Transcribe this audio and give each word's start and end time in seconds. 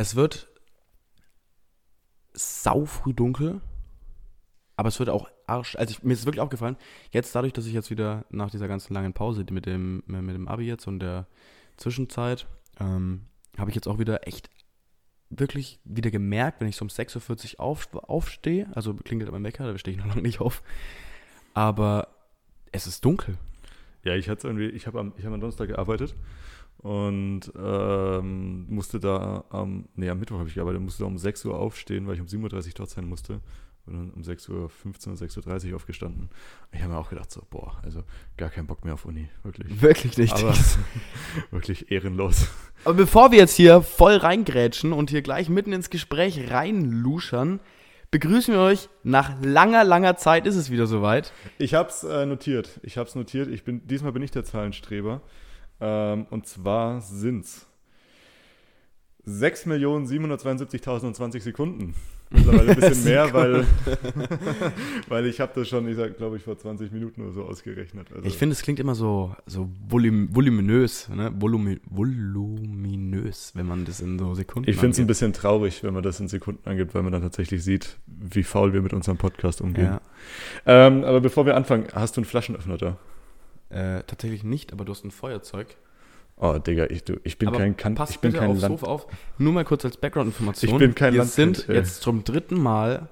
es 0.00 0.16
wird 0.16 0.48
sau 2.32 2.86
früh 2.86 3.12
dunkel, 3.12 3.60
aber 4.76 4.88
es 4.88 4.98
wird 4.98 5.10
auch 5.10 5.28
arsch. 5.46 5.76
Also 5.76 5.90
ich, 5.90 6.02
mir 6.02 6.14
ist 6.14 6.24
wirklich 6.24 6.40
aufgefallen, 6.40 6.78
jetzt 7.10 7.34
dadurch, 7.34 7.52
dass 7.52 7.66
ich 7.66 7.74
jetzt 7.74 7.90
wieder 7.90 8.24
nach 8.30 8.50
dieser 8.50 8.66
ganzen 8.66 8.94
langen 8.94 9.12
Pause 9.12 9.44
mit 9.50 9.66
dem, 9.66 10.02
mit 10.06 10.34
dem 10.34 10.48
Abi 10.48 10.64
jetzt 10.64 10.86
und 10.86 11.00
der 11.00 11.26
Zwischenzeit, 11.76 12.46
ähm, 12.80 13.26
habe 13.58 13.68
ich 13.68 13.74
jetzt 13.74 13.88
auch 13.88 13.98
wieder 13.98 14.26
echt 14.26 14.48
wirklich 15.28 15.80
wieder 15.84 16.10
gemerkt, 16.10 16.62
wenn 16.62 16.68
ich 16.68 16.76
so 16.76 16.84
um 16.86 16.88
6.40 16.88 17.56
Uhr 17.56 17.60
auf, 17.60 17.92
aufstehe, 17.92 18.70
also 18.74 18.94
klingelt 18.94 19.30
mein 19.30 19.44
Wecker, 19.44 19.70
da 19.70 19.76
stehe 19.76 19.94
ich 19.94 20.02
noch 20.02 20.08
lange 20.08 20.22
nicht 20.22 20.40
auf, 20.40 20.62
aber 21.52 22.08
es 22.72 22.86
ist 22.86 23.04
dunkel. 23.04 23.36
Ja, 24.02 24.14
ich 24.14 24.30
hatte 24.30 24.46
irgendwie, 24.46 24.68
ich 24.68 24.86
habe 24.86 24.98
am, 24.98 25.12
hab 25.12 25.26
am 25.26 25.40
Donnerstag 25.40 25.68
gearbeitet 25.68 26.14
und 26.82 27.52
ähm, 27.58 28.66
musste 28.68 29.00
da 29.00 29.44
am, 29.50 29.86
nee, 29.96 30.08
am 30.08 30.18
Mittwoch 30.18 30.38
habe 30.38 30.48
ich 30.48 30.54
gearbeitet, 30.54 30.80
musste 30.80 31.02
da 31.02 31.06
um 31.06 31.18
6 31.18 31.44
Uhr 31.44 31.58
aufstehen, 31.58 32.06
weil 32.06 32.14
ich 32.14 32.20
um 32.20 32.26
7.30 32.26 32.66
Uhr 32.68 32.72
dort 32.76 32.90
sein 32.90 33.06
musste. 33.06 33.40
Und 33.86 33.94
dann 33.94 34.10
um 34.10 34.22
6.15 34.22 34.50
Uhr, 34.50 34.70
6.30 35.14 35.70
Uhr 35.70 35.76
aufgestanden. 35.76 36.30
Ich 36.72 36.80
habe 36.80 36.92
mir 36.92 36.98
auch 36.98 37.10
gedacht, 37.10 37.30
so, 37.30 37.42
boah, 37.50 37.78
also 37.82 38.02
gar 38.36 38.48
keinen 38.48 38.66
Bock 38.66 38.84
mehr 38.84 38.94
auf 38.94 39.04
Uni, 39.04 39.28
wirklich. 39.42 39.82
Wirklich 39.82 40.16
nicht. 40.16 40.32
Aber 40.34 40.54
wirklich 41.50 41.90
ehrenlos. 41.90 42.48
Aber 42.84 42.94
bevor 42.94 43.30
wir 43.30 43.38
jetzt 43.38 43.56
hier 43.56 43.82
voll 43.82 44.16
reingrätschen 44.16 44.92
und 44.92 45.10
hier 45.10 45.22
gleich 45.22 45.48
mitten 45.48 45.72
ins 45.72 45.90
Gespräch 45.90 46.50
reinluschern, 46.50 47.60
begrüßen 48.10 48.54
wir 48.54 48.60
euch. 48.60 48.88
Nach 49.02 49.34
langer, 49.42 49.84
langer 49.84 50.16
Zeit 50.16 50.46
ist 50.46 50.56
es 50.56 50.70
wieder 50.70 50.86
soweit. 50.86 51.32
Ich 51.58 51.74
habe 51.74 51.88
es 51.90 52.04
äh, 52.04 52.26
notiert. 52.26 52.80
Ich 52.82 52.96
habe 52.96 53.08
es 53.08 53.14
notiert. 53.14 53.48
Ich 53.48 53.64
bin, 53.64 53.86
diesmal 53.86 54.12
bin 54.12 54.22
ich 54.22 54.30
der 54.30 54.44
Zahlenstreber. 54.44 55.22
Ähm, 55.80 56.26
und 56.30 56.46
zwar 56.46 57.00
sind 57.00 57.44
es 57.44 57.66
6.772.020 59.26 61.40
Sekunden. 61.40 61.94
Mittlerweile 62.32 62.70
ein 62.70 62.76
bisschen 62.78 63.02
mehr, 63.10 63.32
weil, 63.34 63.66
weil 65.08 65.26
ich 65.26 65.40
habe 65.40 65.50
das 65.54 65.66
schon, 65.68 65.88
ich 65.88 65.96
sag, 65.96 66.16
glaube 66.16 66.36
ich, 66.36 66.44
vor 66.44 66.56
20 66.56 66.92
Minuten 66.92 67.22
oder 67.22 67.32
so 67.32 67.42
ausgerechnet. 67.42 68.06
Also 68.14 68.24
Ich 68.26 68.38
finde, 68.38 68.52
es 68.52 68.62
klingt 68.62 68.78
immer 68.78 68.94
so, 68.94 69.34
so 69.46 69.68
volum, 69.88 70.28
voluminös, 70.32 71.08
ne? 71.08 71.32
Volumi, 71.36 71.80
voluminös, 71.90 73.50
wenn 73.56 73.66
man 73.66 73.84
das 73.84 74.00
in 74.00 74.16
so 74.16 74.32
Sekunden 74.34 74.70
ich 74.70 74.76
finde 74.76 74.92
es 74.92 75.00
ein 75.00 75.08
bisschen 75.08 75.32
traurig, 75.32 75.82
wenn 75.82 75.92
man 75.92 76.04
das 76.04 76.20
in 76.20 76.28
Sekunden 76.28 76.68
angibt, 76.68 76.94
weil 76.94 77.02
man 77.02 77.10
dann 77.12 77.22
tatsächlich 77.22 77.64
sieht, 77.64 77.98
wie 78.06 78.44
faul 78.44 78.72
wir 78.72 78.80
mit 78.82 78.92
unserem 78.92 79.18
Podcast 79.18 79.60
umgehen. 79.60 79.86
Ja, 79.86 80.00
Ähm, 80.66 81.02
aber 81.02 81.20
bevor 81.20 81.46
wir 81.46 81.56
anfangen, 81.56 81.88
hast 81.92 82.16
du 82.16 82.20
einen 82.20 82.26
Flaschenöffner 82.26 82.78
da? 82.78 82.96
Äh, 83.70 84.02
tatsächlich 84.06 84.44
nicht, 84.44 84.72
aber 84.72 84.84
du 84.84 84.92
hast 84.92 85.04
ein 85.04 85.10
Feuerzeug. 85.10 85.76
Oh, 86.36 86.58
Digga, 86.58 86.86
ich, 86.88 87.04
du, 87.04 87.20
ich 87.22 87.38
bin 87.38 87.48
aber 87.48 87.58
kein 87.58 87.76
kan 87.76 87.94
pass 87.94 88.10
ich 88.10 88.18
bin 88.18 88.32
bitte 88.32 88.40
kein 88.42 88.50
aufs 88.50 88.62
Land. 88.62 88.80
Sofa 88.80 88.90
auf. 88.90 89.06
Nur 89.38 89.52
mal 89.52 89.64
kurz 89.64 89.84
als 89.84 89.96
Background-Information. 89.98 90.72
Ich 90.72 90.78
bin 90.78 90.94
kein 90.94 91.12
Wir 91.12 91.20
Landkind, 91.20 91.56
sind 91.58 91.68
ey. 91.68 91.76
jetzt 91.76 92.00
zum 92.00 92.24
dritten 92.24 92.58
Mal, 92.60 93.08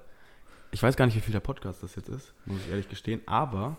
ich 0.70 0.82
weiß 0.82 0.96
gar 0.96 1.04
nicht, 1.06 1.16
wie 1.16 1.20
viel 1.20 1.32
der 1.32 1.40
Podcast 1.40 1.82
das 1.82 1.94
jetzt 1.96 2.08
ist, 2.08 2.32
muss 2.46 2.58
ich 2.64 2.70
ehrlich 2.70 2.88
gestehen, 2.88 3.20
aber 3.26 3.76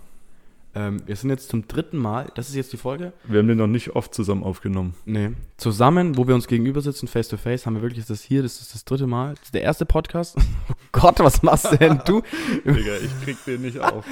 ähm, 0.75 1.02
wir 1.08 1.16
sind 1.16 1.31
jetzt 1.31 1.49
zum 1.49 1.67
dritten 1.67 1.97
Mal, 1.97 2.31
das 2.36 2.49
ist 2.49 2.55
jetzt 2.55 2.71
die 2.73 2.77
Folge, 2.77 3.11
Wir 3.23 3.39
haben 3.39 3.47
den 3.47 3.58
noch 3.58 3.66
nicht 3.66 3.95
oft 3.95 4.14
zusammen 4.14 4.43
aufgenommen. 4.43 4.93
Nee. 5.03 5.31
Zusammen, 5.58 6.16
wo 6.16 6.27
wir 6.27 6.36
uns 6.36 6.47
gegenüber 6.47 6.81
sitzen, 6.81 7.08
face 7.08 7.27
to 7.27 7.38
face, 7.38 7.66
haben 7.66 7.73
wir 7.73 7.81
wirklich 7.81 8.05
das 8.05 8.21
hier, 8.21 8.43
das 8.43 8.61
ist 8.61 8.75
das 8.75 8.86
dritte 8.86 9.08
Mal. 9.08 9.33
Das 9.33 9.45
ist 9.45 9.53
der 9.55 9.64
erste 9.64 9.86
Podcast. 9.86 10.38
Oh 10.91 11.02
Gott, 11.02 11.19
was 11.19 11.43
machst 11.43 11.80
denn 11.80 12.02
du? 12.03 12.23
Digga, 12.66 12.95
ich 12.97 13.23
krieg 13.23 13.38
den 13.45 13.61
nicht 13.61 13.80
auf. 13.80 14.03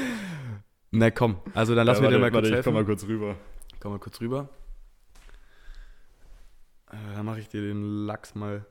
Na 0.92 1.12
komm, 1.12 1.42
also 1.54 1.76
dann 1.76 1.86
lass 1.86 1.98
ja, 1.98 2.04
mir 2.04 2.08
warte, 2.08 2.16
dir 2.16 2.22
mal 2.22 2.32
kurz 2.32 2.46
warte, 2.46 2.60
ich 2.60 2.66
komm 2.66 2.74
mal 2.74 2.86
kurz 2.86 3.04
rüber. 3.04 3.36
Komm 3.80 3.92
mal 3.92 4.00
kurz 4.00 4.22
rüber. 4.22 4.50
Äh, 6.90 7.16
dann 7.16 7.26
mache 7.26 7.40
ich 7.40 7.50
dir 7.50 7.62
den 7.62 8.06
Lachs 8.06 8.36
mal. 8.36 8.66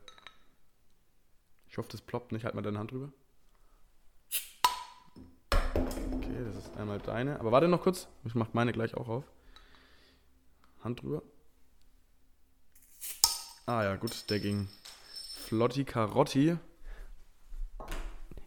Ich 1.68 1.78
hoffe, 1.78 1.88
das 1.92 2.00
ploppt 2.00 2.32
nicht. 2.32 2.44
Halt 2.44 2.54
mal 2.54 2.62
deine 2.62 2.78
Hand 2.78 2.90
drüber. 2.90 3.12
Okay, 5.50 6.44
das 6.46 6.56
ist 6.56 6.76
einmal 6.76 6.98
deine. 6.98 7.38
Aber 7.38 7.52
warte 7.52 7.68
noch 7.68 7.82
kurz. 7.82 8.08
Ich 8.24 8.34
mach 8.34 8.54
meine 8.54 8.72
gleich 8.72 8.94
auch 8.94 9.08
auf. 9.08 9.24
Hand 10.82 11.02
drüber. 11.02 11.22
Ah 13.66 13.82
ja, 13.82 13.96
gut, 13.96 14.30
der 14.30 14.40
ging. 14.40 14.68
Flotti 15.46 15.84
Carotti. 15.84 16.56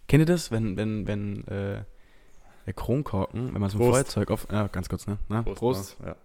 Kennt 0.08 0.22
ihr 0.22 0.26
das, 0.26 0.50
wenn, 0.50 0.76
wenn, 0.76 1.06
wenn, 1.06 1.48
äh, 1.48 1.84
der 2.70 2.76
Kronkorken, 2.76 3.52
wenn 3.52 3.60
man 3.60 3.72
so 3.72 3.78
ein 3.78 3.80
Prost. 3.80 3.94
Feuerzeug 3.94 4.30
auf. 4.30 4.48
Ja, 4.52 4.68
ganz 4.68 4.90
kurz, 4.90 5.08
ne? 5.08 5.18
Na, 5.28 5.42
Prost. 5.42 5.98
Ja. 6.06 6.16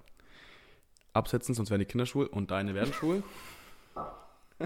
Absetzen, 1.15 1.55
sonst 1.55 1.71
werden 1.71 1.81
die 1.81 1.87
Kinder 1.87 2.05
schwul 2.05 2.27
und 2.27 2.51
deine 2.51 2.75
werden 2.75 2.93
schwul. 2.93 3.23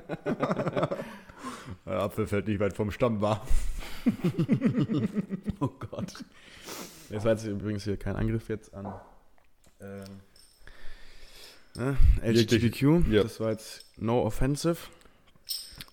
Der 1.87 2.00
Apfel 2.00 2.27
fällt 2.27 2.49
nicht 2.49 2.59
weit 2.59 2.75
vom 2.75 2.91
Stamm, 2.91 3.21
war. 3.21 3.47
Oh 5.61 5.69
Gott. 5.69 6.25
Das 7.11 7.25
war 7.25 7.33
jetzt 7.33 7.44
übrigens 7.44 7.84
hier 7.84 7.97
kein 7.97 8.16
Angriff 8.16 8.49
jetzt 8.49 8.75
an 8.75 8.93
ähm, 9.81 10.21
ne, 11.75 11.97
LGBTQ. 12.22 13.06
ja. 13.09 13.22
Das 13.22 13.39
war 13.39 13.50
jetzt 13.50 13.87
no 13.99 14.22
offensive. 14.22 14.78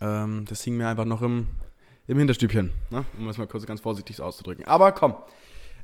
Ähm, 0.01 0.45
das 0.47 0.63
hing 0.63 0.77
mir 0.77 0.87
einfach 0.87 1.05
noch 1.05 1.21
im, 1.21 1.47
im 2.07 2.17
Hinterstübchen, 2.17 2.71
ne? 2.89 3.05
um 3.17 3.29
es 3.29 3.37
mal 3.37 3.47
kurz 3.47 3.65
ganz 3.65 3.81
vorsichtig 3.81 4.21
auszudrücken. 4.21 4.65
Aber 4.65 4.91
komm, 4.91 5.15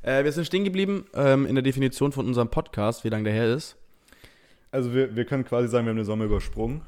äh, 0.02 0.24
wir 0.24 0.32
sind 0.32 0.44
stehen 0.46 0.64
geblieben 0.64 1.06
ähm, 1.14 1.46
in 1.46 1.54
der 1.54 1.62
Definition 1.62 2.12
von 2.12 2.26
unserem 2.26 2.48
Podcast, 2.48 3.04
wie 3.04 3.08
lange 3.08 3.24
der 3.24 3.32
her 3.32 3.54
ist. 3.54 3.76
Also 4.70 4.94
wir, 4.94 5.14
wir 5.14 5.24
können 5.24 5.44
quasi 5.44 5.68
sagen, 5.68 5.86
wir 5.86 5.90
haben 5.90 5.96
den 5.96 6.06
Sommer 6.06 6.24
übersprungen. 6.24 6.82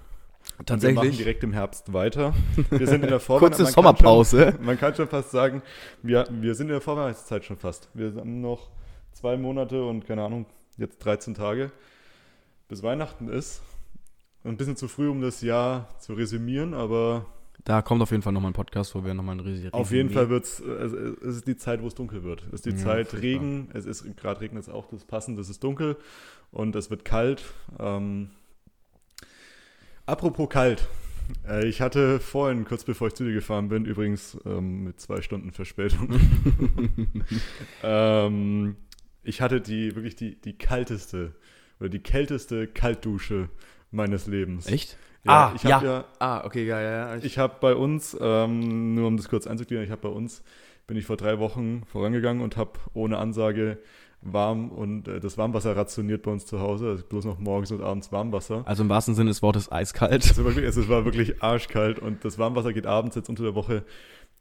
Und 0.58 0.60
wir 0.60 0.66
Tatsächlich. 0.66 0.96
machen 0.96 1.16
direkt 1.16 1.42
im 1.42 1.52
Herbst 1.52 1.92
weiter. 1.92 2.34
Wir 2.70 2.86
sind 2.86 3.02
in 3.02 3.10
der 3.10 3.20
Vorweihnachtszeit. 3.20 3.66
Kurze 3.66 3.72
Sommerpause. 3.72 4.58
Man 4.60 4.78
kann 4.78 4.94
schon 4.94 5.08
fast 5.08 5.30
sagen, 5.30 5.62
wir, 6.02 6.26
wir 6.30 6.54
sind 6.54 6.66
in 6.66 6.72
der 6.72 6.80
Vorweihnachtszeit 6.80 7.44
schon 7.44 7.56
fast. 7.56 7.88
Wir 7.94 8.14
haben 8.14 8.40
noch 8.40 8.70
zwei 9.12 9.36
Monate 9.36 9.84
und 9.84 10.06
keine 10.06 10.22
Ahnung, 10.22 10.46
jetzt 10.76 10.98
13 10.98 11.34
Tage, 11.34 11.70
bis 12.68 12.82
Weihnachten 12.82 13.28
ist. 13.28 13.62
Ein 14.44 14.56
bisschen 14.58 14.76
zu 14.76 14.88
früh, 14.88 15.08
um 15.08 15.22
das 15.22 15.40
Jahr 15.40 15.88
zu 15.98 16.12
resümieren, 16.12 16.74
aber 16.74 17.26
Da 17.64 17.80
kommt 17.80 18.02
auf 18.02 18.10
jeden 18.10 18.22
Fall 18.22 18.32
nochmal 18.34 18.50
ein 18.50 18.54
Podcast, 18.54 18.94
wo 18.94 19.04
wir 19.04 19.14
nochmal 19.14 19.36
ein 19.36 19.40
riesiges 19.40 19.72
auf 19.72 19.90
jeden 19.90 20.10
Fall 20.10 20.28
wird 20.28 20.44
es, 20.44 20.60
es 20.60 21.36
ist 21.36 21.46
die 21.46 21.56
Zeit, 21.56 21.80
wo 21.82 21.86
es 21.86 21.94
dunkel 21.94 22.22
wird. 22.22 22.44
Es 22.48 22.54
ist 22.54 22.66
die 22.66 22.70
Ja, 22.70 22.76
Zeit 22.76 23.08
furchtbar. 23.08 23.22
Regen, 23.22 23.70
es 23.72 23.86
ist, 23.86 24.04
gerade 24.18 24.42
regnet 24.42 24.64
es 24.64 24.68
auch, 24.68 24.84
das 24.88 25.00
ist 25.00 25.08
passend, 25.08 25.38
es 25.38 25.48
ist 25.48 25.64
dunkel 25.64 25.96
und 26.50 26.76
es 26.76 26.90
wird 26.90 27.06
kalt. 27.06 27.42
Ähm, 27.78 28.28
apropos 30.04 30.48
kalt. 30.50 30.86
Äh, 31.48 31.66
ich 31.66 31.80
hatte 31.80 32.20
vorhin, 32.20 32.66
kurz 32.66 32.84
bevor 32.84 33.08
ich 33.08 33.14
zu 33.14 33.24
dir 33.24 33.32
gefahren 33.32 33.68
bin, 33.68 33.86
übrigens 33.86 34.38
ähm, 34.44 34.84
mit 34.84 35.00
zwei 35.00 35.22
Stunden 35.22 35.52
Verspätung, 35.52 36.20
ähm, 37.82 38.76
ich 39.22 39.40
hatte 39.40 39.62
die 39.62 39.94
wirklich 39.94 40.16
die, 40.16 40.38
die 40.38 40.58
kalteste 40.58 41.34
oder 41.80 41.88
die 41.88 42.00
kälteste 42.00 42.66
Kaltdusche 42.66 43.48
meines 43.90 44.26
Lebens. 44.26 44.66
Echt? 44.66 44.98
Ja, 45.24 45.48
ah, 45.48 45.52
ich 45.54 45.62
ja. 45.62 45.76
hab 45.76 45.82
ja 45.82 46.04
Ah, 46.18 46.44
okay, 46.44 46.66
ja, 46.66 46.80
ja. 46.80 47.14
ja. 47.14 47.22
ich 47.22 47.38
habe 47.38 47.54
bei 47.60 47.74
uns, 47.74 48.16
ähm, 48.20 48.94
nur 48.94 49.08
um 49.08 49.16
das 49.16 49.28
kurz 49.28 49.46
einzugliedern, 49.46 49.84
ich 49.84 49.90
habe 49.90 50.02
bei 50.02 50.08
uns, 50.08 50.42
bin 50.86 50.96
ich 50.96 51.06
vor 51.06 51.16
drei 51.16 51.38
Wochen 51.38 51.82
vorangegangen 51.86 52.42
und 52.42 52.56
habe 52.56 52.72
ohne 52.92 53.18
Ansage 53.18 53.78
warm 54.20 54.70
und 54.70 55.08
äh, 55.08 55.20
das 55.20 55.38
Warmwasser 55.38 55.76
rationiert 55.76 56.22
bei 56.22 56.30
uns 56.30 56.46
zu 56.46 56.60
Hause. 56.60 56.88
Also 56.88 57.04
bloß 57.04 57.24
noch 57.24 57.38
morgens 57.38 57.70
und 57.72 57.82
abends 57.82 58.10
Warmwasser. 58.12 58.62
Also 58.66 58.82
im 58.82 58.88
wahrsten 58.88 59.14
Sinne 59.14 59.30
des 59.30 59.42
Wortes 59.42 59.70
eiskalt. 59.70 60.26
Also 60.28 60.44
wirklich, 60.44 60.64
es 60.64 60.88
war 60.88 61.04
wirklich 61.04 61.42
arschkalt 61.42 61.98
und 61.98 62.24
das 62.24 62.38
Warmwasser 62.38 62.72
geht 62.72 62.86
abends 62.86 63.16
jetzt 63.16 63.28
unter 63.28 63.42
der 63.42 63.54
Woche 63.54 63.84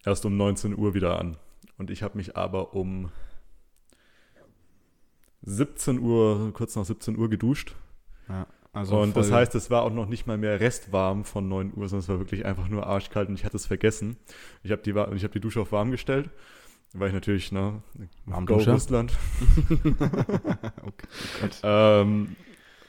erst 0.06 0.26
um 0.26 0.36
19 0.38 0.78
Uhr 0.78 0.94
wieder 0.94 1.20
an. 1.20 1.38
Und 1.78 1.92
ich 1.92 2.04
habe 2.04 2.18
mich 2.18 2.38
aber 2.38 2.74
um 2.74 3.10
17 5.44 6.00
Uhr, 6.00 6.52
kurz 6.54 6.76
nach 6.76 6.86
17 6.86 7.18
Uhr 7.18 7.30
geduscht. 7.30 7.76
Ja, 8.30 8.48
also 8.74 9.00
und 9.00 9.16
das 9.16 9.32
heißt, 9.32 9.54
es 9.54 9.70
war 9.70 9.84
auch 9.84 9.94
noch 9.94 10.08
nicht 10.08 10.26
mal 10.26 10.38
mehr 10.38 10.60
restwarm 10.60 11.26
von 11.26 11.48
9 11.48 11.74
Uhr, 11.76 11.88
sondern 11.88 12.00
es 12.00 12.10
war 12.10 12.20
wirklich 12.20 12.46
einfach 12.46 12.68
nur 12.68 12.88
arschkalt 12.88 13.30
und 13.30 13.36
ich 13.36 13.46
hatte 13.46 13.56
es 13.56 13.68
vergessen. 13.68 14.18
Ich 14.64 14.72
habe 14.72 14.82
die, 14.82 14.90
ich 15.16 15.24
hab 15.24 15.32
die 15.32 15.40
Dusche 15.40 15.62
auf 15.62 15.72
warm 15.72 15.92
gestellt, 15.92 16.32
weil 16.94 17.10
ich 17.10 17.14
natürlich, 17.14 17.52
ne, 17.52 17.84
Go 17.96 18.08
Warmdusche? 18.26 18.72
Russland, 18.72 19.14
okay. 20.82 21.08
oh 21.42 21.48
ähm, 21.64 22.36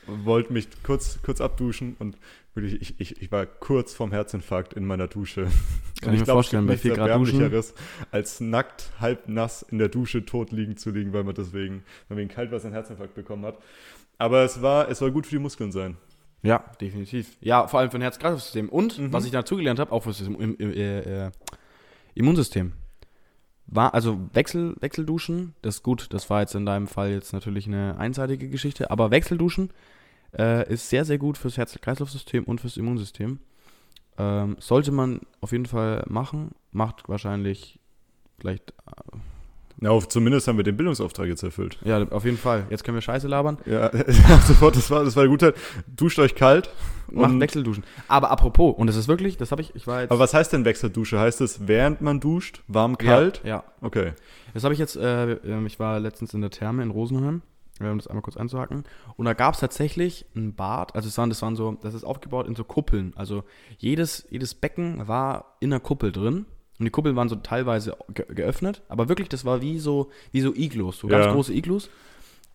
wollte 0.06 0.52
mich 0.52 0.69
kurz, 0.82 1.20
kurz 1.22 1.40
abduschen 1.40 1.96
und 1.98 2.16
wirklich, 2.54 2.81
ich, 2.81 3.00
ich, 3.00 3.22
ich 3.22 3.32
war 3.32 3.46
kurz 3.46 3.94
vorm 3.94 4.12
Herzinfarkt 4.12 4.75
in 4.75 4.86
meiner 4.86 5.08
Dusche. 5.08 5.44
Kann 5.44 5.52
Und 6.10 6.14
ich 6.14 6.20
mir 6.20 6.25
glaub, 6.25 6.40
es 6.40 6.46
vorstellen, 6.46 6.66
gibt 6.66 6.69
bei 6.69 6.72
nichts 6.72 6.82
4 6.82 6.94
Grad 6.94 7.20
duschen. 7.20 7.40
Erbärmlicheres, 7.40 7.75
als 8.10 8.40
nackt, 8.40 8.92
halb 9.00 9.28
nass 9.28 9.62
in 9.62 9.78
der 9.78 9.88
Dusche 9.88 10.25
tot 10.25 10.52
liegen 10.52 10.76
zu 10.76 10.90
liegen, 10.90 11.12
weil 11.12 11.25
man 11.25 11.34
deswegen, 11.34 11.82
weil 12.08 12.16
man 12.16 12.19
wegen 12.19 12.31
Kaltwasser 12.31 12.66
einen 12.66 12.75
Herzinfarkt 12.75 13.14
bekommen 13.14 13.44
hat. 13.44 13.58
Aber 14.19 14.44
es 14.44 14.62
war, 14.62 14.88
es 14.88 14.99
soll 14.99 15.12
gut 15.12 15.26
für 15.26 15.37
die 15.37 15.43
Muskeln 15.43 15.72
sein. 15.72 15.96
Ja, 16.43 16.58
definitiv. 16.81 17.37
Ja, 17.40 17.66
vor 17.66 17.81
allem 17.81 17.90
für 17.90 17.96
ein 17.99 18.02
Herz-Kreislauf-System. 18.02 18.69
Und, 18.69 18.99
Mhm. 18.99 19.12
was 19.12 19.25
ich 19.25 19.31
dazugelernt 19.31 19.81
habe, 19.81 19.93
auch 19.93 20.00
für 20.02 20.11
das 20.11 20.20
im, 20.20 20.38
im, 20.40 20.72
äh, 20.72 21.26
äh, 21.26 21.31
Immunsystem. 22.14 22.72
War, 23.66 23.94
also 23.94 24.28
Wechsel, 24.34 24.76
Wechselduschen, 24.81 25.55
das 25.62 25.76
ist 25.76 25.82
gut. 25.82 26.12
Das 26.12 26.28
war 26.28 26.40
jetzt 26.43 26.55
in 26.55 26.66
deinem 26.66 26.87
Fall 26.87 27.11
jetzt 27.12 27.32
natürlich 27.32 27.66
eine 27.66 27.96
einseitige 27.99 28.49
Geschichte. 28.50 28.90
Aber 28.90 29.11
Wechselduschen 29.11 29.70
äh, 30.38 30.70
ist 30.70 30.90
sehr, 30.90 31.05
sehr 31.06 31.17
gut 31.19 31.38
fürs 31.38 31.56
Herz-Kreislauf-System 31.56 32.44
und 32.44 32.60
fürs 32.60 32.76
Immunsystem. 32.76 33.38
Ähm, 34.19 34.56
sollte 34.60 34.93
man 34.93 35.20
auf 35.40 35.52
jeden 35.52 35.67
Fall 35.67 36.05
machen. 36.08 36.50
Macht 36.72 37.08
wahrscheinlich 37.08 37.81
vielleicht. 38.38 38.75
Ja, 39.80 39.90
auf, 39.90 40.08
zumindest 40.08 40.48
haben 40.48 40.56
wir 40.56 40.64
den 40.64 40.76
Bildungsauftrag 40.76 41.26
jetzt 41.26 41.42
erfüllt. 41.42 41.78
ja, 41.84 42.02
auf 42.08 42.24
jeden 42.24 42.38
Fall. 42.38 42.66
Jetzt 42.70 42.84
können 42.84 42.96
wir 42.96 43.02
Scheiße 43.02 43.26
labern. 43.28 43.58
Ja, 43.66 43.90
sofort, 44.46 44.76
das 44.76 44.90
war, 44.90 45.04
das 45.04 45.16
war 45.16 45.22
eine 45.22 45.30
gute 45.30 45.52
Zeit. 45.52 45.62
Duscht 45.86 46.18
euch 46.18 46.34
kalt. 46.34 46.70
Macht 47.10 47.38
Wechselduschen. 47.38 47.84
Aber 48.08 48.30
apropos, 48.30 48.74
und 48.76 48.86
das 48.86 48.96
ist 48.96 49.08
wirklich, 49.08 49.36
das 49.36 49.50
habe 49.50 49.62
ich, 49.62 49.74
ich 49.74 49.86
war 49.86 50.02
jetzt. 50.02 50.10
Aber 50.10 50.20
was 50.20 50.32
heißt 50.34 50.52
denn 50.52 50.64
Wechseldusche? 50.64 51.18
Heißt 51.20 51.40
es, 51.40 51.66
während 51.66 52.00
man 52.00 52.20
duscht, 52.20 52.62
warm, 52.66 52.96
ja, 53.00 53.08
kalt? 53.08 53.40
Ja. 53.44 53.64
Okay. 53.80 54.12
Das 54.54 54.64
habe 54.64 54.72
ich 54.72 54.80
jetzt, 54.80 54.96
äh, 54.96 55.32
ähm, 55.32 55.66
ich 55.66 55.78
war 55.78 56.00
letztens 56.00 56.32
in 56.34 56.40
der 56.40 56.50
Therme 56.50 56.82
in 56.82 56.90
Rosenheim, 56.90 57.42
äh, 57.80 57.88
um 57.88 57.98
das 57.98 58.06
einmal 58.06 58.22
kurz 58.22 58.36
einzuhaken. 58.36 58.84
Und 59.16 59.26
da 59.26 59.34
gab 59.34 59.54
es 59.54 59.60
tatsächlich 59.60 60.26
ein 60.34 60.54
Bad, 60.54 60.94
also 60.94 61.08
es 61.08 61.18
waren, 61.18 61.28
das 61.28 61.42
waren 61.42 61.56
so, 61.56 61.76
das 61.82 61.94
ist 61.94 62.04
aufgebaut 62.04 62.46
in 62.46 62.54
so 62.54 62.64
Kuppeln. 62.64 63.12
Also 63.16 63.44
jedes, 63.78 64.26
jedes 64.30 64.54
Becken 64.54 65.06
war 65.06 65.56
in 65.60 65.72
einer 65.72 65.80
Kuppel 65.80 66.10
drin. 66.12 66.46
Und 66.78 66.84
die 66.86 66.90
Kuppeln 66.90 67.14
waren 67.16 67.28
so 67.28 67.36
teilweise 67.36 67.96
ge 68.12 68.24
geöffnet, 68.34 68.82
aber 68.88 69.08
wirklich, 69.08 69.28
das 69.28 69.44
war 69.44 69.60
wie 69.62 69.78
so, 69.78 70.10
wie 70.32 70.40
so 70.40 70.52
Iglus, 70.54 70.98
so 70.98 71.06
ganz 71.08 71.26
Ja. 71.26 71.32
große 71.32 71.52
Iglus. 71.54 71.88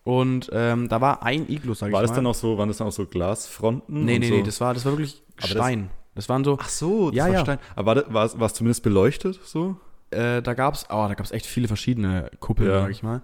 Und 0.03 0.49
ähm, 0.53 0.89
da 0.89 1.01
war 1.01 1.23
ein 1.23 1.47
Iglu, 1.49 1.73
sag 1.73 1.87
ich 1.87 1.93
War 1.93 2.01
mal. 2.01 2.07
das 2.07 2.15
dann 2.15 2.25
auch 2.25 2.33
so, 2.35 2.57
waren 2.57 2.67
das 2.67 2.77
dann 2.77 2.87
auch 2.87 2.91
so 2.91 3.05
Glasfronten? 3.05 4.05
Nee, 4.05 4.19
nee, 4.19 4.27
so? 4.29 4.35
nee, 4.35 4.43
das 4.43 4.59
war, 4.61 4.73
das 4.73 4.85
war 4.85 4.93
wirklich 4.93 5.21
Aber 5.37 5.41
das- 5.41 5.51
Stein. 5.51 5.89
Das, 6.15 6.27
waren 6.27 6.43
so, 6.43 6.57
Ach 6.59 6.67
so, 6.69 7.11
das 7.11 7.17
Ja, 7.17 7.25
war 7.25 7.31
ja. 7.33 7.39
Stein. 7.41 7.59
Aber 7.75 7.85
war, 7.85 7.95
das- 7.95 8.13
war, 8.13 8.25
es- 8.25 8.39
war 8.39 8.45
es 8.47 8.53
zumindest 8.53 8.83
beleuchtet 8.83 9.39
so? 9.45 9.75
äh, 10.11 10.41
da 10.41 10.53
gab's, 10.53 10.85
oh, 10.89 11.05
da 11.07 11.13
gab's 11.13 11.31
echt 11.31 11.45
viele 11.45 11.67
verschiedene 11.67 12.31
Kuppeln, 12.39 12.69
Ja. 12.69 12.81
sag 12.81 12.91
ich 12.91 13.03
mal. 13.03 13.21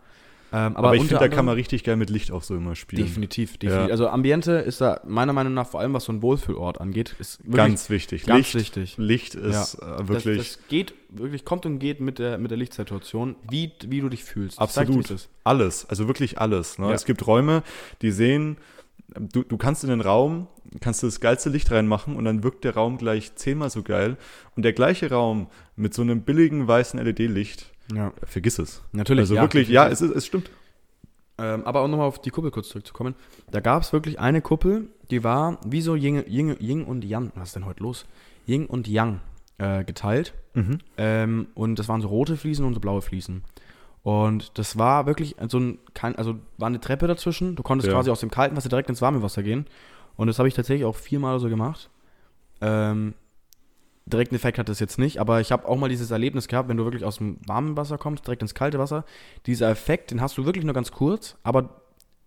Ähm, 0.57 0.77
Aber, 0.77 0.93
ich 0.95 1.01
unter 1.01 1.09
finde, 1.09 1.09
da 1.09 1.15
anderem- 1.25 1.35
kann 1.35 1.45
man 1.47 1.55
richtig 1.55 1.83
geil 1.83 1.97
mit 1.97 2.09
Licht 2.09 2.31
auch 2.31 2.41
so 2.43 2.55
immer 2.55 2.75
spielen. 2.75 3.03
Definitiv, 3.03 3.57
definitiv. 3.57 3.87
Ja. 3.87 3.91
Also 3.91 4.07
Ambiente 4.07 4.53
ist 4.53 4.79
da 4.79 5.01
meiner 5.05 5.33
Meinung 5.33 5.53
nach 5.53 5.67
vor 5.67 5.81
allem, 5.81 5.93
was 5.93 6.05
so 6.05 6.13
ein 6.13 6.21
Wohlfühlort 6.21 6.79
angeht, 6.79 7.15
ist 7.19 7.39
wirklich 7.43 7.57
Ganz 7.57 7.89
wichtig. 7.89 8.25
ganz 8.25 8.53
Licht, 8.53 8.75
wichtig. 8.77 8.97
Licht 8.97 9.35
ist 9.35 9.73
äh, 9.75 9.77
Das, 9.85 10.07
wirklich 10.07 10.37
das 10.37 10.59
geht, 10.69 10.93
wirklich 11.09 11.43
kommt 11.43 11.65
und 11.65 11.79
geht 11.79 11.99
mit 11.99 12.19
der, 12.19 12.37
mit 12.37 12.51
der 12.51 12.57
Lichtsituation, 12.57 13.35
wie, 13.49 13.71
wie 13.87 13.99
du 14.01 14.07
dich 14.09 14.23
fühlst. 14.23 14.55
Ich 14.57 14.61
absolut 14.61 15.09
ist. 15.11 15.29
alles. 15.43 15.85
Also 15.89 16.07
wirklich 16.07 16.39
alles. 16.39 16.79
Ne? 16.79 16.87
Ja. 16.87 16.93
Es 16.93 17.03
gibt 17.05 17.27
Räume, 17.27 17.61
die 18.01 18.11
sehen, 18.11 18.57
du, 19.19 19.43
du 19.43 19.57
kannst 19.57 19.83
in 19.83 19.89
den 19.89 20.01
Raum, 20.01 20.47
kannst 20.79 21.03
du 21.03 21.07
das 21.07 21.19
geilste 21.19 21.49
Licht 21.49 21.69
reinmachen 21.71 22.15
und 22.15 22.23
dann 22.25 22.43
wirkt 22.43 22.63
der 22.63 22.75
Raum 22.75 22.97
gleich 22.97 23.35
zehnmal 23.35 23.69
so 23.69 23.83
geil. 23.83 24.15
Und 24.55 24.63
der 24.63 24.73
gleiche 24.73 25.09
Raum 25.09 25.47
mit 25.75 25.93
so 25.93 26.01
einem 26.01 26.21
billigen 26.21 26.67
weißen 26.67 26.99
LED-Licht, 27.03 27.71
Ja, 27.93 28.13
vergiss 28.23 28.59
es. 28.59 28.81
natürlich. 28.91 29.23
Also 29.23 29.35
ja, 29.35 29.41
wirklich, 29.41 29.69
ja, 29.69 29.87
es, 29.87 30.01
ist, 30.01 30.15
es 30.15 30.25
stimmt. 30.25 30.49
Ähm, 31.37 31.63
aber 31.65 31.83
um 31.83 31.91
nochmal 31.91 32.07
auf 32.07 32.19
die 32.21 32.29
Kuppel 32.29 32.49
kurz 32.51 32.69
zurückzukommen. 32.69 33.13
Da 33.51 33.59
gab 33.59 33.83
es 33.83 33.91
wirklich 33.91 34.19
eine 34.19 34.41
Kuppel, 34.41 34.87
die 35.11 35.23
war 35.23 35.59
wie 35.65 35.81
so 35.81 35.95
Yin, 35.95 36.23
Yin, 36.27 36.55
Yin 36.59 36.83
und 36.85 37.03
Yang. 37.03 37.31
Was 37.35 37.49
ist 37.49 37.55
denn 37.57 37.65
heute 37.65 37.83
los? 37.83 38.05
Yin 38.47 38.65
und 38.67 38.87
Yang 38.87 39.19
äh, 39.57 39.83
geteilt. 39.83 40.33
Mhm. 40.53 40.79
Ähm, 40.97 41.47
und 41.53 41.77
das 41.77 41.89
waren 41.89 42.01
so 42.01 42.07
rote 42.07 42.37
Fliesen 42.37 42.65
und 42.65 42.73
so 42.73 42.79
blaue 42.79 43.01
Fliesen. 43.01 43.43
Und 44.01 44.57
das 44.57 44.77
war 44.77 45.07
wirklich 45.07 45.35
so 45.49 45.59
ein, 45.59 45.79
kein, 45.93 46.15
also 46.15 46.35
war 46.57 46.67
eine 46.67 46.79
Treppe 46.79 47.07
dazwischen. 47.07 47.55
Du 47.55 47.63
konntest 47.63 47.87
Ja. 47.89 47.95
quasi 47.97 48.11
aus 48.11 48.19
dem 48.21 48.31
kalten 48.31 48.55
Wasser 48.55 48.69
direkt 48.69 48.87
ins 48.89 49.01
warme 49.01 49.21
Wasser 49.21 49.43
gehen. 49.43 49.65
Und 50.15 50.27
das 50.27 50.37
habe 50.39 50.47
ich 50.47 50.53
tatsächlich 50.53 50.85
auch 50.85 50.95
viermal 50.95 51.39
so 51.39 51.49
gemacht. 51.49 51.89
Ähm, 52.61 53.13
direkten 54.05 54.35
Effekt 54.35 54.57
hat 54.59 54.69
das 54.69 54.79
jetzt 54.79 54.99
nicht, 54.99 55.19
aber 55.19 55.41
ich 55.41 55.51
habe 55.51 55.67
auch 55.67 55.77
mal 55.77 55.89
dieses 55.89 56.11
Erlebnis 56.11 56.47
gehabt, 56.47 56.69
wenn 56.69 56.77
du 56.77 56.83
wirklich 56.83 57.03
aus 57.03 57.17
dem 57.17 57.37
warmen 57.47 57.75
Wasser 57.75 57.97
kommst, 57.97 58.27
direkt 58.27 58.41
ins 58.41 58.53
kalte 58.53 58.77
Wasser. 58.77 59.03
Dieser 59.45 59.69
Effekt, 59.69 60.11
den 60.11 60.21
hast 60.21 60.37
du 60.37 60.45
wirklich 60.45 60.65
nur 60.65 60.73
ganz 60.73 60.91
kurz, 60.91 61.37
aber 61.43 61.81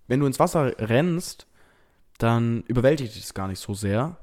wenn 0.09 0.21
du 0.21 0.27
ins 0.27 0.41
Wasser 0.41 0.75
rennst, 0.79 1.47
dann 2.19 2.65
überwältigt 2.67 3.15
dich 3.15 3.23
das 3.23 3.35
gar 3.35 3.49
nicht 3.49 3.61
so 3.61 3.75
sehr. 3.75 4.17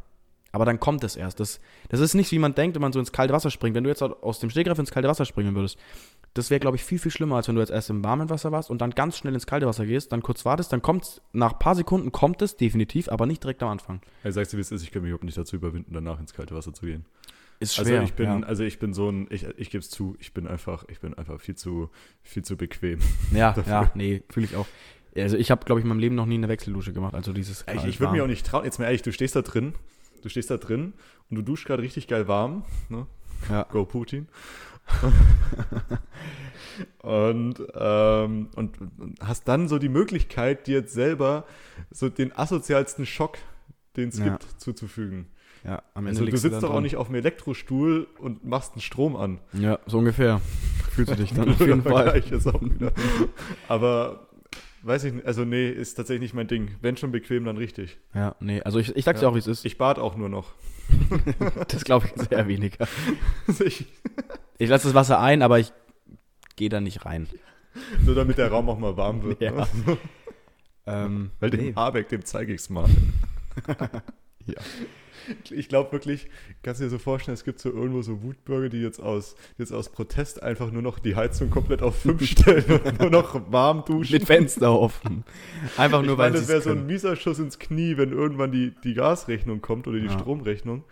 Aber 0.51 0.63
dann 0.63 0.79
kommt 0.79 1.03
es 1.03 1.17
erst. 1.17 1.41
Das, 1.41 1.59
das 1.89 1.99
ist 1.99 2.13
nicht, 2.13 2.31
wie 2.31 2.39
man 2.39 2.55
denkt, 2.55 2.75
wenn 2.75 2.81
man 2.81 2.93
so 2.93 2.99
ins 2.99 3.11
kalte 3.11 3.33
Wasser 3.33 3.51
springt. 3.51 3.75
Wenn 3.75 3.83
du 3.83 3.89
jetzt 3.89 4.01
aus 4.01 4.39
dem 4.39 4.49
Stegreif 4.49 4.79
ins 4.79 4.89
kalte 4.89 5.09
Wasser 5.09 5.25
springen 5.25 5.53
würdest, 5.53 5.77
das 6.33 6.49
wäre, 6.49 6.61
glaube 6.61 6.77
ich, 6.77 6.83
viel, 6.83 6.97
viel 6.97 7.11
schlimmer, 7.11 7.35
als 7.35 7.49
wenn 7.49 7.55
du 7.55 7.61
jetzt 7.61 7.71
erst 7.71 7.89
im 7.89 8.03
warmen 8.05 8.29
Wasser 8.29 8.53
warst 8.53 8.69
und 8.69 8.79
dann 8.79 8.91
ganz 8.91 9.17
schnell 9.17 9.33
ins 9.33 9.47
kalte 9.47 9.67
Wasser 9.67 9.85
gehst, 9.85 10.13
dann 10.13 10.21
kurz 10.21 10.45
wartest, 10.45 10.71
dann 10.71 10.81
kommt 10.81 11.03
es, 11.03 11.21
nach 11.33 11.53
ein 11.53 11.59
paar 11.59 11.75
Sekunden 11.75 12.13
kommt 12.13 12.41
es 12.41 12.55
definitiv, 12.55 13.09
aber 13.09 13.25
nicht 13.25 13.43
direkt 13.43 13.63
am 13.63 13.69
Anfang. 13.69 14.01
Hey, 14.21 14.31
sagst 14.31 14.53
du, 14.53 14.57
wie 14.57 14.61
es 14.61 14.71
ist, 14.71 14.81
ich 14.81 14.91
kann 14.91 15.01
mich 15.01 15.09
überhaupt 15.09 15.25
nicht 15.25 15.37
dazu 15.37 15.57
überwinden, 15.57 15.93
danach 15.93 16.21
ins 16.21 16.33
kalte 16.33 16.55
Wasser 16.55 16.73
zu 16.73 16.85
gehen. 16.85 17.05
Ist 17.59 17.79
Also 17.79 17.89
schwer. 17.89 18.03
ich 18.03 18.13
bin, 18.13 18.25
ja. 18.25 18.39
also 18.47 18.63
ich 18.63 18.79
bin 18.79 18.93
so 18.93 19.09
ein, 19.09 19.27
ich, 19.29 19.45
ich 19.57 19.69
gebe 19.69 19.79
es 19.81 19.89
zu, 19.89 20.15
ich 20.19 20.33
bin 20.33 20.45
einfach, 20.47 20.83
ich 20.89 20.99
bin 20.99 21.13
einfach 21.13 21.39
viel 21.39 21.55
zu, 21.55 21.89
viel 22.21 22.43
zu 22.43 22.57
bequem. 22.57 22.99
Ja, 23.33 23.51
dafür. 23.55 23.71
ja, 23.71 23.91
nee, 23.95 24.23
fühle 24.29 24.45
ich 24.45 24.55
auch. 24.55 24.67
Also 25.15 25.37
ich 25.37 25.49
habe, 25.51 25.63
glaube 25.65 25.79
ich, 25.79 25.85
in 25.85 25.89
meinem 25.89 25.99
Leben 25.99 26.15
noch 26.15 26.25
nie 26.25 26.35
eine 26.35 26.49
Wechseldusche 26.49 26.91
gemacht. 26.91 27.13
Also 27.15 27.31
dieses. 27.31 27.63
Ich, 27.73 27.85
ich 27.85 27.99
würde 28.01 28.11
mich 28.13 28.21
auch 28.21 28.27
nicht 28.27 28.45
trauen. 28.45 28.65
Jetzt 28.65 28.79
mal 28.79 28.85
ehrlich, 28.85 29.01
du 29.01 29.13
stehst 29.13 29.35
da 29.37 29.41
drin, 29.41 29.73
du 30.21 30.27
stehst 30.29 30.49
da 30.51 30.57
drin 30.57 30.93
und 31.29 31.37
du 31.37 31.41
duschst 31.41 31.65
gerade 31.65 31.81
richtig 31.81 32.07
geil 32.09 32.27
warm. 32.27 32.65
Ne? 32.89 33.07
Ja. 33.49 33.63
Go 33.71 33.85
Putin. 33.85 34.27
und, 37.01 37.55
ähm, 37.75 38.49
und 38.55 38.77
hast 39.21 39.47
dann 39.47 39.67
so 39.67 39.79
die 39.79 39.89
Möglichkeit, 39.89 40.67
dir 40.67 40.79
jetzt 40.79 40.93
selber 40.93 41.45
so 41.91 42.09
den 42.09 42.35
asozialsten 42.37 43.05
Schock, 43.05 43.37
den 43.95 44.09
es 44.09 44.17
Ja. 44.19 44.25
gibt, 44.37 44.59
zuzufügen. 44.59 45.27
Ja, 45.65 45.81
am 45.95 46.05
Ende 46.05 46.19
Also 46.21 46.29
du 46.31 46.37
sitzt 46.37 46.61
doch 46.61 46.69
auch 46.69 46.81
nicht 46.81 46.95
auf 46.95 47.07
dem 47.07 47.15
Elektrostuhl 47.15 48.07
und 48.19 48.45
machst 48.45 48.73
einen 48.73 48.81
Strom 48.81 49.15
an. 49.15 49.39
Ja, 49.53 49.79
so 49.87 49.97
ungefähr. 49.97 50.39
Fühlst 50.91 51.11
du 51.13 51.15
dich 51.15 51.33
dann 51.33 51.49
auf 51.49 51.59
jeden 51.59 51.81
Fall. 51.83 52.21
Aber 53.67 54.27
weiß 54.83 55.05
ich 55.05 55.13
nicht, 55.13 55.25
also 55.25 55.43
nee, 55.43 55.67
ist 55.69 55.95
tatsächlich 55.95 56.21
nicht 56.21 56.33
mein 56.35 56.47
Ding. 56.47 56.75
Wenn 56.81 56.97
schon 56.97 57.11
bequem, 57.11 57.45
dann 57.45 57.57
richtig. 57.57 57.97
Ja, 58.13 58.35
nee, 58.39 58.61
also 58.61 58.77
ich, 58.79 58.95
ich 58.95 59.03
sag's 59.05 59.19
dir 59.21 59.25
Ja. 59.25 59.31
auch, 59.31 59.35
wie 59.35 59.39
es 59.39 59.47
ist. 59.47 59.65
Ich 59.65 59.77
bad 59.79 59.97
auch 59.99 60.15
nur 60.15 60.29
noch. 60.29 60.53
Das 61.67 61.83
glaube 61.83 62.05
ich 62.15 62.21
sehr 62.29 62.47
weniger. 62.47 62.87
ich, 63.65 63.87
Ich 64.59 64.69
lasse 64.69 64.87
das 64.87 64.93
Wasser 64.93 65.19
ein, 65.19 65.41
aber 65.41 65.57
ich 65.59 65.73
gehe 66.55 66.69
da 66.69 66.79
nicht 66.79 67.05
rein. 67.05 67.27
nur 68.05 68.13
damit 68.13 68.37
der 68.37 68.49
Raum 68.51 68.69
auch 68.69 68.77
mal 68.77 68.95
warm 68.95 69.23
wird. 69.23 69.41
Ja. 69.41 69.51
Ne? 69.51 69.97
Ähm, 70.85 71.31
Weil 71.39 71.49
dem 71.49 71.59
nee. 71.61 71.73
Habeck, 71.75 72.09
dem 72.09 72.23
zeige 72.23 72.53
ich's 72.53 72.69
mal. 72.69 72.85
Ja. 74.45 74.55
Ich 75.49 75.69
glaube 75.69 75.91
wirklich, 75.91 76.27
kannst 76.63 76.81
du 76.81 76.85
dir 76.85 76.89
so 76.89 76.97
vorstellen, 76.97 77.33
es 77.33 77.43
gibt 77.43 77.59
so 77.59 77.69
irgendwo 77.69 78.01
so 78.01 78.21
Wutbürger, 78.23 78.69
die 78.69 78.81
jetzt 78.81 78.99
aus, 78.99 79.35
jetzt 79.57 79.71
aus 79.71 79.89
Protest 79.89 80.43
einfach 80.43 80.71
nur 80.71 80.81
noch 80.81 80.99
die 80.99 81.15
Heizung 81.15 81.49
komplett 81.49 81.81
auf 81.81 81.95
5 81.97 82.25
stellen 82.29 82.81
und 82.83 82.99
nur 82.99 83.09
noch 83.09 83.51
warm 83.51 83.83
duschen. 83.85 84.13
Mit 84.13 84.25
Fenster 84.25 84.71
offen. 84.77 85.23
Einfach 85.77 86.01
nur, 86.01 86.13
ich 86.13 86.17
weil 86.17 86.31
meine, 86.31 86.39
das 86.41 86.47
wäre 86.47 86.61
so 86.61 86.71
ein 86.71 86.85
mieser 86.85 87.15
Schuss 87.15 87.39
ins 87.39 87.59
Knie, 87.59 87.97
wenn 87.97 88.11
irgendwann 88.11 88.51
die, 88.51 88.73
die 88.83 88.93
Gasrechnung 88.93 89.61
kommt 89.61 89.87
oder 89.87 89.99
die 89.99 90.07
Ja. 90.07 90.19
Stromrechnung. 90.19 90.83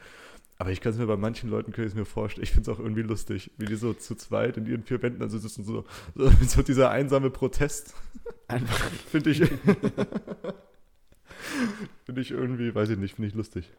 Aber 0.59 0.71
ich 0.71 0.81
kann 0.81 0.93
es 0.93 0.97
mir 0.97 1.07
bei 1.07 1.17
manchen 1.17 1.49
Leuten 1.49 1.71
kann 1.73 1.83
ich 1.83 1.91
es 1.91 1.95
mir 1.95 2.05
vorstellen. 2.05 2.43
Ich 2.43 2.51
finde 2.51 2.71
es 2.71 2.77
auch 2.77 2.79
irgendwie 2.79 3.01
lustig, 3.01 3.51
wie 3.57 3.65
die 3.65 3.75
so 3.75 3.93
zu 3.93 4.15
zweit 4.15 4.55
in 4.57 4.65
ihren 4.65 4.83
vier 4.83 5.01
Wänden 5.01 5.21
also 5.21 5.37
sitzen, 5.37 5.63
so, 5.65 5.83
so, 6.15 6.31
so 6.47 6.61
dieser 6.61 6.89
einsame 6.89 7.29
Protest. 7.29 7.93
Einfach. 8.47 8.89
Finde 9.11 9.31
ich. 9.31 9.39
finde 12.05 12.21
ich 12.21 12.31
irgendwie, 12.31 12.73
weiß 12.73 12.89
ich 12.89 12.97
nicht, 12.97 13.15
finde 13.15 13.29
ich 13.29 13.35
lustig. 13.35 13.69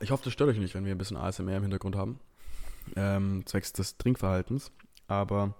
Ich 0.00 0.10
hoffe, 0.10 0.24
das 0.24 0.32
stört 0.32 0.50
euch 0.50 0.58
nicht, 0.58 0.74
wenn 0.74 0.84
wir 0.84 0.92
ein 0.92 0.98
bisschen 0.98 1.16
ASMR 1.16 1.56
im 1.56 1.62
Hintergrund 1.62 1.96
haben. 1.96 2.18
Ähm, 2.96 3.42
zwecks 3.46 3.72
des 3.72 3.98
Trinkverhaltens. 3.98 4.72
Aber 5.08 5.54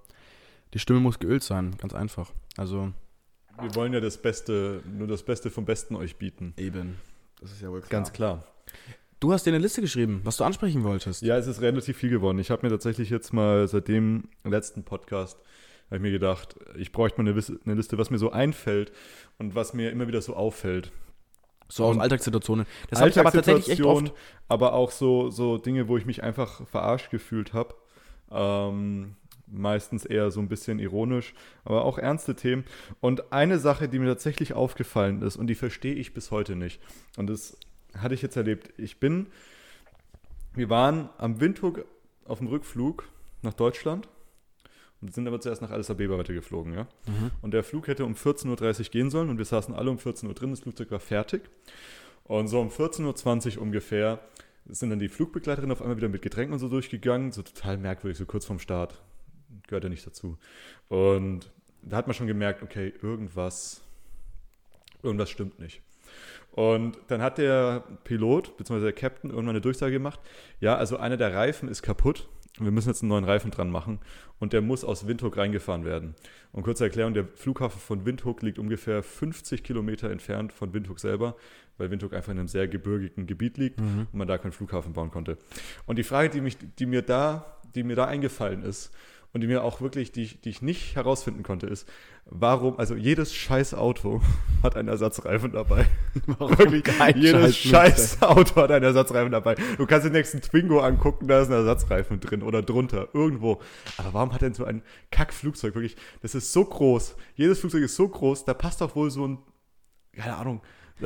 die 0.73 0.79
Stimme 0.79 1.01
muss 1.01 1.19
geölt 1.19 1.43
sein, 1.43 1.77
ganz 1.79 1.95
einfach. 1.95 2.33
Also 2.57 2.93
Wir 3.61 3.75
wollen 3.75 3.93
ja 3.93 4.01
das 4.01 4.17
Beste, 4.17 4.83
nur 4.87 5.07
das 5.09 5.23
Beste 5.23 5.51
vom 5.51 5.65
Besten 5.65 5.95
euch 5.97 6.17
bieten. 6.17 6.55
eben. 6.57 6.97
Das 7.41 7.53
ist 7.53 7.61
ja 7.63 7.71
wohl 7.71 7.81
klar. 7.81 7.91
Ganz 7.91 8.13
klar. 8.13 8.45
Du 9.19 9.33
hast 9.33 9.45
dir 9.45 9.51
eine 9.51 9.59
Liste 9.59 9.83
geschrieben, 9.83 10.21
was 10.25 10.39
du 10.39 10.45
ansprechen 10.45 10.83
wolltest. 10.83 11.23
Ja, 11.23 11.37
es 11.37 11.47
ist 11.47 11.61
relativ 11.61 11.99
viel 11.99 12.11
geworden. 12.11 12.39
Ich 12.39 12.51
habe 12.51 12.65
mir 12.65 12.71
tatsächlich 12.71 13.11
jetzt 13.11 13.33
mal 13.33 13.69
seit 13.69 13.89
dem 13.89 14.29
letzten 14.45 14.83
Podcast 14.85 15.39
habe 15.87 15.97
ich 15.97 16.03
mir 16.03 16.13
gedacht, 16.13 16.55
ich 16.77 16.93
bräuchte 16.93 17.21
mal 17.21 17.29
eine, 17.29 17.43
eine 17.65 17.75
Liste, 17.75 17.99
was 17.99 18.11
mir 18.11 18.19
so 18.19 18.31
einfällt 18.31 18.93
und 19.39 19.57
was 19.57 19.75
mir 19.75 19.91
immer 19.91 20.07
wieder 20.07 20.23
so 20.23 20.35
auffällt. 20.37 20.93
So 21.71 21.85
aus 21.85 21.99
Alltagssituationen. 21.99 22.67
Das 22.89 23.01
habe 23.01 23.11
ich 23.11 23.19
aber 23.19 23.33
tatsächlich 23.33 23.71
echt 23.71 23.83
oft. 23.83 24.13
aber 24.49 24.73
auch 24.73 24.91
so, 24.91 25.31
so 25.31 25.57
Dinge, 25.57 25.89
wo 25.89 25.97
ich 25.97 26.05
mich 26.05 26.23
einfach 26.23 26.67
verarscht 26.67 27.11
gefühlt 27.11 27.53
habe. 27.53 27.75
Ähm, 28.31 29.17
meistens 29.47 30.05
eher 30.05 30.31
so 30.31 30.41
ein 30.41 30.49
bisschen 30.49 30.79
ironisch, 30.79 31.35
aber 31.65 31.85
auch 31.85 31.99
ernste 31.99 32.35
Themen. 32.35 32.65
Und 33.01 33.33
eine 33.33 33.59
Sache, 33.59 33.89
die 33.89 33.99
mir 33.99 34.07
tatsächlich 34.07 34.53
aufgefallen 34.53 35.23
ist 35.23 35.37
und 35.37 35.47
die 35.47 35.55
verstehe 35.55 35.95
ich 35.95 36.15
bis 36.15 36.31
heute 36.31 36.57
nicht. 36.57 36.81
Und 37.17 37.29
das 37.29 37.57
hatte 37.97 38.15
ich 38.15 38.23
jetzt 38.23 38.37
erlebt. 38.37 38.73
Ich 38.79 39.01
bin, 39.01 39.27
wir 40.55 40.71
waren 40.71 41.09
am 41.19 41.41
Windhoek 41.41 41.85
auf 42.25 42.39
dem 42.39 42.49
Rückflug 42.49 43.09
nach 43.43 43.55
Deutschland 43.55 44.09
und 45.01 45.15
sind 45.15 45.27
aber 45.27 45.41
zuerst 45.41 45.63
nach 45.63 45.71
Addis 45.71 45.91
Abeba 45.91 46.19
weitergeflogen, 46.19 46.75
ja. 46.75 46.83
Mhm. 47.07 47.31
Und 47.43 47.53
der 47.53 47.65
Flug 47.65 47.89
hätte 47.89 48.05
um 48.05 48.15
14.30 48.15 48.81
Uhr 48.81 48.85
gehen 48.91 49.11
sollen 49.11 49.31
und 49.31 49.39
wir 49.39 49.45
saßen 49.45 49.75
alle 49.75 49.91
um 49.91 49.99
14 49.99 50.29
Uhr 50.29 50.35
drin, 50.35 50.51
das 50.51 50.61
Flugzeug 50.61 50.91
war 50.91 51.01
fertig. 51.01 51.43
Und 52.25 52.49
so 52.49 52.61
um 52.61 52.69
14.20 52.69 53.57
Uhr 53.57 53.63
ungefähr 53.63 54.21
sind 54.67 54.91
dann 54.91 54.99
die 54.99 55.09
Flugbegleiterinnen 55.09 55.73
auf 55.73 55.83
einmal 55.83 55.97
wieder 55.97 56.09
mit 56.09 56.23
Getränken 56.23 56.53
und 56.53 56.59
so 56.59 56.69
durchgegangen, 56.69 57.33
so 57.33 57.43
total 57.43 57.77
merkwürdig, 57.77 58.19
so 58.19 58.27
kurz 58.27 58.45
vorm 58.45 58.59
Start. 58.59 59.03
Gehört 59.67 59.85
ja 59.85 59.91
nicht 59.91 60.07
dazu. 60.07 60.39
Und 60.89 61.51
da 61.83 61.97
hat 61.97 62.07
man 62.07 62.15
schon 62.15 62.27
gemerkt, 62.27 62.63
okay, 62.63 62.93
irgendwas, 63.03 63.83
irgendwas 65.03 65.31
stimmt 65.31 65.59
nicht. 65.59 65.83
Und 66.53 66.99
dann 67.09 67.23
hat 67.23 67.39
der 67.39 67.85
Pilot, 68.05 68.57
beziehungsweise 68.57 68.93
der 68.93 68.93
Captain, 68.93 69.31
irgendwann 69.31 69.51
eine 69.51 69.61
Durchsage 69.61 69.93
gemacht, 69.93 70.21
ja, 70.61 70.77
also 70.77 70.97
einer 70.97 71.17
der 71.17 71.35
Reifen 71.35 71.69
ist 71.69 71.83
kaputt. 71.83 72.29
Wir 72.59 72.71
müssen 72.73 72.89
jetzt 72.89 73.03
einen 73.03 73.11
neuen 73.11 73.25
Reifen 73.25 73.51
dran 73.51 73.71
machen 73.71 74.01
und 74.39 74.53
der 74.53 74.61
muss 74.61 74.85
aus 74.85 75.07
Windhoek 75.07 75.37
reingefahren 75.37 75.85
werden. 75.85 76.15
Und 76.53 76.65
kurze 76.65 76.85
Erklärung, 76.85 77.15
der 77.15 77.27
Flughafen 77.27 77.81
von 77.81 78.05
Windhoek 78.05 78.43
liegt 78.43 78.59
ungefähr 78.59 79.03
50 79.03 79.63
Kilometer 79.63 80.11
entfernt 80.11 80.53
von 80.53 80.75
Windhoek 80.75 80.99
selber, 80.99 81.37
weil 81.79 81.91
Windhoek 81.91 82.13
einfach 82.13 82.33
in 82.33 82.39
einem 82.39 82.49
sehr 82.49 82.67
gebirgigen 82.67 83.27
Gebiet 83.27 83.57
liegt 83.57 83.81
Mhm. 83.81 84.09
und 84.13 84.15
man 84.15 84.27
da 84.29 84.37
keinen 84.37 84.53
Flughafen 84.53 84.93
bauen 84.93 85.11
konnte. 85.11 85.39
Und 85.87 85.97
die 85.97 86.03
Frage, 86.03 86.29
die, 86.29 86.41
mich, 86.41 86.57
die, 86.79 86.87
mir, 86.87 87.03
da, 87.03 87.57
die 87.75 87.85
mir 87.85 87.95
da 87.97 88.07
eingefallen 88.07 88.63
ist 88.65 88.93
und 89.33 89.41
die 89.43 89.47
mir 89.47 89.63
auch 89.63 89.81
wirklich, 89.81 90.13
die, 90.13 90.23
ich- 90.23 90.41
die 90.41 90.51
ich 90.51 90.63
nicht 90.63 90.97
herausfinden 90.97 91.43
konnte, 91.43 91.67
ist, 91.67 91.89
warum, 92.27 92.79
also 92.79 92.95
jedes 92.97 93.33
scheiß 93.35 93.75
Auto 93.75 94.21
hat 94.63 94.77
einen 94.77 94.89
Ersatzreifen 94.89 95.53
dabei. 95.53 95.87
Wirklich, 96.39 96.85
kein 96.85 97.17
jedes 97.17 97.57
scheiß 97.57 98.17
scheiß 98.19 98.23
Auto 98.23 98.57
hat 98.63 98.71
einen 98.73 98.85
Ersatzreifen 98.85 99.31
dabei. 99.33 99.55
Du 99.77 99.87
kannst 99.87 100.05
den 100.07 100.13
nächsten 100.13 100.41
Twingo 100.41 100.81
angucken, 100.81 101.29
da 101.29 101.41
ist 101.43 101.49
ein 101.49 101.53
Ersatzreifen 101.55 102.21
drin 102.21 102.43
oder 102.43 102.63
drunter, 102.63 103.09
irgendwo. 103.15 103.61
Aber 103.99 104.13
warum 104.15 104.33
hat 104.33 104.43
denn 104.43 104.55
so 104.55 104.65
ein 104.65 104.83
Kackflugzeug 105.11 105.75
wirklich, 105.75 105.97
das 106.23 106.35
ist 106.35 106.53
so 106.53 106.65
groß, 106.65 107.17
jedes 107.37 107.61
Flugzeug 107.61 107.83
ist 107.85 107.97
so 107.97 108.09
groß, 108.09 108.45
da 108.45 108.55
passt 108.55 108.81
doch 108.81 108.95
wohl 108.97 109.11
so 109.11 109.27
ein, 109.27 109.39
keine 110.13 110.37
Ahnung, 110.37 110.61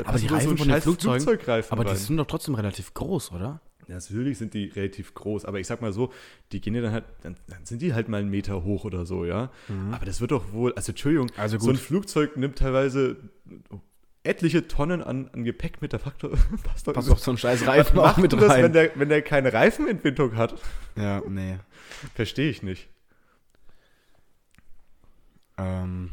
Aber 0.05 0.19
die 0.19 0.27
Reifen 0.27 0.49
so 0.49 0.55
ein 0.55 0.59
von 0.59 0.69
den 0.69 0.81
Flugzeugen, 0.83 1.21
Flugzeugreifen 1.21 1.73
Aber 1.73 1.85
die 1.85 1.91
rein. 1.91 1.99
sind 1.99 2.17
doch 2.17 2.27
trotzdem 2.27 2.55
relativ 2.55 2.95
groß, 2.95 3.33
oder? 3.33 3.61
Natürlich 3.89 4.39
sind 4.39 4.55
die 4.55 4.67
relativ 4.67 5.15
groß, 5.15 5.45
aber 5.45 5.61
ich 5.61 5.67
sag 5.67 5.83
mal 5.83 5.93
so, 5.93 6.13
die 6.53 6.61
gehen 6.61 6.75
ja 6.75 6.81
dann 6.83 6.93
halt, 6.93 7.05
dann, 7.23 7.37
dann 7.49 7.65
sind 7.65 7.83
die 7.83 7.95
halt 7.95 8.09
mal 8.09 8.21
einen 8.21 8.31
Meter 8.31 8.65
hoch 8.65 8.85
oder 8.85 9.05
so, 9.07 9.25
ja. 9.25 9.51
Aber 9.93 10.07
das 10.07 10.21
wird 10.21 10.31
doch 10.31 10.53
wohl, 10.53 10.73
also 10.75 10.93
Entschuldigung, 10.93 11.31
Also 11.37 11.59
so 11.59 11.71
ein. 11.71 11.77
Flugzeug 11.77 12.37
nimmt 12.37 12.59
teilweise 12.59 13.17
etliche 14.23 14.67
Tonnen 14.67 15.03
an, 15.03 15.29
an 15.29 15.45
Gepäck 15.45 15.83
mit, 15.83 15.93
der 15.93 16.01
Faktor 16.01 16.31
passt 16.65 16.89
doch 16.89 16.95
Pass 16.95 17.11
auf 17.11 17.21
so 17.21 17.31
einen 17.31 17.39
scheiß 17.39 17.67
Reifen 17.67 17.99
auch 17.99 18.17
mit 18.17 18.33
das, 18.33 18.57
wenn 18.57 18.73
der, 18.73 18.91
wenn 18.95 19.11
der 19.11 19.23
keine 19.23 19.53
Reifen 19.53 19.87
in 19.87 20.03
Windhoek 20.03 20.35
hat? 20.35 20.55
Ja, 20.97 21.23
nee. 21.29 21.59
Verstehe 22.15 22.49
ich 22.51 22.63
nicht. 22.63 22.89
Ähm, 25.57 26.11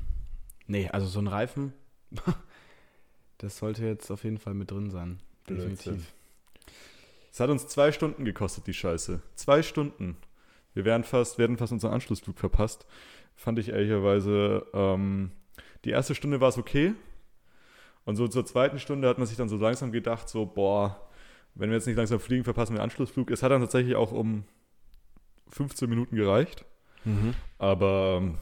nee, 0.68 0.90
also 0.90 1.08
so 1.08 1.20
ein 1.20 1.28
Reifen, 1.28 1.74
das 3.38 3.58
sollte 3.58 3.86
jetzt 3.86 4.12
auf 4.12 4.24
jeden 4.24 4.38
Fall 4.38 4.54
mit 4.54 4.70
drin 4.72 4.92
sein. 4.92 5.20
Blödsinn. 5.48 6.06
Es 7.32 7.40
hat 7.40 7.50
uns 7.50 7.68
zwei 7.68 7.92
Stunden 7.92 8.26
gekostet, 8.26 8.68
die 8.68 8.74
Scheiße. 8.74 9.22
Zwei 9.36 9.64
Stunden. 9.64 10.18
Wir 10.74 10.86
wären 10.86 11.04
fast, 11.04 11.38
hätten 11.38 11.58
fast 11.58 11.72
unseren 11.72 11.94
Anschlussflug 11.94 12.38
verpasst. 12.38 12.86
Fand 13.36 13.58
ich 13.58 13.70
ehrlicherweise, 13.70 14.66
ähm, 14.74 15.32
die 15.86 15.92
erste 15.92 16.14
Stunde 16.14 16.42
war 16.42 16.50
es 16.50 16.58
okay. 16.58 16.94
Und 18.04 18.16
so 18.16 18.28
zur 18.28 18.46
zweiten 18.46 18.80
Stunde 18.80 19.08
hat 19.08 19.18
man 19.18 19.28
sich 19.28 19.38
dann 19.38 19.50
so 19.50 19.58
langsam 19.58 19.92
gedacht, 19.92 20.28
so, 20.28 20.46
boah, 20.46 21.10
wenn 21.56 21.70
wir 21.70 21.78
jetzt 21.78 21.88
nicht 21.88 21.96
langsam 21.96 22.20
fliegen, 22.20 22.44
verpassen 22.44 22.74
wir 22.74 22.80
den 22.80 22.84
Anschlussflug. 22.84 23.32
Es 23.32 23.44
hat 23.44 23.52
dann 23.52 23.62
tatsächlich 23.62 23.96
auch 23.96 24.12
um 24.12 24.44
15 25.50 25.90
Minuten 25.90 26.16
gereicht. 26.16 26.66
Mhm. 27.06 27.34
Aber 27.58 28.20
ähm, 28.22 28.38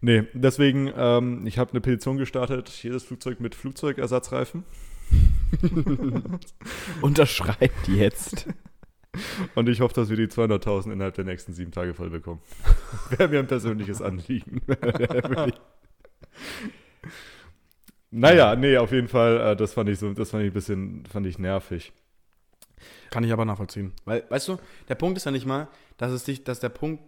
nee, 0.00 0.24
deswegen, 0.34 0.92
ähm, 0.94 1.46
ich 1.46 1.58
habe 1.58 1.70
eine 1.70 1.80
Petition 1.80 2.16
gestartet, 2.16 2.68
jedes 2.82 3.04
Flugzeug 3.04 3.40
mit 3.40 3.54
Flugzeugersatzreifen. 3.54 4.64
Unterschreibt 7.00 7.88
jetzt. 7.88 8.46
Und 9.54 9.68
ich 9.68 9.80
hoffe, 9.80 9.94
dass 9.94 10.08
wir 10.08 10.16
die 10.16 10.28
200.000 10.28 10.92
innerhalb 10.92 11.14
der 11.14 11.24
nächsten 11.24 11.52
sieben 11.52 11.72
Tage 11.72 11.94
voll 11.94 12.10
bekommen. 12.10 12.40
Wäre 13.10 13.28
mir 13.28 13.40
ein 13.40 13.46
persönliches 13.46 14.00
Anliegen. 14.00 14.62
naja, 18.10 18.54
nee, 18.54 18.76
auf 18.76 18.92
jeden 18.92 19.08
Fall, 19.08 19.40
äh, 19.40 19.56
das 19.56 19.72
fand 19.74 19.88
ich 19.88 19.98
so, 19.98 20.12
das 20.12 20.30
fand 20.30 20.44
ich 20.44 20.50
ein 20.50 20.54
bisschen, 20.54 21.04
fand 21.06 21.26
ich 21.26 21.38
nervig. 21.38 21.92
Kann 23.10 23.24
ich 23.24 23.32
aber 23.32 23.44
nachvollziehen. 23.44 23.92
Weil, 24.04 24.24
weißt 24.28 24.48
du, 24.48 24.58
der 24.88 24.94
Punkt 24.94 25.16
ist 25.16 25.24
ja 25.24 25.32
nicht 25.32 25.46
mal, 25.46 25.68
dass 25.96 26.12
es 26.12 26.24
dich, 26.24 26.44
dass 26.44 26.60
der 26.60 26.68
Punkt, 26.68 27.02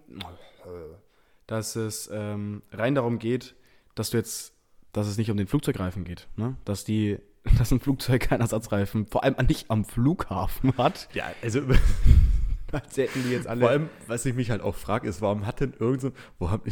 dass 1.46 1.76
es 1.76 2.10
ähm, 2.12 2.62
rein 2.72 2.94
darum 2.94 3.18
geht, 3.18 3.54
dass 3.94 4.10
du 4.10 4.16
jetzt, 4.16 4.52
dass 4.92 5.06
es 5.06 5.18
nicht 5.18 5.30
um 5.30 5.36
den 5.36 5.46
Flugzeugreifen 5.46 6.04
geht, 6.04 6.28
ne? 6.36 6.56
Dass 6.64 6.84
die, 6.84 7.18
dass 7.58 7.70
ein 7.72 7.80
Flugzeug 7.80 8.22
keinen 8.22 8.40
Ersatzreifen, 8.40 9.06
vor 9.06 9.24
allem 9.24 9.36
nicht 9.46 9.70
am 9.70 9.84
Flughafen 9.84 10.76
hat. 10.76 11.08
Ja, 11.14 11.24
also 11.42 11.62
Als 12.72 12.96
hätten 12.96 13.22
die 13.24 13.30
jetzt 13.32 13.46
alle. 13.46 13.60
vor 13.60 13.68
allem, 13.70 13.90
was 14.06 14.24
ich 14.24 14.34
mich 14.34 14.50
halt 14.50 14.62
auch 14.62 14.74
frage, 14.74 15.06
ist, 15.06 15.20
warum 15.20 15.46
hat 15.46 15.60
denn 15.60 15.74
irgend 15.78 16.00
so, 16.00 16.12
wo 16.38 16.50
haben 16.50 16.62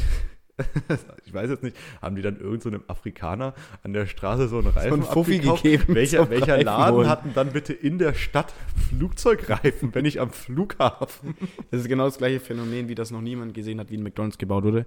ich 1.24 1.32
weiß 1.32 1.50
jetzt 1.50 1.62
nicht, 1.62 1.76
haben 2.02 2.16
die 2.16 2.22
dann 2.22 2.38
irgend 2.38 2.62
so 2.62 2.68
einem 2.68 2.82
Afrikaner 2.86 3.54
an 3.82 3.92
der 3.92 4.06
Straße 4.06 4.48
so 4.48 4.58
einen 4.58 4.68
Reifen 4.68 5.02
Fuffi 5.02 5.36
abgekauft? 5.36 5.62
gegeben 5.62 5.94
Welcher, 5.94 6.28
welcher 6.30 6.54
Reifen 6.54 6.66
Laden 6.66 6.96
holen. 6.96 7.08
hat 7.08 7.24
denn 7.24 7.34
dann 7.34 7.52
bitte 7.52 7.72
in 7.72 7.98
der 7.98 8.14
Stadt 8.14 8.52
Flugzeugreifen, 8.88 9.94
wenn 9.94 10.04
ich 10.04 10.20
am 10.20 10.30
Flughafen? 10.30 11.34
Das 11.70 11.80
ist 11.80 11.88
genau 11.88 12.04
das 12.04 12.18
gleiche 12.18 12.40
Phänomen, 12.40 12.88
wie 12.88 12.94
das 12.94 13.10
noch 13.10 13.20
niemand 13.20 13.54
gesehen 13.54 13.80
hat, 13.80 13.90
wie 13.90 13.96
ein 13.96 14.02
McDonalds 14.02 14.38
gebaut 14.38 14.64
wurde. 14.64 14.86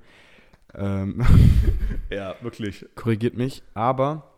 Ähm, 0.76 1.24
Ja, 2.10 2.36
wirklich. 2.42 2.86
korrigiert 2.96 3.36
mich, 3.36 3.64
aber 3.74 4.34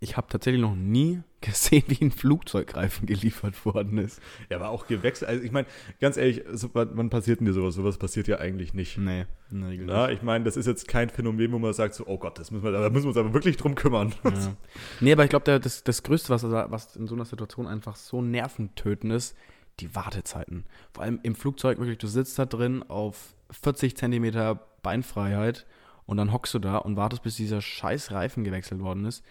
ich 0.00 0.16
habe 0.16 0.26
tatsächlich 0.28 0.60
noch 0.60 0.74
nie 0.74 1.22
gesehen, 1.40 1.84
wie 1.88 2.04
ein 2.04 2.10
Flugzeugreifen 2.10 3.06
geliefert 3.06 3.64
worden 3.64 3.98
ist. 3.98 4.20
Ja, 4.48 4.56
aber 4.56 4.70
auch 4.70 4.86
gewechselt. 4.86 5.28
Also 5.28 5.42
ich 5.42 5.52
meine, 5.52 5.66
ganz 6.00 6.16
ehrlich, 6.16 6.42
so, 6.52 6.70
wann, 6.72 7.10
passiert 7.10 7.40
denn 7.40 7.46
dir 7.46 7.52
sowas? 7.52 7.74
Sowas 7.74 7.98
passiert 7.98 8.28
ja 8.28 8.38
eigentlich 8.38 8.74
nicht. 8.74 8.98
Nee, 8.98 9.26
in 9.50 9.60
der 9.60 9.70
Regel 9.70 9.86
Na, 9.86 10.10
ich 10.10 10.22
meine, 10.22 10.44
das 10.44 10.56
ist 10.56 10.66
jetzt 10.66 10.88
kein 10.88 11.10
Phänomen, 11.10 11.52
wo 11.52 11.58
man 11.58 11.72
sagt 11.72 11.94
so, 11.94 12.06
oh 12.06 12.18
Gott, 12.18 12.38
das 12.38 12.50
müssen 12.50 12.64
wir, 12.64 12.72
da 12.72 12.88
müssen 12.90 13.04
wir 13.04 13.08
uns 13.08 13.16
aber 13.16 13.34
wirklich 13.34 13.56
drum 13.56 13.74
kümmern. 13.74 14.14
Ja. 14.24 14.56
Nee, 15.00 15.12
aber 15.12 15.24
ich 15.24 15.30
glaube, 15.30 15.60
das, 15.60 15.84
das 15.84 16.02
Größte, 16.02 16.30
was, 16.30 16.44
was 16.44 16.96
in 16.96 17.06
so 17.06 17.14
einer 17.14 17.24
Situation 17.24 17.66
einfach 17.66 17.96
so 17.96 18.22
nerventötend 18.22 19.12
ist, 19.12 19.36
die 19.80 19.94
Wartezeiten. 19.94 20.64
Vor 20.92 21.04
allem 21.04 21.20
im 21.22 21.34
Flugzeug, 21.34 21.78
wirklich, 21.78 21.98
du 21.98 22.06
sitzt 22.06 22.38
da 22.38 22.46
drin 22.46 22.82
auf 22.88 23.34
40 23.50 23.96
Zentimeter 23.96 24.60
Beinfreiheit 24.82 25.66
und 26.06 26.16
dann 26.16 26.32
hockst 26.32 26.52
du 26.54 26.58
da 26.58 26.78
und 26.78 26.96
wartest, 26.96 27.22
bis 27.22 27.36
dieser 27.36 27.60
scheiß 27.60 28.10
Reifen 28.12 28.44
gewechselt 28.44 28.80
worden 28.80 29.04
ist. 29.04 29.24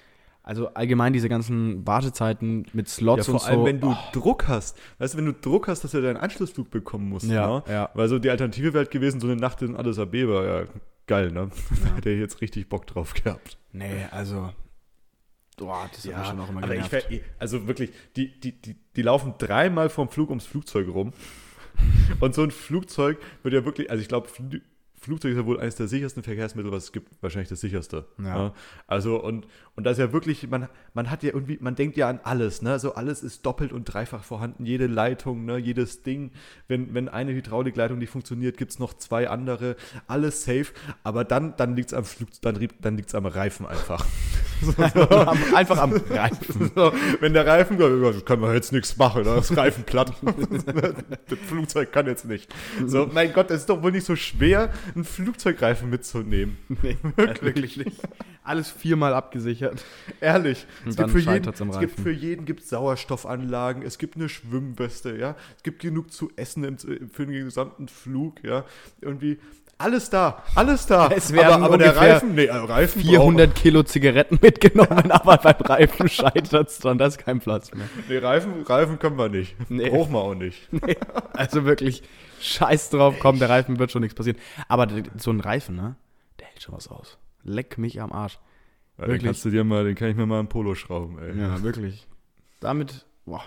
Also 0.43 0.69
allgemein 0.73 1.13
diese 1.13 1.29
ganzen 1.29 1.85
Wartezeiten 1.85 2.65
mit 2.73 2.87
Ja, 2.87 2.93
Slots 2.93 3.25
vor 3.27 3.35
und 3.35 3.45
allem, 3.47 3.59
so. 3.59 3.65
wenn 3.65 3.79
du 3.79 3.91
Oh, 3.91 3.97
Druck 4.11 4.47
hast. 4.47 4.75
Weißt 4.97 5.13
du, 5.13 5.19
wenn 5.19 5.25
du 5.25 5.33
Druck 5.33 5.67
hast, 5.67 5.83
dass 5.83 5.91
du 5.91 6.01
deinen 6.01 6.17
Anschlussflug 6.17 6.71
bekommen 6.71 7.09
musst. 7.09 7.27
Ja, 7.27 7.47
ne? 7.47 7.63
ja. 7.69 7.89
Weil 7.93 8.07
so 8.07 8.17
die 8.17 8.29
Alternative 8.31 8.73
wäre 8.73 8.79
halt 8.85 8.91
gewesen, 8.91 9.19
so 9.19 9.27
eine 9.27 9.35
Nacht 9.35 9.61
in 9.61 9.75
Addis 9.75 9.99
Abeba. 9.99 10.43
Ja, 10.43 10.65
geil, 11.05 11.31
ne? 11.31 11.51
Da 11.85 11.89
hätte 11.95 12.09
ich 12.09 12.19
jetzt 12.19 12.41
richtig 12.41 12.69
Bock 12.69 12.87
drauf 12.87 13.13
gehabt. 13.13 13.59
nee, 13.71 14.05
also. 14.09 14.49
Boah, 15.61 15.87
das 15.93 16.05
hat 16.07 16.17
mich 16.17 16.27
schon 16.27 16.39
auch 16.39 16.49
immer 16.49 16.63
aber 16.63 16.75
ich 16.75 17.21
also 17.37 17.67
wirklich, 17.67 17.91
die, 18.15 18.39
die, 18.39 18.51
die, 18.53 18.75
die 18.95 19.01
laufen 19.03 19.35
dreimal 19.37 19.89
vom 19.89 20.09
Flug 20.09 20.29
ums 20.29 20.45
Flugzeug 20.45 20.87
rum. 20.87 21.13
Und 22.19 22.33
so 22.33 22.41
ein 22.41 22.49
Flugzeug 22.49 23.19
wird 23.43 23.53
ja 23.53 23.63
wirklich, 23.63 23.91
also 23.91 24.01
ich 24.01 24.07
glaube, 24.07 24.27
Fl 24.27 24.61
Flugzeug 25.01 25.31
ist 25.31 25.37
ja 25.37 25.45
wohl 25.47 25.59
eines 25.59 25.75
der 25.75 25.87
sichersten 25.87 26.21
Verkehrsmittel, 26.21 26.71
was 26.71 26.83
es 26.83 26.91
gibt, 26.91 27.09
wahrscheinlich 27.23 27.49
das 27.49 27.59
sicherste. 27.59 28.05
Ja. 28.23 28.53
Also 28.85 29.19
und, 29.19 29.47
und 29.75 29.83
das 29.83 29.93
ist 29.93 29.99
ja 29.99 30.13
wirklich, 30.13 30.47
man, 30.47 30.69
man 30.93 31.09
hat 31.09 31.23
ja 31.23 31.33
irgendwie, 31.33 31.57
man 31.59 31.73
denkt 31.73 31.97
ja 31.97 32.07
an 32.07 32.19
alles, 32.21 32.61
ne? 32.61 32.77
So 32.77 32.93
alles 32.93 33.23
ist 33.23 33.43
doppelt 33.43 33.73
und 33.73 33.85
dreifach 33.85 34.23
vorhanden, 34.23 34.63
jede 34.63 34.85
Leitung, 34.85 35.43
ne, 35.45 35.57
jedes 35.57 36.03
Ding. 36.03 36.33
Wenn, 36.67 36.93
wenn 36.93 37.09
eine 37.09 37.33
Hydraulikleitung 37.33 37.97
nicht 37.97 38.11
funktioniert, 38.11 38.57
gibt 38.57 38.73
es 38.73 38.77
noch 38.77 38.93
zwei 38.93 39.27
andere, 39.27 39.75
alles 40.05 40.43
safe, 40.43 40.67
aber 41.03 41.23
dann, 41.23 41.55
dann 41.57 41.75
liegt 41.75 41.87
es 41.87 41.93
am 41.95 42.05
Flug, 42.05 42.29
dann, 42.43 42.67
dann 42.79 42.95
liegt's 42.95 43.15
am 43.15 43.25
Reifen 43.25 43.65
einfach. 43.65 44.05
Am- 45.09 45.55
einfach 45.55 45.77
am 45.77 45.93
Reifen. 45.93 46.71
So, 46.75 46.93
wenn 47.19 47.33
der 47.33 47.45
Reifen, 47.45 47.77
kann 48.25 48.39
man 48.39 48.53
jetzt 48.53 48.71
nichts 48.71 48.97
machen, 48.97 49.23
ne? 49.23 49.35
das 49.35 49.55
Reifen 49.55 49.83
platt. 49.83 50.13
das 51.29 51.39
Flugzeug 51.47 51.91
kann 51.91 52.07
jetzt 52.07 52.25
nicht. 52.25 52.53
So, 52.85 53.09
mein 53.11 53.33
Gott, 53.33 53.51
es 53.51 53.61
ist 53.61 53.69
doch 53.69 53.81
wohl 53.81 53.91
nicht 53.91 54.05
so 54.05 54.15
schwer, 54.15 54.71
einen 54.95 55.03
Flugzeugreifen 55.03 55.89
mitzunehmen. 55.89 56.57
Nee, 56.83 56.97
wirklich 57.41 57.77
nicht. 57.77 58.01
Alles 58.43 58.71
viermal 58.71 59.13
abgesichert. 59.13 59.83
Ehrlich. 60.19 60.65
Es 60.87 60.95
gibt, 60.95 61.11
für 61.11 61.19
jeden, 61.19 61.49
es 61.49 61.79
gibt 61.79 61.99
für 61.99 62.11
jeden 62.11 62.45
gibt's 62.45 62.69
Sauerstoffanlagen, 62.69 63.83
es 63.83 63.99
gibt 63.99 64.15
eine 64.15 64.29
Schwimmweste, 64.29 65.15
ja. 65.15 65.35
Es 65.57 65.63
gibt 65.63 65.81
genug 65.81 66.11
zu 66.11 66.31
essen 66.37 66.63
im, 66.63 66.77
für 67.09 67.27
den 67.27 67.45
gesamten 67.45 67.87
Flug, 67.87 68.43
ja. 68.43 68.65
Irgendwie 68.99 69.37
alles 69.81 70.09
da, 70.09 70.43
alles 70.55 70.85
da. 70.85 71.09
Es 71.09 71.31
werden 71.33 71.63
aber, 71.63 71.65
aber 71.65 71.77
der 71.77 71.95
Reifen, 71.95 72.35
nee, 72.35 72.45
äh, 72.45 72.55
Reifen 72.55 73.01
400 73.01 73.53
Kilo 73.55 73.83
Zigaretten 73.83 74.39
mitgenommen, 74.41 75.11
aber 75.11 75.37
beim 75.37 75.61
Reifen 75.61 76.07
scheitert 76.07 76.69
es 76.69 76.79
dann, 76.79 76.97
da 76.97 77.07
ist 77.07 77.17
kein 77.17 77.39
Platz 77.39 77.73
mehr. 77.73 77.89
Nee, 78.07 78.17
Reifen, 78.17 78.63
Reifen 78.63 78.99
können 78.99 79.17
wir 79.17 79.29
nicht. 79.29 79.55
Nee. 79.69 79.89
Brauchen 79.89 80.13
wir 80.13 80.19
auch 80.19 80.35
nicht. 80.35 80.69
Nee, 80.83 80.97
also 81.33 81.65
wirklich, 81.65 82.01
scheiß 82.39 82.89
drauf, 82.89 83.15
komm, 83.19 83.39
der 83.39 83.49
Reifen 83.49 83.77
wird 83.77 83.91
schon 83.91 84.01
nichts 84.01 84.15
passieren. 84.15 84.39
Aber 84.67 84.87
so 85.17 85.31
ein 85.31 85.39
Reifen, 85.39 85.75
ne, 85.75 85.95
der 86.39 86.47
hält 86.47 86.61
schon 86.61 86.75
was 86.75 86.87
aus. 86.87 87.17
Leck 87.43 87.77
mich 87.77 88.01
am 88.01 88.11
Arsch. 88.11 88.39
Ja, 88.97 89.05
den 89.05 89.11
Wirklich? 89.11 89.25
kannst 89.25 89.45
du 89.45 89.49
dir 89.49 89.63
mal, 89.63 89.83
den 89.83 89.95
kann 89.95 90.09
ich 90.09 90.15
mir 90.15 90.25
mal 90.25 90.39
im 90.39 90.47
Polo 90.47 90.75
schrauben, 90.75 91.19
ey. 91.19 91.39
Ja, 91.39 91.61
wirklich. 91.61 92.07
Damit, 92.59 93.05
boah. 93.25 93.43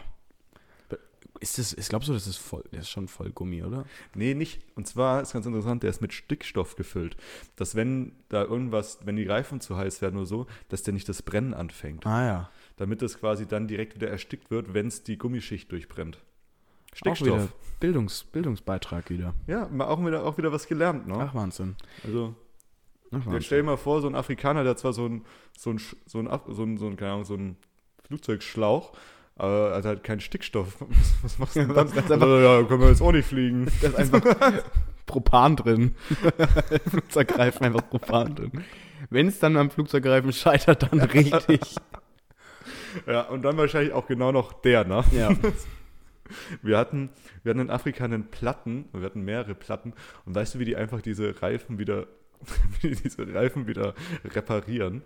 Ist 1.44 1.58
das, 1.58 1.74
ist, 1.74 1.90
glaubst 1.90 2.08
du, 2.08 2.14
das 2.14 2.26
ist 2.26 2.38
voll, 2.38 2.64
das 2.72 2.84
ist 2.84 2.88
schon 2.88 3.06
voll 3.06 3.30
Gummi, 3.30 3.62
oder? 3.62 3.84
Nee, 4.14 4.32
nicht. 4.32 4.62
Und 4.76 4.86
zwar 4.86 5.20
ist 5.20 5.34
ganz 5.34 5.44
interessant, 5.44 5.82
der 5.82 5.90
ist 5.90 6.00
mit 6.00 6.14
Stickstoff 6.14 6.74
gefüllt. 6.74 7.18
Dass 7.54 7.74
wenn 7.74 8.12
da 8.30 8.42
irgendwas, 8.44 9.00
wenn 9.04 9.16
die 9.16 9.26
Reifen 9.26 9.60
zu 9.60 9.76
heiß 9.76 10.00
werden 10.00 10.16
oder 10.16 10.24
so, 10.24 10.46
dass 10.70 10.84
der 10.84 10.94
nicht 10.94 11.06
das 11.06 11.20
Brennen 11.20 11.52
anfängt. 11.52 12.06
Ah 12.06 12.24
ja. 12.24 12.50
damit 12.76 13.02
es 13.02 13.18
quasi 13.20 13.46
dann 13.46 13.68
direkt 13.68 13.94
wieder 13.94 14.08
erstickt 14.08 14.50
wird, 14.50 14.72
wenn 14.72 14.86
es 14.86 15.02
die 15.02 15.18
Gummischicht 15.18 15.70
durchbrennt. 15.70 16.18
Auch 17.04 17.20
wieder 17.20 17.48
Bildungs, 17.78 18.24
Bildungsbeitrag 18.24 19.10
wieder. 19.10 19.34
Ja, 19.46 19.68
mal 19.68 19.88
auch 19.88 20.02
wieder, 20.02 20.24
auch 20.24 20.38
wieder 20.38 20.50
was 20.50 20.66
gelernt, 20.66 21.06
ne? 21.06 21.16
Ach, 21.18 21.34
Wahnsinn. 21.34 21.76
Also, 22.04 22.34
Ach, 23.10 23.26
Wahnsinn. 23.26 23.42
stell 23.42 23.58
dir 23.58 23.64
mal 23.64 23.76
vor, 23.76 24.00
so 24.00 24.06
ein 24.06 24.14
Afrikaner, 24.14 24.62
der 24.62 24.70
hat 24.70 24.78
zwar 24.78 24.94
so 24.94 25.06
ein, 25.06 25.26
so 25.58 25.70
ein, 25.70 25.78
so 26.06 26.20
ein, 26.20 26.28
so 26.48 26.62
ein, 26.62 26.78
so 26.78 26.86
ein, 26.86 26.96
keine 26.96 27.12
Ahnung, 27.12 27.24
so 27.26 27.34
ein 27.34 27.56
Flugzeugschlauch, 28.06 28.92
aber 29.36 29.74
hat 29.76 29.84
halt 29.84 30.04
keinen 30.04 30.20
Stickstoff. 30.20 30.76
Was, 31.22 31.38
machst 31.38 31.56
du 31.56 31.60
denn 31.60 31.68
dann? 31.74 31.86
Was, 31.88 31.94
ganz 31.94 32.10
einfach- 32.10 32.26
Also, 32.26 32.38
ja, 32.38 32.62
können 32.64 32.80
wir 32.80 32.88
jetzt 32.88 33.02
auch 33.02 33.12
nicht 33.12 33.28
fliegen. 33.28 33.66
Da 33.82 33.88
ist 33.88 34.14
einfach 34.14 34.62
Propan 35.06 35.56
drin. 35.56 35.94
Flugzeugreifen 36.88 37.66
einfach 37.66 37.88
Propan 37.88 38.34
drin. 38.34 38.64
Wenn 39.10 39.26
es 39.28 39.38
dann 39.38 39.56
am 39.56 39.70
Flugzeugreifen 39.70 40.32
scheitert, 40.32 40.84
dann 40.90 41.00
richtig. 41.00 41.60
Ja, 43.06 43.22
und 43.22 43.42
dann 43.42 43.56
wahrscheinlich 43.56 43.92
auch 43.92 44.06
genau 44.06 44.32
noch 44.32 44.52
der, 44.52 44.84
ne? 44.84 45.04
Ja. 45.12 45.30
Wir 46.62 46.78
hatten, 46.78 47.10
wir 47.42 47.50
hatten 47.50 47.60
in 47.60 47.70
Afrika 47.70 48.04
einen 48.04 48.30
Platten, 48.30 48.86
wir 48.94 49.02
hatten 49.02 49.22
mehrere 49.22 49.54
Platten 49.54 49.92
und 50.24 50.34
weißt 50.34 50.54
du, 50.54 50.58
wie 50.58 50.64
die 50.64 50.74
einfach 50.76 51.02
diese 51.02 51.42
Reifen 51.42 51.78
wieder, 51.78 52.06
wie 52.80 52.88
die 52.94 53.02
diese 53.02 53.34
Reifen 53.34 53.66
wieder 53.66 53.94
reparieren? 54.24 55.02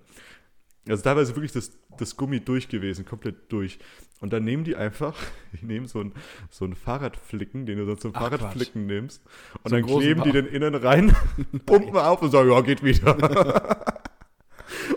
Also 0.86 1.02
teilweise 1.02 1.34
wirklich 1.36 1.52
das, 1.52 1.72
das 1.98 2.16
Gummi 2.16 2.40
durch 2.40 2.68
gewesen, 2.68 3.04
komplett 3.04 3.50
durch. 3.52 3.78
Und 4.20 4.32
dann 4.32 4.44
nehmen 4.44 4.64
die 4.64 4.76
einfach, 4.76 5.14
die 5.60 5.64
nehmen 5.66 5.86
so 5.86 6.00
ein, 6.00 6.12
so 6.50 6.64
ein 6.64 6.74
Fahrradflicken, 6.74 7.66
den 7.66 7.78
du 7.78 7.86
sonst 7.86 8.02
zum 8.02 8.12
Ach, 8.14 8.20
Fahrradflicken 8.20 8.86
nimmst, 8.86 9.22
und 9.62 9.70
So 9.70 9.76
dann 9.76 9.86
kleben 9.86 10.22
die 10.24 10.32
den 10.32 10.46
innen 10.46 10.74
rein, 10.74 11.14
pumpen 11.66 11.96
auf 11.96 12.20
und 12.22 12.30
sagen, 12.30 12.50
ja, 12.50 12.60
geht 12.60 12.82
wieder. 12.82 13.94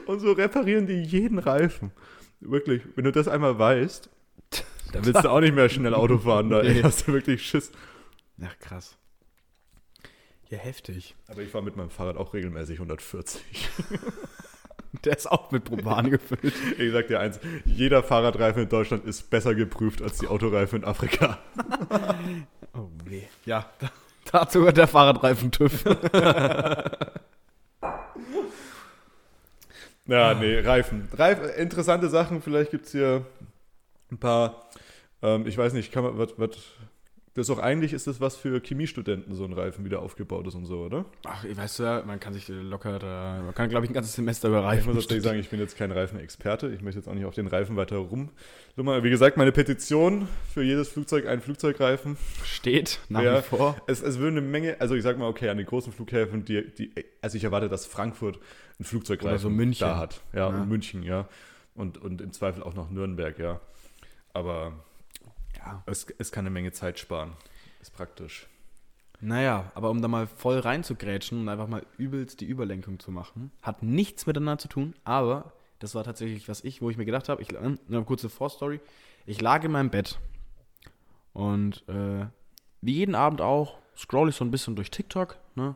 und 0.06 0.20
so 0.20 0.32
reparieren 0.34 0.88
die 0.88 1.02
jeden 1.04 1.40
Reifen. 1.40 1.92
Wirklich, 2.40 2.82
wenn 2.96 3.04
du 3.06 3.12
das 3.12 3.28
einmal 3.28 3.58
weißt, 3.60 4.10
dann 4.94 5.06
willst 5.06 5.24
du 5.24 5.30
auch 5.30 5.40
nicht 5.40 5.54
mehr 5.56 5.70
schnell 5.70 5.94
Auto 5.94 6.18
fahren, 6.18 6.50
da 6.50 6.64
Nee. 6.64 6.82
hast 6.84 7.08
du 7.08 7.14
wirklich 7.14 7.46
Schiss. 7.46 7.72
Ach, 8.44 8.58
krass. 8.60 8.98
Ja, 10.50 10.58
heftig. 10.58 11.16
Aber 11.28 11.42
ich 11.42 11.50
fahre 11.50 11.64
mit 11.64 11.78
meinem 11.78 11.92
Fahrrad 11.92 12.18
auch 12.18 12.34
regelmäßig 12.34 12.78
140. 12.80 13.70
Der 15.06 15.16
ist 15.18 15.32
auch 15.32 15.52
mit 15.52 15.64
Propan 15.64 16.10
gefüllt. 16.10 16.54
Ich 16.78 16.92
sag 16.92 17.08
dir 17.08 17.20
eins, 17.20 17.40
jeder 17.66 18.04
Fahrradreifen 18.04 18.64
in 18.64 18.70
Deutschland 18.70 19.06
ist 19.06 19.30
besser 19.30 19.56
geprüft 19.56 20.02
als 20.02 20.18
die 20.18 20.28
Autoreifen 20.28 20.82
in 20.82 20.86
Afrika. 20.86 21.38
Oh, 22.74 22.88
weh. 23.04 23.24
Ja, 23.44 23.70
da, 23.80 23.92
da 24.32 24.42
hat 24.42 24.54
sogar 24.54 24.72
der 24.72 24.88
Fahrradreifen 24.88 25.52
TÜV. 25.52 25.84
Ja, 30.08 30.34
nee, 30.34 30.60
Reifen. 30.60 31.08
Reifen. 31.14 31.50
Interessante 31.58 32.10
Sachen, 32.10 32.42
vielleicht 32.42 32.72
gibt 32.72 32.86
es 32.86 32.92
hier 32.92 33.26
ein 34.12 34.18
paar, 34.18 34.70
ähm, 35.22 35.48
ich 35.48 35.58
weiß 35.58 35.74
nicht, 35.74 35.92
kann 35.92 36.04
man, 36.04 36.18
was, 36.18 36.34
was, 36.38 36.50
das 37.34 37.48
ist 37.48 37.56
auch 37.56 37.60
eigentlich, 37.62 37.94
ist 37.94 38.08
das 38.08 38.20
was 38.20 38.36
für 38.36 38.60
Chemiestudenten, 38.62 39.34
so 39.36 39.46
ein 39.46 39.54
Reifen 39.54 39.86
wieder 39.86 40.02
aufgebaut 40.02 40.48
ist 40.48 40.56
und 40.56 40.66
so, 40.66 40.80
oder? 40.82 41.06
Ach, 41.26 41.44
ich 41.46 41.56
weiß 41.56 41.78
ja, 41.78 42.04
man 42.06 42.20
kann 42.20 42.34
sich 42.34 42.48
locker 42.50 43.00
da, 43.00 43.42
man 43.46 43.56
kann, 43.56 43.70
glaube 43.70 43.86
ich, 43.86 43.92
ein 43.92 43.94
ganzes 43.94 44.14
Semester 44.16 44.50
über 44.50 44.60
Ich 44.60 44.66
Reifen 44.66 44.94
muss 44.94 45.04
tatsächlich 45.06 45.24
sagen, 45.24 45.40
ich 45.40 45.50
bin 45.50 45.60
jetzt 45.60 45.78
kein 45.78 45.92
Reifenexperte. 45.92 46.70
Ich 46.70 46.82
möchte 46.82 47.00
jetzt 47.00 47.08
auch 47.08 47.14
nicht 47.14 47.24
auf 47.26 47.34
den 47.34 47.48
Reifen 47.48 47.78
weiter 47.78 47.96
rumlummern. 47.98 49.04
Wie 49.04 49.10
gesagt, 49.10 49.38
meine 49.38 49.52
Petition 49.54 50.28
für 50.54 50.62
jedes 50.62 50.90
Flugzeug 50.90 51.26
ein 51.28 51.40
Flugzeugreifen. 51.42 52.18
steht 52.44 53.00
nach 53.08 53.22
Ja. 53.22 53.38
wie 53.40 53.44
vor. 53.44 53.78
Es, 53.88 54.02
es 54.02 54.18
würde 54.20 54.38
eine 54.38 54.42
Menge, 54.42 54.76
also 54.80 54.96
ich 54.96 55.04
sag 55.04 55.18
mal, 55.18 55.28
okay, 55.28 55.48
an 55.50 55.58
den 55.58 55.66
großen 55.66 55.94
Flughäfen, 55.94 56.44
die, 56.44 56.70
die, 56.74 56.94
also 57.22 57.38
ich 57.38 57.44
erwarte, 57.46 57.70
dass 57.70 57.86
Frankfurt 57.86 58.40
ein 58.80 58.84
Flugzeugreifen 58.84 59.40
so 59.40 59.50
München. 59.50 59.88
da 59.88 59.98
hat. 59.98 60.22
Ja, 60.34 60.40
Ja. 60.40 60.48
und 60.48 60.68
München, 60.68 61.04
ja. 61.04 61.28
Und, 61.76 61.98
und 61.98 62.20
im 62.20 62.34
Zweifel 62.34 62.62
auch 62.64 62.74
noch 62.74 62.90
Nürnberg, 62.90 63.40
ja. 63.40 63.62
Aber 64.34 64.74
Ja. 65.64 65.84
es, 65.86 66.08
es 66.18 66.32
kann 66.32 66.44
eine 66.44 66.50
Menge 66.50 66.72
Zeit 66.72 67.00
sparen. 67.00 67.34
Ist 67.82 67.94
praktisch. 67.94 68.48
Naja, 69.20 69.72
aber 69.76 69.92
um 69.92 70.02
da 70.02 70.08
mal 70.08 70.26
voll 70.26 70.60
reinzugrätschen 70.60 71.40
und 71.40 71.50
einfach 71.50 71.68
mal 71.68 71.86
übelst 71.98 72.42
die 72.42 72.46
Überlenkung 72.46 73.00
zu 73.00 73.12
machen, 73.12 73.52
hat 73.62 73.84
nichts 73.84 74.26
miteinander 74.26 74.58
zu 74.58 74.68
tun, 74.68 74.96
aber 75.04 75.54
das 75.78 75.94
war 75.94 76.04
tatsächlich 76.04 76.50
was 76.50 76.64
ich, 76.64 76.82
wo 76.82 76.90
ich 76.90 76.98
mir 76.98 77.06
gedacht 77.06 77.30
habe, 77.30 77.42
ich, 77.42 77.54
äh, 77.54 77.58
eine 77.58 78.04
kurze 78.04 78.30
Vorstory, 78.30 78.80
ich 79.28 79.40
lag 79.40 79.64
in 79.64 79.72
meinem 79.72 79.92
Bett 79.92 80.20
und 81.34 81.88
äh, 81.88 82.26
wie 82.82 82.94
jeden 82.94 83.14
Abend 83.14 83.42
auch 83.42 83.78
scroll 83.96 84.30
ich 84.30 84.36
so 84.36 84.44
ein 84.44 84.52
bisschen 84.52 84.76
durch 84.76 84.90
TikTok, 84.90 85.38
ne? 85.56 85.76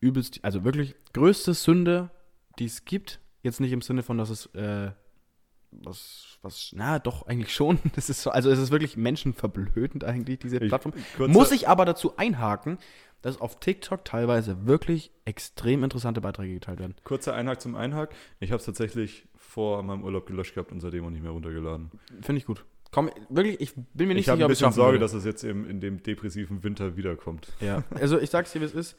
Übelst, 0.00 0.40
also 0.44 0.62
wirklich 0.64 0.94
größte 1.12 1.54
Sünde, 1.54 2.10
die 2.58 2.66
es 2.66 2.84
gibt, 2.84 3.20
jetzt 3.42 3.60
nicht 3.60 3.72
im 3.72 3.82
Sinne 3.82 4.02
von, 4.02 4.18
dass 4.18 4.30
es 4.30 4.46
äh, 4.54 4.92
was, 5.70 6.38
was, 6.42 6.70
na 6.74 6.98
doch, 6.98 7.26
eigentlich 7.26 7.54
schon. 7.54 7.78
Das 7.94 8.08
ist 8.10 8.22
so, 8.22 8.30
also 8.30 8.50
es 8.50 8.58
ist 8.58 8.70
wirklich 8.70 8.96
menschenverblödend 8.96 10.04
eigentlich, 10.04 10.38
diese 10.38 10.58
Ich- 10.58 10.68
Plattform. 10.68 10.92
Muss 11.18 11.50
ich 11.52 11.68
aber 11.68 11.84
dazu 11.84 12.16
einhaken, 12.16 12.78
dass 13.22 13.40
auf 13.40 13.58
TikTok 13.60 14.04
teilweise 14.04 14.66
wirklich 14.66 15.10
extrem 15.24 15.82
interessante 15.84 16.20
Beiträge 16.20 16.54
geteilt 16.54 16.78
werden. 16.78 16.94
Kurzer 17.04 17.34
Einhag 17.34 17.60
zum 17.60 17.74
Einhag. 17.74 18.10
Ich 18.40 18.52
habe 18.52 18.60
es 18.60 18.64
tatsächlich 18.66 19.26
vor 19.36 19.82
meinem 19.82 20.04
Urlaub 20.04 20.26
gelöscht 20.26 20.54
gehabt 20.54 20.70
und 20.72 20.80
seitdem 20.80 21.04
auch 21.04 21.10
nicht 21.10 21.22
mehr 21.22 21.32
runtergeladen. 21.32 21.90
Finde 22.22 22.38
ich 22.38 22.46
gut. 22.46 22.64
Komm, 22.92 23.10
wirklich, 23.28 23.60
ich 23.60 23.74
bin 23.74 24.08
mir 24.08 24.14
nicht 24.14 24.22
ich 24.26 24.28
habe 24.28 24.36
sicher, 24.38 24.44
ein 24.44 24.44
ob 24.44 24.50
ich 24.50 24.58
bisschen 24.58 24.64
schaffen 24.66 24.74
Sorge, 24.76 24.92
würde. 24.94 25.04
dass 25.04 25.12
es 25.14 25.24
jetzt 25.24 25.42
eben 25.44 25.68
in 25.68 25.80
dem 25.80 26.02
depressiven 26.02 26.62
Winter 26.62 26.96
wiederkommt. 26.96 27.48
Ja, 27.60 27.82
also 27.90 28.18
ich 28.18 28.30
sag's 28.30 28.52
dir, 28.52 28.60
wie 28.60 28.64
es 28.66 28.72
ist. 28.72 28.96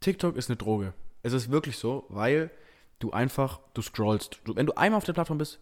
TikTok 0.00 0.36
ist 0.36 0.48
eine 0.48 0.56
Droge. 0.56 0.94
Es 1.22 1.32
ist 1.32 1.50
wirklich 1.50 1.76
so, 1.76 2.06
weil 2.08 2.50
du 2.98 3.10
einfach, 3.12 3.60
du 3.74 3.82
scrollst. 3.82 4.40
Du, 4.44 4.54
wenn 4.56 4.66
du 4.66 4.76
einmal 4.76 4.98
auf 4.98 5.04
der 5.04 5.12
Plattform 5.12 5.38
bist, 5.38 5.58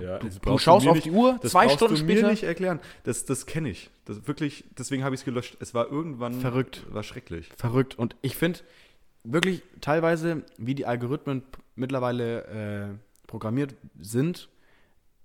Ja, 0.00 0.18
du, 0.18 0.26
das 0.26 0.40
du 0.40 0.58
schaust 0.58 0.84
mir 0.84 0.90
auf 0.90 0.96
nicht- 0.96 1.06
die 1.06 1.10
Uhr, 1.12 1.38
Das 1.40 1.52
zwei 1.52 1.68
Stunden 1.68 1.94
du 1.94 2.00
später. 2.00 2.22
mir 2.22 2.30
nicht 2.30 2.42
erklären. 2.42 2.80
Das, 3.04 3.24
das 3.24 3.46
kenne 3.46 3.70
ich. 3.70 3.90
Das 4.04 4.26
wirklich, 4.26 4.64
deswegen 4.78 5.04
habe 5.04 5.14
ich 5.14 5.20
es 5.20 5.24
gelöscht. 5.24 5.56
Es 5.60 5.72
war 5.74 5.88
irgendwann 5.90 6.40
Verrückt. 6.40 6.82
War 6.92 7.02
schrecklich. 7.02 7.48
Verrückt. 7.56 7.96
Und 7.98 8.16
ich 8.22 8.36
finde 8.36 8.60
wirklich 9.22 9.62
teilweise, 9.80 10.42
wie 10.58 10.74
die 10.74 10.84
Algorithmen 10.86 11.42
mittlerweile 11.76 12.44
äh, 12.44 12.88
programmiert 13.26 13.74
sind, 14.00 14.48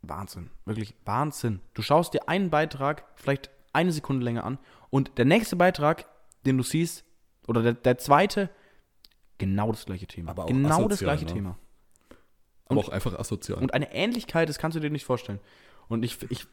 Wahnsinn. 0.01 0.49
Wirklich 0.65 0.95
Wahnsinn. 1.05 1.59
Du 1.73 1.81
schaust 1.81 2.13
dir 2.13 2.29
einen 2.29 2.49
Beitrag 2.49 3.03
vielleicht 3.15 3.49
eine 3.73 3.91
Sekunde 3.91 4.23
länger 4.23 4.45
an 4.45 4.57
und 4.89 5.17
der 5.17 5.25
nächste 5.25 5.55
Beitrag, 5.55 6.05
den 6.45 6.57
du 6.57 6.63
siehst, 6.63 7.03
oder 7.47 7.61
der, 7.61 7.73
der 7.73 7.97
zweite, 7.97 8.49
genau 9.39 9.71
das 9.71 9.85
gleiche 9.85 10.05
Thema. 10.05 10.31
Aber 10.31 10.43
auch 10.43 10.47
genau 10.47 10.67
das 10.67 10.77
asozial, 10.99 11.07
gleiche 11.17 11.25
ne? 11.25 11.33
Thema. 11.33 11.57
Aber 12.65 12.79
Und- 12.79 12.85
auch 12.85 12.89
einfach 12.89 13.17
asozial. 13.17 13.59
Und 13.59 13.73
eine 13.73 13.91
Ähnlichkeit, 13.93 14.47
das 14.47 14.59
kannst 14.59 14.75
du 14.75 14.79
dir 14.79 14.91
nicht 14.91 15.05
vorstellen. 15.05 15.39
Und 15.87 16.03
ich, 16.03 16.17
ich 16.29 16.45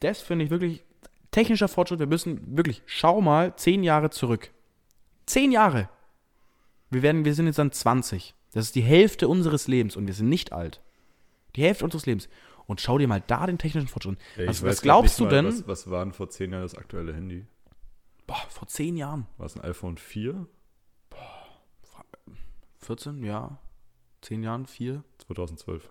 das 0.00 0.20
finde 0.20 0.44
ich 0.44 0.50
wirklich 0.50 0.84
technischer 1.32 1.66
Fortschritt. 1.66 1.98
Wir 1.98 2.06
müssen 2.06 2.56
wirklich, 2.56 2.82
schau 2.86 3.20
mal, 3.20 3.56
zehn 3.56 3.82
Jahre 3.82 4.10
zurück. 4.10 4.52
Zehn 5.26 5.50
Jahre. 5.50 5.88
Wir, 6.90 7.02
werden, 7.02 7.24
wir 7.24 7.34
sind 7.34 7.46
jetzt 7.46 7.58
dann 7.58 7.72
20. 7.72 8.34
Das 8.52 8.66
ist 8.66 8.74
die 8.76 8.82
Hälfte 8.82 9.26
unseres 9.26 9.66
Lebens 9.66 9.96
und 9.96 10.06
wir 10.06 10.14
sind 10.14 10.28
nicht 10.28 10.52
alt. 10.52 10.80
Die 11.56 11.62
Hälfte 11.62 11.84
unseres 11.84 12.06
Lebens. 12.06 12.28
Und 12.66 12.80
schau 12.80 12.98
dir 12.98 13.08
mal 13.08 13.22
da 13.26 13.46
den 13.46 13.58
technischen 13.58 13.88
Fortschritt 13.88 14.16
an. 14.36 14.46
Was 14.46 14.62
was 14.62 14.80
glaubst 14.80 15.18
du 15.18 15.24
mal, 15.24 15.30
denn? 15.30 15.46
Was, 15.46 15.66
was 15.66 15.90
waren 15.90 16.12
vor 16.12 16.30
zehn 16.30 16.52
Jahren 16.52 16.62
das 16.62 16.76
aktuelle 16.76 17.12
Handy? 17.14 17.46
Boah, 18.26 18.40
vor 18.48 18.68
zehn 18.68 18.96
Jahren. 18.96 19.26
War 19.36 19.46
es 19.46 19.56
ein 19.56 19.62
iPhone 19.62 19.98
4? 19.98 20.46
14, 22.84 23.22
ja. 23.24 23.58
Zehn 24.20 24.42
Jahren, 24.42 24.66
vier. 24.66 25.02
2012. 25.26 25.90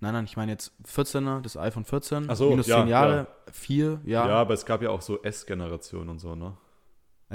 Nein, 0.00 0.12
nein, 0.12 0.24
ich 0.26 0.36
meine 0.36 0.52
jetzt 0.52 0.72
14er, 0.86 1.40
das 1.40 1.56
iPhone 1.56 1.84
14. 1.84 2.26
Ach 2.28 2.36
so, 2.36 2.50
minus 2.50 2.66
ja, 2.66 2.80
zehn 2.80 2.88
Jahre, 2.88 3.28
vier, 3.50 4.00
Ja. 4.04 4.28
ja. 4.28 4.34
aber 4.36 4.52
es 4.54 4.66
gab 4.66 4.82
ja 4.82 4.90
auch 4.90 5.00
so 5.00 5.22
S-Generationen 5.22 6.10
und 6.10 6.18
so, 6.18 6.34
ne? 6.34 6.56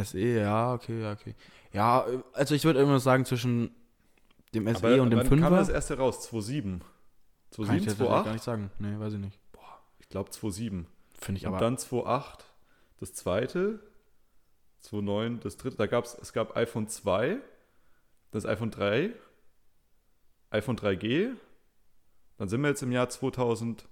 SE, 0.03 0.19
ja, 0.19 0.73
okay, 0.73 1.01
ja, 1.01 1.11
okay. 1.11 1.35
Ja, 1.73 2.05
also 2.33 2.55
ich 2.55 2.63
würde 2.63 2.79
immer 2.79 2.99
sagen, 2.99 3.25
zwischen 3.25 3.71
dem 4.53 4.67
SE 4.67 4.77
aber 4.77 5.01
und 5.01 5.09
dem 5.09 5.19
wann 5.19 5.39
kam 5.41 5.53
das 5.53 5.69
5er. 5.69 5.73
erste 5.73 5.97
raus? 5.97 6.21
2007? 6.21 6.79
Kann 6.79 6.87
ich 7.49 7.55
2007, 7.55 7.79
dir 7.81 7.85
tatsächlich 7.87 7.97
gar 7.97 8.23
2008? 8.23 8.33
nicht 8.33 8.43
sagen. 8.43 8.71
Nee, 8.79 8.99
weiß 8.99 9.13
ich 9.13 9.19
nicht. 9.19 9.39
Ich 9.99 10.09
glaube 10.09 10.29
2007. 10.29 10.87
Finde 11.19 11.39
ich 11.39 11.47
Und 11.47 11.53
aber. 11.53 11.59
dann 11.65 11.77
2008 11.77 12.45
das 12.99 13.13
zweite, 13.13 13.79
2009 14.81 15.39
das 15.41 15.57
dritte. 15.57 15.77
Da 15.77 15.87
gab 15.87 16.05
es, 16.05 16.17
es 16.21 16.31
gab 16.31 16.55
iPhone 16.55 16.87
2, 16.87 17.39
das 18.31 18.45
iPhone 18.45 18.71
3, 18.71 19.11
iPhone 20.51 20.75
3G. 20.77 21.33
Dann 22.37 22.47
sind 22.49 22.61
wir 22.61 22.69
jetzt 22.69 22.81
im 22.81 22.91
Jahr 22.91 23.07
2004. 23.09 23.85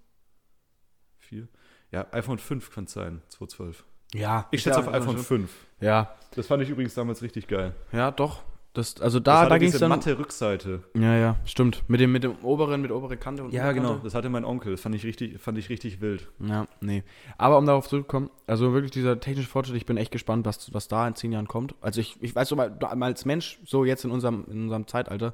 Ja, 1.92 2.08
iPhone 2.12 2.38
5 2.38 2.72
kann 2.72 2.84
es 2.86 2.94
sein, 2.94 3.22
2012. 3.30 3.84
ja, 4.14 4.48
Ich 4.52 4.62
schätze 4.62 4.80
auf 4.80 4.88
iPhone 4.88 5.18
5. 5.18 5.52
Ja, 5.82 6.16
Das 6.36 6.48
fand 6.48 6.62
ich 6.64 6.70
übrigens 6.70 6.94
damals 6.94 7.22
richtig 7.22 7.48
geil. 7.48 7.76
ja, 7.92 8.12
doch. 8.12 8.44
Das, 8.74 9.02
also 9.02 9.20
Das 9.20 9.34
da, 9.34 9.40
hatte 9.42 9.50
da 9.50 9.58
ging 9.58 9.70
es 9.70 9.80
dann. 9.80 9.90
matte 9.90 10.18
Rückseite. 10.18 10.84
Ja, 10.96 11.16
ja, 11.18 11.38
stimmt. 11.44 11.84
Mit 11.88 12.00
dem, 12.00 12.12
mit 12.12 12.24
dem 12.24 12.36
oberen, 12.44 12.82
mit 12.82 12.92
der 12.92 12.98
oberen 12.98 13.20
Kante 13.20 13.44
und 13.44 13.50
Unterkante. 13.50 14.00
Das 14.04 14.14
hatte 14.14 14.30
mein 14.30 14.46
Onkel. 14.46 14.72
Das 14.74 14.82
fand 14.82 14.94
ich 14.94 15.04
richtig, 15.04 15.40
fand 15.40 15.58
ich 15.58 15.70
richtig 15.70 16.02
wild. 16.02 16.30
Ja, 16.40 16.68
nee. 16.80 17.04
Aber 17.38 17.58
um 17.58 17.66
darauf 17.66 17.88
zurückzukommen, 17.88 18.30
also 18.46 18.72
wirklich 18.74 18.92
dieser 18.92 19.20
technische 19.20 19.50
Fortschritt, 19.50 19.76
ich 19.76 19.88
bin 19.88 19.98
echt 19.98 20.12
gespannt, 20.12 20.46
was, 20.46 20.72
was 20.74 20.88
da 20.88 21.08
in 21.08 21.16
zehn 21.16 21.32
Jahren 21.32 21.48
kommt. 21.48 21.74
Also 21.82 22.00
ich, 22.00 22.18
ich 22.22 22.36
weiß 22.36 22.48
so 22.48 22.56
mal, 22.56 22.78
als 23.02 23.26
Mensch, 23.26 23.60
so 23.66 23.86
jetzt 23.86 24.06
in 24.06 24.12
unserem, 24.12 24.46
in 24.52 24.64
unserem 24.64 24.86
Zeitalter, 24.86 25.34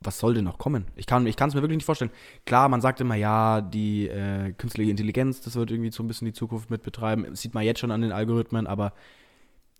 was 0.00 0.18
soll 0.18 0.34
denn 0.34 0.44
noch 0.44 0.58
kommen? 0.58 0.86
Ich 0.96 1.06
kann 1.06 1.26
es 1.26 1.36
mir 1.54 1.62
wirklich 1.62 1.76
nicht 1.76 1.84
vorstellen. 1.84 2.12
Klar, 2.44 2.68
man 2.68 2.80
sagt 2.80 3.00
immer, 3.00 3.14
ja, 3.14 3.60
die 3.60 4.08
äh, 4.08 4.52
künstliche 4.52 4.90
Intelligenz, 4.90 5.40
das 5.40 5.56
wird 5.56 5.70
irgendwie 5.70 5.90
so 5.90 6.02
ein 6.02 6.08
bisschen 6.08 6.26
die 6.26 6.32
Zukunft 6.32 6.70
mit 6.70 6.82
betreiben. 6.82 7.24
Das 7.28 7.40
sieht 7.40 7.54
man 7.54 7.64
jetzt 7.64 7.80
schon 7.80 7.90
an 7.90 8.02
den 8.02 8.12
Algorithmen, 8.12 8.66
aber 8.66 8.92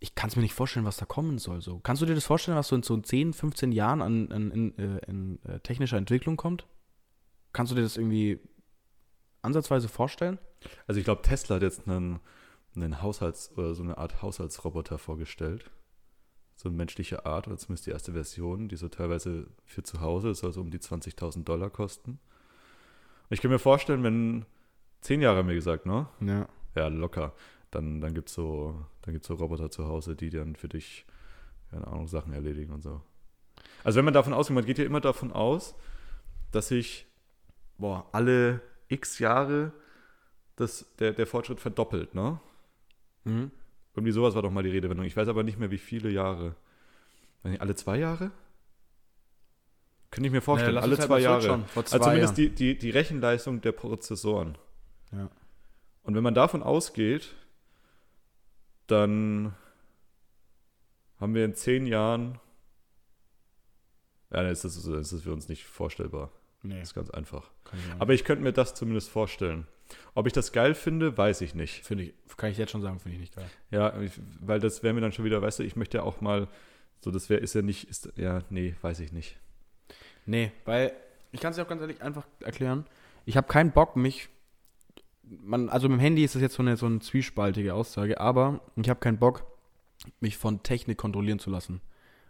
ich 0.01 0.15
kann 0.15 0.29
es 0.29 0.37
mir 0.37 0.43
nicht 0.43 0.55
vorstellen, 0.55 0.87
was 0.87 0.97
da 0.97 1.07
kommen 1.07 1.39
soll. 1.39 1.61
So. 1.61 1.81
Kannst 1.81 2.03
du 2.03 2.07
dir 2.07 2.15
das 2.15 2.25
vorstellen, 2.25 2.57
was 2.57 2.69
so 2.69 2.77
in 2.77 2.83
so 2.83 2.97
10, 2.97 3.33
15 3.33 3.73
Jahren 3.73 4.03
an, 4.03 4.31
an 4.31 4.51
in, 4.51 4.79
äh, 4.79 4.99
in 5.07 5.43
äh, 5.45 5.61
technischer 5.61 5.97
Entwicklung 5.97 6.37
kommt? 6.37 6.67
Kannst 7.53 7.73
du 7.73 7.77
dir 7.77 7.83
das 7.83 7.97
irgendwie 7.97 8.39
ansatzweise 9.43 9.89
vorstellen? 9.89 10.39
Also 10.87 10.99
ich 10.99 11.05
glaube, 11.05 11.23
Tesla 11.23 11.57
hat 11.57 11.63
jetzt 11.63 11.89
einen, 11.89 12.21
einen 12.77 13.03
Haushalts- 13.03 13.53
oder 13.57 13.75
so 13.75 13.83
eine 13.83 13.99
Art 13.99 14.23
Haushaltsroboter 14.23 14.99
vorgestellt. 14.99 15.71
So 16.55 16.69
eine 16.69 16.77
menschliche 16.77 17.25
Art, 17.27 17.47
oder 17.47 17.57
zumindest 17.57 17.87
die 17.87 17.91
erste 17.91 18.13
Version, 18.13 18.69
die 18.69 18.77
so 18.77 18.89
teilweise 18.89 19.49
für 19.65 19.83
zu 19.83 20.01
Hause, 20.01 20.35
soll 20.35 20.53
so 20.53 20.61
um 20.61 20.71
die 20.71 20.79
20.000 20.79 21.45
Dollar 21.45 21.71
kosten. 21.71 22.19
Ich 23.31 23.41
kann 23.41 23.51
mir 23.51 23.59
vorstellen, 23.59 24.03
wenn 24.03 24.47
zehn 25.01 25.21
Jahre 25.21 25.39
haben 25.39 25.49
wir 25.49 25.55
gesagt, 25.55 25.87
ne? 25.87 26.09
Ja. 26.21 26.49
Ja, 26.75 26.89
locker. 26.89 27.33
Dann, 27.71 28.01
dann 28.01 28.15
gibt 28.15 28.29
es 28.29 28.35
so, 28.35 28.85
so 29.23 29.35
Roboter 29.35 29.71
zu 29.71 29.87
Hause, 29.87 30.17
die 30.17 30.31
dann 30.31 30.57
für 30.57 30.69
dich, 30.69 31.05
keine 31.71 31.87
Ahnung, 31.87 32.09
Sachen 32.09 32.33
erledigen 32.33 32.73
und 32.73 32.83
so. 32.83 33.03
Also 33.85 33.99
wenn 33.99 34.05
man 34.05 34.15
davon 34.15 34.33
ausgeht, 34.33 34.55
man 34.55 34.65
geht 34.65 34.79
ja 34.79 34.85
immer 34.85 35.01
davon 35.01 35.33
aus, 35.33 35.75
dass 36.51 36.69
sich 36.69 37.07
boah, 37.79 38.07
alle 38.13 38.61
x 38.89 39.19
Jahre 39.19 39.73
das, 40.57 40.87
der, 40.99 41.13
der 41.13 41.27
Fortschritt 41.27 41.61
verdoppelt, 41.61 42.15
ne? 42.15 42.41
Mhm. 43.25 43.51
Irgendwie 43.95 44.13
sowas 44.13 44.35
war 44.35 44.43
doch 44.43 44.51
mal 44.51 44.63
die 44.63 44.71
Redewendung. 44.71 45.07
Ich 45.07 45.17
weiß 45.17 45.29
aber 45.29 45.43
nicht 45.43 45.59
mehr, 45.59 45.71
wie 45.71 45.79
viele 45.79 46.11
Jahre. 46.11 46.55
Alle 47.43 47.75
zwei 47.75 47.99
Jahre? 47.99 48.31
Könnte 50.11 50.27
ich 50.27 50.33
mir 50.33 50.41
vorstellen, 50.41 50.75
Naja, 50.75 50.85
alle 50.85 50.97
zwei 50.97 51.03
halt 51.03 51.11
mal 51.11 51.23
Jahre. 51.23 51.65
Vor 51.67 51.83
also 51.83 51.99
zwei 51.99 52.05
zumindest 52.05 52.39
Jahren. 52.39 52.55
die, 52.55 52.75
die, 52.75 52.79
die 52.79 52.91
Rechenleistung 52.91 53.61
der 53.61 53.73
Prozessoren. 53.73 54.57
Ja. 55.13 55.31
Und 56.03 56.15
wenn 56.15 56.23
man 56.23 56.35
davon 56.35 56.63
ausgeht, 56.63 57.35
dann 58.90 59.55
haben 61.20 61.35
wir 61.35 61.44
in 61.44 61.55
zehn 61.55 61.87
Jahren. 61.87 62.38
Ja, 64.31 64.42
dann 64.42 64.53
ist 64.53 64.64
das, 64.64 64.77
ist 64.77 65.12
das 65.12 65.22
für 65.22 65.33
uns 65.33 65.48
nicht 65.48 65.64
vorstellbar. 65.64 66.31
Nee, 66.62 66.81
Das 66.81 66.88
ist 66.90 66.94
ganz 66.94 67.11
einfach. 67.11 67.51
ich. 67.72 68.01
Aber 68.01 68.12
ich 68.12 68.24
könnte 68.24 68.42
mir 68.42 68.53
das 68.53 68.74
zumindest 68.74 69.09
vorstellen. 69.09 69.66
Ob 70.14 70.27
ich 70.27 70.33
das 70.33 70.53
geil 70.53 70.74
finde, 70.74 71.16
weiß 71.16 71.40
ich 71.40 71.55
nicht. 71.55 71.85
Finde 71.85 72.05
ich, 72.05 72.14
kann 72.37 72.51
ich 72.51 72.59
jetzt 72.59 72.72
schon 72.72 72.83
sagen, 72.83 72.98
finde 72.98 73.14
ich 73.16 73.20
nicht 73.20 73.35
geil. 73.35 73.48
Ja, 73.70 73.98
ich, 74.01 74.12
weil 74.40 74.61
das 74.61 74.83
wäre 74.83 74.92
mir 74.92 75.01
dann 75.01 75.12
schon 75.12 75.24
wieder, 75.24 75.40
weißt 75.40 75.61
du, 75.61 75.62
ich 75.62 75.77
möchte 75.77 75.98
ja 75.98 76.03
auch 76.03 76.20
mal, 76.20 76.48
so 77.01 77.11
das 77.11 77.31
wäre, 77.31 77.40
ist 77.40 77.55
ja 77.55 77.62
nicht, 77.62 77.88
ist, 77.88 78.12
ja, 78.16 78.42
nee, 78.51 78.74
weiß 78.83 79.01
ich 79.01 79.12
nicht. 79.12 79.38
Nee, 80.27 80.53
weil 80.66 80.92
ich 81.33 81.40
kann 81.40 81.51
es 81.51 81.57
dir 81.57 81.62
auch 81.62 81.68
ganz 81.68 81.81
ehrlich 81.81 82.03
einfach 82.03 82.27
erklären. 82.40 82.85
Ich 83.24 83.37
habe 83.37 83.46
keinen 83.48 83.70
Bock, 83.72 83.96
mich. 83.96 84.29
Man, 85.43 85.69
also 85.69 85.88
mit 85.88 85.99
dem 85.99 86.01
Handy 86.01 86.25
ist 86.25 86.35
das 86.35 86.43
jetzt 86.43 86.55
so 86.55 86.62
eine, 86.62 86.77
so 86.77 86.87
eine 86.87 87.01
zwiespaltige 87.01 87.75
Aussage, 87.75 88.21
aber 88.21 88.61
ich 88.77 88.88
habe 88.88 89.01
keinen 89.01 89.19
Bock, 89.19 89.45
mich 90.21 90.37
von 90.37 90.62
Technik 90.62 90.99
kontrollieren 90.99 91.38
zu 91.38 91.51
lassen. 91.51 91.81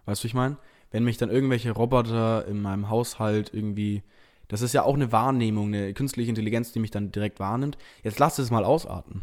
Weißt 0.06 0.24
du, 0.24 0.26
ich 0.28 0.34
meine? 0.34 0.56
Wenn 0.90 1.04
mich 1.04 1.18
dann 1.18 1.30
irgendwelche 1.30 1.70
Roboter 1.70 2.46
in 2.46 2.62
meinem 2.62 2.88
Haushalt 2.88 3.52
irgendwie. 3.52 4.02
Das 4.48 4.62
ist 4.62 4.72
ja 4.72 4.82
auch 4.82 4.94
eine 4.94 5.12
Wahrnehmung, 5.12 5.66
eine 5.68 5.92
künstliche 5.92 6.30
Intelligenz, 6.30 6.72
die 6.72 6.78
mich 6.78 6.90
dann 6.90 7.12
direkt 7.12 7.38
wahrnimmt. 7.38 7.76
Jetzt 8.02 8.18
lass 8.18 8.38
es 8.38 8.50
mal 8.50 8.64
ausarten. 8.64 9.20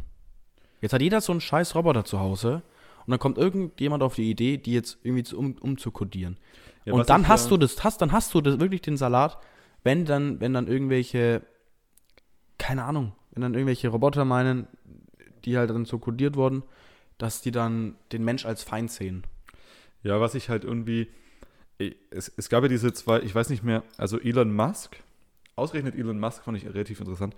Jetzt 0.81 0.93
hat 0.93 1.01
jeder 1.01 1.19
so 1.21 1.31
einen 1.31 1.41
scheiß 1.41 1.73
Roboter 1.73 2.05
zu 2.05 2.19
Hause 2.19 2.61
und 3.07 3.11
dann 3.11 3.19
kommt 3.19 3.39
irgendjemand 3.39 4.03
auf 4.03 4.13
die 4.13 4.29
Idee, 4.29 4.57
die 4.57 4.73
jetzt 4.73 4.99
irgendwie 5.01 5.23
zu, 5.23 5.39
um, 5.39 5.53
umzukodieren. 5.53 6.37
Ja, 6.85 6.93
und 6.93 7.09
dann 7.09 7.27
hast 7.27 7.45
ja- 7.45 7.49
du 7.49 7.57
das, 7.57 7.83
hast, 7.83 8.01
dann 8.03 8.11
hast 8.11 8.35
du 8.35 8.41
das 8.41 8.59
wirklich 8.59 8.81
den 8.81 8.97
Salat, 8.97 9.39
wenn 9.83 10.05
dann, 10.05 10.39
wenn 10.39 10.53
dann 10.53 10.67
irgendwelche, 10.67 11.41
keine 12.59 12.83
Ahnung, 12.83 13.13
wenn 13.35 13.41
dann 13.41 13.53
irgendwelche 13.53 13.89
Roboter 13.89 14.25
meinen, 14.25 14.67
die 15.43 15.57
halt 15.57 15.69
dann 15.69 15.85
so 15.85 15.99
kodiert 15.99 16.35
wurden, 16.35 16.63
dass 17.17 17.41
die 17.41 17.51
dann 17.51 17.95
den 18.11 18.23
Mensch 18.23 18.45
als 18.45 18.63
Feind 18.63 18.89
sehen. 18.89 19.23
Ja, 20.03 20.19
was 20.19 20.35
ich 20.35 20.49
halt 20.49 20.63
irgendwie, 20.63 21.07
es, 22.09 22.31
es 22.35 22.49
gab 22.49 22.63
ja 22.63 22.69
diese 22.69 22.93
zwei, 22.93 23.19
ich 23.21 23.35
weiß 23.35 23.49
nicht 23.49 23.63
mehr, 23.63 23.83
also 23.97 24.19
Elon 24.19 24.53
Musk, 24.53 24.97
ausgerechnet 25.55 25.95
Elon 25.95 26.19
Musk 26.19 26.43
fand 26.43 26.57
ich 26.57 26.65
relativ 26.65 26.99
interessant, 26.99 27.35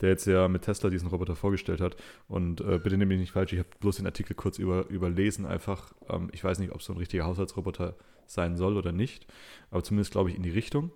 der 0.00 0.10
jetzt 0.10 0.26
ja 0.26 0.48
mit 0.48 0.62
Tesla 0.62 0.90
diesen 0.90 1.08
Roboter 1.08 1.36
vorgestellt 1.36 1.80
hat. 1.80 1.96
Und 2.28 2.60
äh, 2.60 2.78
bitte 2.78 2.96
nehmt 2.96 3.10
mich 3.10 3.20
nicht 3.20 3.32
falsch, 3.32 3.52
ich 3.52 3.58
habe 3.58 3.68
bloß 3.80 3.96
den 3.96 4.06
Artikel 4.06 4.34
kurz 4.34 4.58
über, 4.58 4.88
überlesen 4.88 5.46
einfach. 5.46 5.92
Ähm, 6.08 6.28
ich 6.32 6.42
weiß 6.44 6.58
nicht, 6.58 6.72
ob 6.72 6.82
so 6.82 6.92
ein 6.92 6.98
richtiger 6.98 7.24
Haushaltsroboter 7.24 7.96
sein 8.26 8.56
soll 8.56 8.76
oder 8.76 8.92
nicht, 8.92 9.26
aber 9.70 9.82
zumindest 9.82 10.12
glaube 10.12 10.30
ich 10.30 10.36
in 10.36 10.42
die 10.42 10.50
Richtung. 10.50 10.90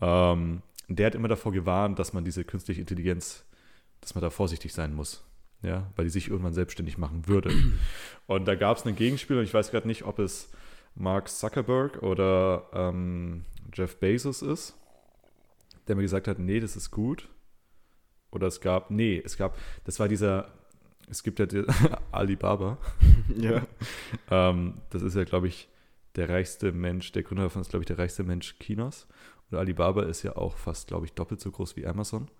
Ähm, 0.00 0.62
der 0.88 1.06
hat 1.06 1.14
immer 1.14 1.28
davor 1.28 1.52
gewarnt, 1.52 1.98
dass 1.98 2.12
man 2.12 2.24
diese 2.24 2.44
künstliche 2.44 2.80
Intelligenz, 2.80 3.44
dass 4.00 4.14
man 4.14 4.22
da 4.22 4.30
vorsichtig 4.30 4.72
sein 4.72 4.94
muss. 4.94 5.24
Ja, 5.62 5.90
weil 5.96 6.04
die 6.04 6.10
sich 6.10 6.28
irgendwann 6.28 6.52
selbstständig 6.52 6.98
machen 6.98 7.26
würde. 7.26 7.50
Und 8.26 8.46
da 8.46 8.54
gab 8.54 8.76
es 8.76 8.86
einen 8.86 8.94
Gegenspieler, 8.94 9.40
und 9.40 9.46
ich 9.46 9.54
weiß 9.54 9.70
gerade 9.72 9.88
nicht, 9.88 10.04
ob 10.04 10.20
es 10.20 10.50
Mark 10.94 11.28
Zuckerberg 11.28 12.02
oder 12.02 12.68
ähm, 12.72 13.44
Jeff 13.72 13.98
Bezos 13.98 14.42
ist, 14.42 14.76
der 15.86 15.96
mir 15.96 16.02
gesagt 16.02 16.28
hat, 16.28 16.38
nee, 16.38 16.60
das 16.60 16.76
ist 16.76 16.90
gut. 16.90 17.28
Oder 18.30 18.46
es 18.48 18.60
gab, 18.60 18.90
nee, 18.90 19.20
es 19.24 19.36
gab, 19.36 19.56
das 19.84 19.98
war 19.98 20.08
dieser, 20.08 20.52
es 21.08 21.22
gibt 21.22 21.38
ja 21.38 21.46
die, 21.46 21.64
Alibaba. 22.12 22.78
Ja. 23.36 23.66
Ähm, 24.30 24.74
das 24.90 25.02
ist 25.02 25.16
ja, 25.16 25.24
glaube 25.24 25.48
ich, 25.48 25.68
der 26.16 26.28
reichste 26.28 26.72
Mensch, 26.72 27.12
der 27.12 27.22
Gründer 27.22 27.44
davon 27.44 27.62
ist, 27.62 27.70
glaube 27.70 27.82
ich, 27.82 27.86
der 27.86 27.98
reichste 27.98 28.24
Mensch 28.24 28.58
Chinas. 28.58 29.06
Und 29.50 29.58
Alibaba 29.58 30.02
ist 30.02 30.22
ja 30.22 30.36
auch 30.36 30.56
fast, 30.56 30.88
glaube 30.88 31.06
ich, 31.06 31.12
doppelt 31.12 31.40
so 31.40 31.50
groß 31.50 31.76
wie 31.76 31.86
Amazon. 31.86 32.30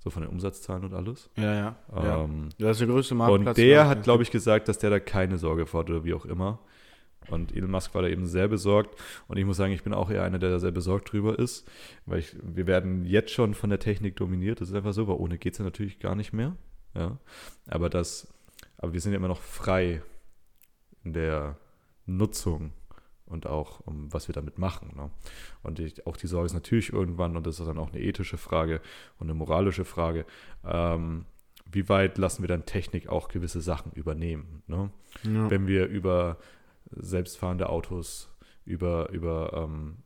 So 0.00 0.10
von 0.10 0.22
den 0.22 0.30
Umsatzzahlen 0.30 0.84
und 0.84 0.94
alles. 0.94 1.28
Ja, 1.36 1.54
ja. 1.54 1.76
ja. 1.94 2.24
Ähm, 2.24 2.50
Das 2.58 2.72
ist 2.72 2.80
der 2.80 2.88
größte 2.88 3.14
Marktplatz. 3.14 3.48
und 3.48 3.58
der 3.58 3.88
hat, 3.88 4.02
glaube 4.04 4.22
ich, 4.22 4.30
gesagt, 4.30 4.68
dass 4.68 4.78
der 4.78 4.90
da 4.90 5.00
keine 5.00 5.38
Sorge 5.38 5.66
vor 5.66 5.80
hat 5.80 5.90
oder 5.90 6.04
wie 6.04 6.14
auch 6.14 6.24
immer. 6.24 6.60
Und 7.30 7.54
Elon 7.54 7.70
Musk 7.70 7.94
war 7.94 8.02
da 8.02 8.08
eben 8.08 8.26
sehr 8.26 8.48
besorgt. 8.48 8.98
Und 9.26 9.36
ich 9.36 9.44
muss 9.44 9.56
sagen, 9.56 9.72
ich 9.72 9.82
bin 9.82 9.92
auch 9.92 10.08
eher 10.10 10.22
einer, 10.22 10.38
der 10.38 10.50
da 10.50 10.58
sehr 10.58 10.70
besorgt 10.70 11.12
drüber 11.12 11.38
ist. 11.38 11.68
Weil 12.06 12.20
ich, 12.20 12.36
wir 12.42 12.66
werden 12.66 13.04
jetzt 13.04 13.32
schon 13.32 13.54
von 13.54 13.70
der 13.70 13.80
Technik 13.80 14.16
dominiert. 14.16 14.60
Das 14.60 14.68
ist 14.70 14.74
einfach 14.74 14.92
so, 14.94 15.08
weil 15.08 15.16
ohne 15.16 15.36
geht 15.36 15.52
es 15.52 15.58
ja 15.58 15.64
natürlich 15.64 15.98
gar 15.98 16.14
nicht 16.14 16.32
mehr. 16.32 16.56
Ja. 16.94 17.18
Aber 17.68 17.90
das, 17.90 18.32
aber 18.78 18.92
wir 18.92 19.00
sind 19.00 19.12
ja 19.12 19.18
immer 19.18 19.28
noch 19.28 19.42
frei 19.42 20.00
in 21.04 21.12
der 21.12 21.58
Nutzung 22.06 22.72
und 23.28 23.46
auch 23.46 23.80
um 23.80 24.12
was 24.12 24.28
wir 24.28 24.32
damit 24.32 24.58
machen. 24.58 24.92
Ne? 24.96 25.10
Und 25.62 25.78
ich, 25.78 26.06
auch 26.06 26.16
die 26.16 26.26
Sorge 26.26 26.46
ist 26.46 26.54
natürlich 26.54 26.92
irgendwann, 26.92 27.36
und 27.36 27.46
das 27.46 27.60
ist 27.60 27.66
dann 27.66 27.78
auch 27.78 27.92
eine 27.92 28.00
ethische 28.00 28.38
Frage 28.38 28.80
und 29.18 29.26
eine 29.26 29.34
moralische 29.34 29.84
Frage, 29.84 30.24
ähm, 30.64 31.26
wie 31.70 31.88
weit 31.88 32.18
lassen 32.18 32.42
wir 32.42 32.48
dann 32.48 32.64
Technik 32.64 33.08
auch 33.08 33.28
gewisse 33.28 33.60
Sachen 33.60 33.92
übernehmen? 33.92 34.62
Ne? 34.66 34.90
Ja. 35.24 35.50
Wenn 35.50 35.66
wir 35.66 35.86
über 35.86 36.38
selbstfahrende 36.90 37.68
Autos, 37.68 38.30
über, 38.64 39.10
über, 39.10 39.52
ähm, 39.54 39.98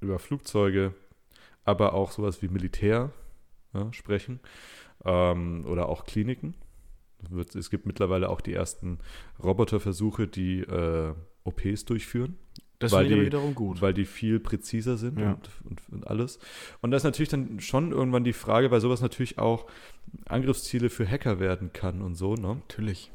über 0.00 0.18
Flugzeuge, 0.18 0.94
aber 1.64 1.94
auch 1.94 2.12
sowas 2.12 2.42
wie 2.42 2.48
Militär 2.48 3.10
ja, 3.72 3.92
sprechen 3.92 4.40
ähm, 5.04 5.64
oder 5.66 5.88
auch 5.88 6.04
Kliniken. 6.04 6.54
Es 7.54 7.70
gibt 7.70 7.86
mittlerweile 7.86 8.28
auch 8.28 8.40
die 8.40 8.52
ersten 8.52 8.98
Roboterversuche, 9.42 10.26
die 10.26 10.60
äh, 10.60 11.14
OPs 11.44 11.84
durchführen 11.84 12.36
Das 12.78 12.92
weil 12.92 13.08
die- 13.08 13.20
wiederum 13.20 13.54
gut. 13.54 13.80
weil 13.82 13.94
die 13.94 14.04
viel 14.04 14.40
präziser 14.40 14.96
sind 14.96 15.18
Ja. 15.18 15.32
und, 15.32 15.50
und, 15.64 15.80
und 15.90 16.06
alles. 16.06 16.38
Und 16.80 16.90
da 16.90 16.96
ist 16.96 17.04
natürlich 17.04 17.28
dann 17.30 17.60
schon 17.60 17.92
irgendwann 17.92 18.24
die 18.24 18.32
Frage, 18.32 18.70
weil 18.70 18.80
sowas 18.80 19.00
natürlich 19.00 19.38
auch 19.38 19.66
Angriffsziele 20.26 20.90
für 20.90 21.06
Hacker 21.08 21.40
werden 21.40 21.72
kann 21.72 22.02
und 22.02 22.14
so, 22.16 22.34
ne? 22.34 22.56
Natürlich. 22.68 23.10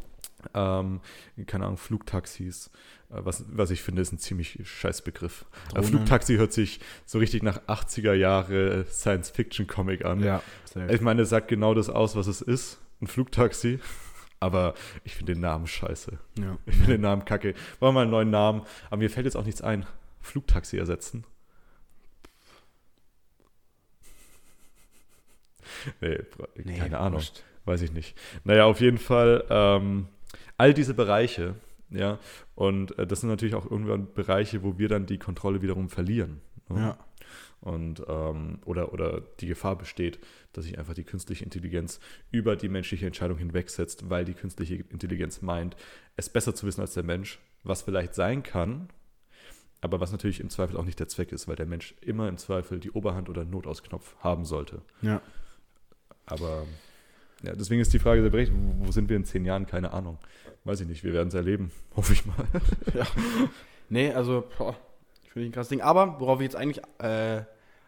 Ähm, 0.53 1.01
keine 1.47 1.65
Ahnung, 1.65 1.77
Flugtaxis, 1.77 2.67
äh, 3.09 3.15
was, 3.17 3.43
was 3.51 3.71
ich 3.71 3.81
finde, 3.81 4.01
ist 4.01 4.11
ein 4.13 4.19
ziemlich 4.19 4.59
scheiß 4.63 5.01
Begriff. 5.01 5.45
Äh, 5.69 5.73
Drohnen. 5.73 5.83
Flugtaxi 5.89 6.35
hört 6.37 6.53
sich 6.53 6.79
so 7.05 7.17
richtig 7.19 7.43
nach 7.43 7.61
80er 7.67 8.13
Jahre 8.13 8.85
Science-Fiction-Comic 8.89 10.05
an. 10.05 10.23
Ja, 10.23 10.41
Ich 10.89 11.01
meine, 11.01 11.23
es 11.23 11.29
sagt 11.29 11.47
genau 11.47 11.73
das 11.73 11.89
aus, 11.89 12.15
was 12.15 12.27
es 12.27 12.41
ist, 12.41 12.79
ein 13.01 13.07
Flugtaxi. 13.07 13.79
Aber 14.39 14.75
ich 15.03 15.15
finde 15.15 15.33
den 15.33 15.41
Namen 15.41 15.65
scheiße. 15.67 16.17
ja. 16.39 16.57
Ich 16.65 16.75
finde 16.75 16.91
den 16.93 17.01
Namen 17.01 17.25
kacke. 17.25 17.55
Wollen 17.79 17.89
wir 17.89 17.91
mal 17.93 18.01
einen 18.03 18.11
neuen 18.11 18.29
Namen. 18.29 18.61
Aber 18.87 18.97
mir 18.97 19.09
fällt 19.09 19.25
jetzt 19.25 19.35
auch 19.35 19.45
nichts 19.45 19.61
ein. 19.61 19.85
Flugtaxi 20.19 20.77
ersetzen. 20.77 21.23
Nee, 26.01 26.19
Nee, 26.63 26.77
keine 26.77 26.99
Ahnung. 26.99 27.15
wurscht. 27.19 27.43
Weiß 27.65 27.81
ich 27.81 27.91
nicht. 27.91 28.17
Naja, 28.45 28.65
auf 28.65 28.79
jeden 28.79 28.97
Fall 28.97 29.43
ähm, 29.49 30.07
all 30.57 30.73
diese 30.73 30.93
Bereiche, 30.93 31.55
ja. 31.89 32.17
Und 32.55 32.97
äh, 32.97 33.05
das 33.05 33.21
sind 33.21 33.29
natürlich 33.29 33.55
auch 33.55 33.69
irgendwann 33.69 34.13
Bereiche, 34.13 34.63
wo 34.63 34.77
wir 34.77 34.87
dann 34.87 35.05
die 35.05 35.17
Kontrolle 35.17 35.61
wiederum 35.61 35.89
verlieren. 35.89 36.39
ne? 36.69 36.79
Ja. 36.79 36.97
Und 37.59 38.03
ähm, 38.07 38.59
oder, 38.65 38.93
oder 38.93 39.21
die 39.39 39.47
Gefahr 39.47 39.77
besteht, 39.77 40.19
dass 40.53 40.65
sich 40.65 40.77
einfach 40.77 40.93
die 40.93 41.03
künstliche 41.03 41.43
Intelligenz 41.43 41.99
über 42.31 42.55
die 42.55 42.69
menschliche 42.69 43.07
Entscheidung 43.07 43.37
hinwegsetzt, 43.37 44.09
weil 44.09 44.25
die 44.25 44.35
künstliche 44.35 44.75
Intelligenz 44.75 45.41
meint, 45.41 45.75
es 46.15 46.29
besser 46.29 46.53
zu 46.53 46.67
wissen 46.67 46.81
als 46.81 46.93
der 46.93 47.03
Mensch, 47.03 47.39
was 47.63 47.81
vielleicht 47.81 48.13
sein 48.13 48.43
kann, 48.43 48.89
aber 49.81 49.99
was 49.99 50.11
natürlich 50.11 50.39
im 50.39 50.49
Zweifel 50.49 50.77
auch 50.77 50.85
nicht 50.85 50.99
der 50.99 51.07
Zweck 51.07 51.31
ist, 51.31 51.47
weil 51.47 51.55
der 51.55 51.65
Mensch 51.65 51.95
immer 52.01 52.29
im 52.29 52.37
Zweifel 52.37 52.79
die 52.79 52.91
Oberhand 52.91 53.27
oder 53.27 53.43
Notausknopf 53.43 54.15
haben 54.19 54.45
sollte. 54.45 54.81
Ja. 55.01 55.21
Aber 56.25 56.65
ja, 57.43 57.53
deswegen 57.55 57.81
ist 57.81 57.93
die 57.93 57.99
Frage 57.99 58.21
sehr 58.21 58.31
berechtigt, 58.31 58.57
wo 58.79 58.91
sind 58.91 59.09
wir 59.09 59.15
in 59.15 59.25
zehn 59.25 59.45
Jahren? 59.45 59.65
Keine 59.65 59.93
Ahnung. 59.93 60.17
Weiß 60.63 60.81
ich 60.81 60.87
nicht, 60.87 61.03
wir 61.03 61.13
werden 61.13 61.29
es 61.29 61.33
erleben, 61.33 61.71
hoffe 61.95 62.13
ich 62.13 62.25
mal. 62.25 62.47
Nee, 63.89 64.11
also, 64.11 64.43
boah, 64.57 64.75
finde 65.37 65.45
ich 65.45 65.49
ein 65.51 65.53
krasses 65.53 65.69
Ding. 65.69 65.81
Aber, 65.81 66.19
worauf 66.19 66.39
ich 66.39 66.45
jetzt 66.45 66.55
eigentlich 66.55 66.81
äh, 66.99 67.43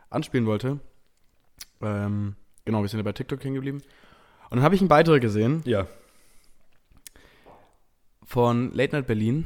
anspielen 0.10 0.46
wollte, 0.46 0.80
ähm, 1.82 2.36
genau, 2.66 2.82
wir 2.82 2.88
sind 2.90 3.00
ja 3.00 3.04
bei 3.04 3.12
TikTok 3.14 3.44
hängen 3.44 3.56
geblieben. 3.56 3.78
Und 4.50 4.58
dann 4.58 4.64
habe 4.64 4.76
ich 4.76 4.82
einen 4.82 4.88
Beitrag 4.88 5.22
gesehen 5.22 5.62
Ja. 5.66 5.88
von 8.24 8.72
Late 8.74 8.96
Night 8.96 9.08
Berlin. 9.08 9.46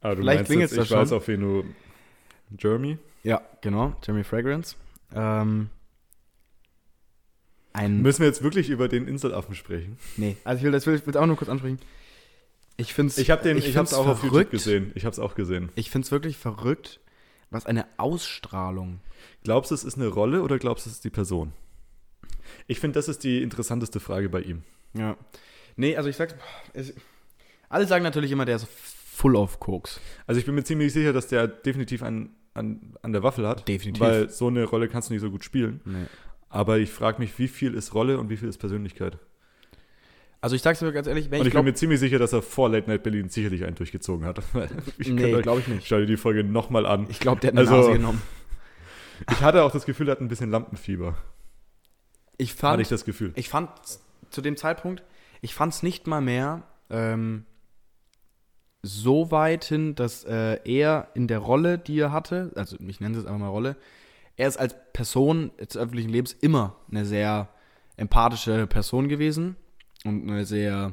Aber 0.00 0.16
du 0.16 0.22
Vielleicht 0.22 0.48
meinst 0.48 0.60
jetzt, 0.60 0.76
da 0.76 0.82
ich 0.82 0.90
weiß, 0.90 1.08
schon. 1.10 1.18
auf 1.18 1.28
wen 1.28 1.40
du. 1.40 1.64
Jeremy? 2.58 2.98
Ja, 3.22 3.40
genau, 3.62 3.94
Jeremy 4.04 4.22
Fragrance. 4.24 4.76
Ähm, 5.14 5.70
ein 7.72 8.02
Müssen 8.02 8.20
wir 8.20 8.26
jetzt 8.28 8.42
wirklich 8.42 8.68
über 8.70 8.86
den 8.88 9.08
Inselaffen 9.08 9.54
sprechen? 9.54 9.96
Nee, 10.16 10.36
also 10.44 10.58
ich 10.58 10.64
will 10.64 10.72
das 10.72 10.86
will, 10.86 10.94
ich 10.94 11.06
will 11.06 11.16
auch 11.16 11.26
nur 11.26 11.36
kurz 11.36 11.48
ansprechen. 11.48 11.78
Ich 12.76 12.92
finde 12.94 13.10
es 13.10 13.18
Ich 13.18 13.30
habe 13.30 13.42
den, 13.42 13.56
ich, 13.56 13.64
hab's 13.76 13.90
find's 13.90 13.94
auch 13.94 14.06
auf 14.06 14.18
YouTube 14.18 14.30
verrückt. 14.32 14.50
gesehen. 14.50 14.92
Ich 14.94 15.04
habe 15.04 15.12
es 15.12 15.18
auch 15.18 15.34
gesehen. 15.34 15.70
Ich 15.74 15.90
finde 15.90 16.06
es 16.06 16.12
wirklich 16.12 16.36
verrückt, 16.36 17.00
was 17.50 17.66
eine 17.66 17.86
Ausstrahlung. 17.98 19.00
Glaubst 19.44 19.70
du, 19.70 19.74
es 19.74 19.84
ist 19.84 19.96
eine 19.96 20.08
Rolle 20.08 20.42
oder 20.42 20.58
glaubst 20.58 20.86
du, 20.86 20.90
es 20.90 20.96
ist 20.96 21.04
die 21.04 21.10
Person? 21.10 21.52
Ich 22.66 22.80
finde, 22.80 22.98
das 22.98 23.08
ist 23.08 23.24
die 23.24 23.42
interessanteste 23.42 24.00
Frage 24.00 24.28
bei 24.28 24.40
ihm. 24.40 24.62
Ja. 24.92 25.16
Nee, 25.76 25.96
also 25.96 26.08
ich 26.08 26.16
sag's, 26.16 26.34
es, 26.72 26.94
alle 27.68 27.86
sagen 27.86 28.02
natürlich 28.04 28.30
immer, 28.32 28.44
der 28.44 28.56
ist 28.56 28.66
full 28.68 29.36
of 29.36 29.60
Koks. 29.60 30.00
Also 30.26 30.38
ich 30.38 30.46
bin 30.46 30.54
mir 30.54 30.64
ziemlich 30.64 30.92
sicher, 30.92 31.12
dass 31.12 31.28
der 31.28 31.46
definitiv 31.48 32.02
an, 32.02 32.30
an, 32.54 32.94
an 33.02 33.12
der 33.12 33.22
Waffel 33.22 33.46
hat. 33.46 33.66
Definitiv. 33.68 34.00
Weil 34.00 34.30
so 34.30 34.48
eine 34.48 34.64
Rolle 34.64 34.88
kannst 34.88 35.08
du 35.10 35.14
nicht 35.14 35.22
so 35.22 35.30
gut 35.30 35.44
spielen. 35.44 35.80
Nee. 35.84 36.06
Aber 36.48 36.78
ich 36.78 36.90
frage 36.90 37.18
mich, 37.20 37.38
wie 37.38 37.48
viel 37.48 37.74
ist 37.74 37.94
Rolle 37.94 38.18
und 38.18 38.30
wie 38.30 38.36
viel 38.36 38.48
ist 38.48 38.58
Persönlichkeit? 38.58 39.18
Also 40.44 40.56
ich 40.56 40.60
sag's 40.60 40.78
dir 40.80 40.92
ganz 40.92 41.06
ehrlich, 41.06 41.30
wenn 41.30 41.40
und 41.40 41.46
ich 41.46 41.48
ich 41.48 41.52
bin 41.54 41.62
glaube, 41.62 41.70
mir 41.70 41.74
ziemlich 41.74 41.98
sicher, 42.00 42.18
dass 42.18 42.34
er 42.34 42.42
vor 42.42 42.68
Late 42.68 42.86
Night 42.90 43.02
Berlin 43.02 43.30
sicherlich 43.30 43.64
einen 43.64 43.76
durchgezogen 43.76 44.26
hat. 44.26 44.40
ich 44.98 45.08
nee, 45.08 45.40
glaube 45.40 45.60
ich 45.60 45.68
nicht. 45.68 45.86
Schau 45.86 45.96
dir 45.96 46.04
die 46.04 46.18
Folge 46.18 46.44
nochmal 46.44 46.84
an. 46.84 47.06
Ich 47.08 47.18
glaube, 47.18 47.40
der 47.40 47.48
hat 47.48 47.58
eine 47.58 47.60
Also- 47.66 47.76
Nase 47.88 47.92
genommen. 47.94 48.20
Ich 49.30 49.40
hatte 49.40 49.62
auch 49.62 49.70
das 49.70 49.86
Gefühl, 49.86 50.08
er 50.08 50.12
hat 50.12 50.20
ein 50.20 50.28
bisschen 50.28 50.50
Lampenfieber. 50.50 51.16
Ich 52.36 52.50
Hatte 52.50 52.58
fand, 52.58 52.82
ich 52.82 52.88
das 52.88 53.06
Gefühl. 53.06 53.32
ich 53.36 53.48
fand 53.48 53.70
zu 54.28 54.42
dem 54.42 54.58
Zeitpunkt, 54.58 55.02
ich 55.40 55.54
fand 55.54 55.72
es 55.72 55.82
nicht 55.82 56.06
mal 56.06 56.20
mehr 56.20 56.64
ähm, 56.90 57.46
so 58.82 59.30
weit 59.30 59.64
hin, 59.64 59.94
dass 59.94 60.24
äh, 60.24 60.58
er 60.64 61.08
in 61.14 61.26
der 61.26 61.38
Rolle, 61.38 61.78
die 61.78 61.98
er 61.98 62.12
hatte, 62.12 62.52
also 62.54 62.76
ich 62.86 63.00
nenne 63.00 63.14
es 63.16 63.22
jetzt 63.22 63.28
einfach 63.28 63.40
mal 63.40 63.48
Rolle, 63.48 63.76
er 64.36 64.48
ist 64.48 64.58
als 64.58 64.74
Person 64.92 65.52
des 65.58 65.76
öffentlichen 65.78 66.10
Lebens 66.10 66.34
immer 66.34 66.76
eine 66.90 67.06
sehr 67.06 67.48
empathische 67.96 68.66
Person 68.66 69.08
gewesen 69.08 69.56
und 70.04 70.28
eine 70.28 70.44
sehr 70.44 70.92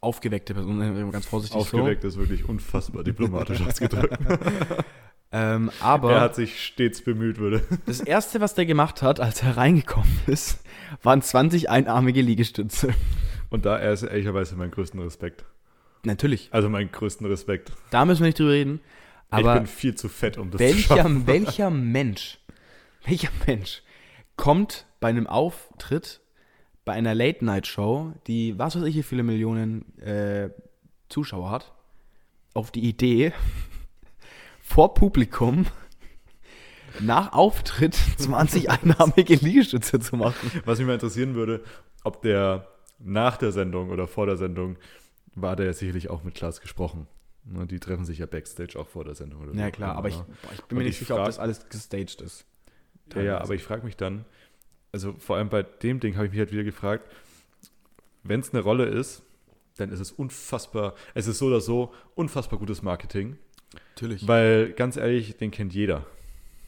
aufgeweckte 0.00 0.54
Person, 0.54 0.80
äh, 0.80 1.10
ganz 1.10 1.26
vorsichtig 1.26 1.58
Aufgeweckt 1.58 2.04
ist 2.04 2.16
wirklich 2.16 2.48
unfassbar 2.48 3.04
diplomatisch 3.04 3.60
ausgedrückt. 3.66 4.18
so. 4.28 4.36
Ähm, 5.32 5.70
aber 5.80 6.12
er 6.14 6.20
hat 6.22 6.34
sich 6.34 6.64
stets 6.64 7.02
bemüht, 7.02 7.38
würde. 7.38 7.62
das 7.86 8.00
erste, 8.00 8.40
was 8.40 8.54
der 8.54 8.66
gemacht 8.66 9.00
hat, 9.02 9.20
als 9.20 9.42
er 9.42 9.56
reingekommen 9.56 10.10
ist, 10.26 10.60
waren 11.02 11.22
20 11.22 11.70
einarmige 11.70 12.20
Liegestütze. 12.20 12.94
Und 13.48 13.64
da 13.64 13.78
er 13.78 13.92
ist 13.92 14.02
ehrlicherweise 14.02 14.56
mein 14.56 14.70
größten 14.70 15.00
Respekt. 15.00 15.44
Natürlich. 16.02 16.48
Also 16.50 16.68
mein 16.68 16.90
größten 16.90 17.26
Respekt. 17.26 17.72
Da 17.90 18.04
müssen 18.04 18.20
wir 18.22 18.28
nicht 18.28 18.38
drüber 18.38 18.52
reden. 18.52 18.80
ich 19.28 19.32
Aber 19.34 19.54
bin 19.54 19.66
viel 19.66 19.94
zu 19.94 20.08
fett, 20.08 20.36
um 20.38 20.50
das 20.50 20.60
zu 20.60 20.78
schaffen. 20.78 21.26
welcher, 21.26 21.46
welcher 21.46 21.70
Mensch, 21.70 22.38
welcher 23.04 23.30
Mensch 23.46 23.82
kommt 24.36 24.86
bei 24.98 25.08
einem 25.08 25.26
Auftritt 25.26 26.20
bei 26.90 26.96
einer 26.96 27.14
Late-Night-Show, 27.14 28.14
die 28.26 28.58
was 28.58 28.74
weiß 28.74 28.82
ich 28.82 28.96
wie 28.96 29.04
viele 29.04 29.22
Millionen 29.22 29.96
äh, 30.00 30.50
Zuschauer 31.08 31.48
hat, 31.48 31.72
auf 32.52 32.72
die 32.72 32.80
Idee, 32.80 33.32
vor 34.60 34.92
Publikum 34.94 35.66
nach 36.98 37.32
Auftritt 37.32 37.94
20 38.16 38.70
einnahmige 38.70 39.36
Liegestütze 39.36 40.00
zu 40.00 40.16
machen? 40.16 40.50
Was 40.64 40.80
mich 40.80 40.88
mal 40.88 40.94
interessieren 40.94 41.36
würde, 41.36 41.62
ob 42.02 42.22
der 42.22 42.66
nach 42.98 43.36
der 43.36 43.52
Sendung 43.52 43.90
oder 43.90 44.08
vor 44.08 44.26
der 44.26 44.36
Sendung 44.36 44.76
war 45.36 45.54
der 45.54 45.66
ja 45.66 45.72
sicherlich 45.74 46.10
auch 46.10 46.24
mit 46.24 46.34
Klaas 46.34 46.60
gesprochen. 46.60 47.06
Ne, 47.44 47.68
Die 47.68 47.78
treffen 47.78 48.04
sich 48.04 48.18
ja 48.18 48.26
backstage 48.26 48.76
auch 48.76 48.88
vor 48.88 49.04
der 49.04 49.14
Sendung. 49.14 49.42
Oder 49.42 49.54
Ja 49.54 49.70
klar, 49.70 49.94
aber 49.94 50.08
ich, 50.08 50.16
boah, 50.16 50.52
ich 50.54 50.64
bin 50.64 50.78
mir 50.78 50.82
nicht 50.82 50.94
ich 50.94 51.06
sicher, 51.06 51.20
ob 51.20 51.26
das 51.26 51.38
alles 51.38 51.68
gestaged 51.68 52.20
ist. 52.20 52.46
Ja, 53.14 53.22
ja, 53.22 53.40
aber 53.40 53.54
ich 53.54 53.62
frage 53.62 53.84
mich 53.84 53.96
dann, 53.96 54.24
also 54.92 55.14
vor 55.18 55.36
allem 55.36 55.48
bei 55.48 55.62
dem 55.62 56.00
Ding 56.00 56.16
habe 56.16 56.26
ich 56.26 56.32
mich 56.32 56.40
halt 56.40 56.52
wieder 56.52 56.64
gefragt, 56.64 57.04
wenn 58.22 58.40
es 58.40 58.52
eine 58.52 58.62
Rolle 58.62 58.84
ist, 58.84 59.22
dann 59.76 59.90
ist 59.90 60.00
es 60.00 60.12
unfassbar, 60.12 60.94
es 61.14 61.26
ist 61.26 61.38
so 61.38 61.46
oder 61.46 61.60
so 61.60 61.92
unfassbar 62.14 62.58
gutes 62.58 62.82
Marketing, 62.82 63.38
Natürlich. 63.94 64.26
weil 64.26 64.72
ganz 64.72 64.96
ehrlich, 64.96 65.36
den 65.36 65.50
kennt 65.50 65.72
jeder. 65.72 66.04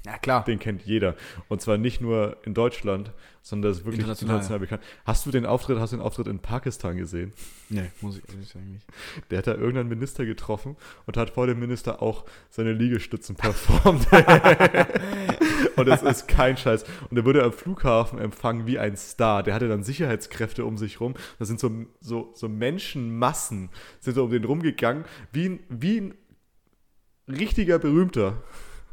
Ja, 0.04 0.18
klar. 0.18 0.44
Den 0.44 0.58
kennt 0.58 0.82
jeder. 0.82 1.14
Und 1.48 1.60
zwar 1.60 1.78
nicht 1.78 2.00
nur 2.00 2.36
in 2.44 2.54
Deutschland, 2.54 3.12
sondern 3.40 3.70
das 3.70 3.78
ist 3.78 3.84
wirklich 3.84 4.00
International. 4.00 4.36
international, 4.36 4.58
bekannt. 4.58 4.82
Hast 5.04 5.24
du 5.26 5.30
den 5.30 5.46
Auftritt, 5.46 5.78
hast 5.78 5.92
du 5.92 5.96
den 5.96 6.02
Auftritt 6.02 6.26
in 6.26 6.40
Pakistan 6.40 6.96
gesehen? 6.96 7.32
Nee, 7.68 7.90
muss 8.00 8.18
ich 8.18 8.28
ehrlich 8.28 8.48
sagen 8.48 8.72
nicht. 8.72 8.86
Der 9.30 9.38
hat 9.38 9.46
da 9.46 9.54
irgendeinen 9.54 9.88
Minister 9.88 10.24
getroffen 10.26 10.76
und 11.06 11.16
hat 11.16 11.30
vor 11.30 11.46
dem 11.46 11.60
Minister 11.60 12.02
auch 12.02 12.24
seine 12.50 12.72
Liegestützen 12.72 13.36
performt. 13.36 14.08
und 15.76 15.88
es 15.88 16.02
ist 16.02 16.28
kein 16.28 16.56
Scheiß. 16.56 16.84
Und 17.10 17.16
er 17.16 17.24
wurde 17.24 17.42
am 17.42 17.52
Flughafen 17.52 18.18
empfangen 18.18 18.66
wie 18.66 18.78
ein 18.78 18.96
Star. 18.96 19.42
Der 19.42 19.54
hatte 19.54 19.68
dann 19.68 19.82
Sicherheitskräfte 19.82 20.64
um 20.64 20.78
sich 20.78 21.00
rum. 21.00 21.14
Das 21.38 21.48
sind 21.48 21.60
so, 21.60 21.70
so, 22.00 22.32
so 22.34 22.48
Menschenmassen, 22.48 23.70
sind 24.00 24.14
so 24.14 24.24
um 24.24 24.30
den 24.30 24.44
rumgegangen, 24.44 25.04
wie 25.32 25.48
ein, 25.48 25.60
wie 25.68 26.00
ein 26.00 26.14
richtiger 27.28 27.78
Berühmter. 27.78 28.42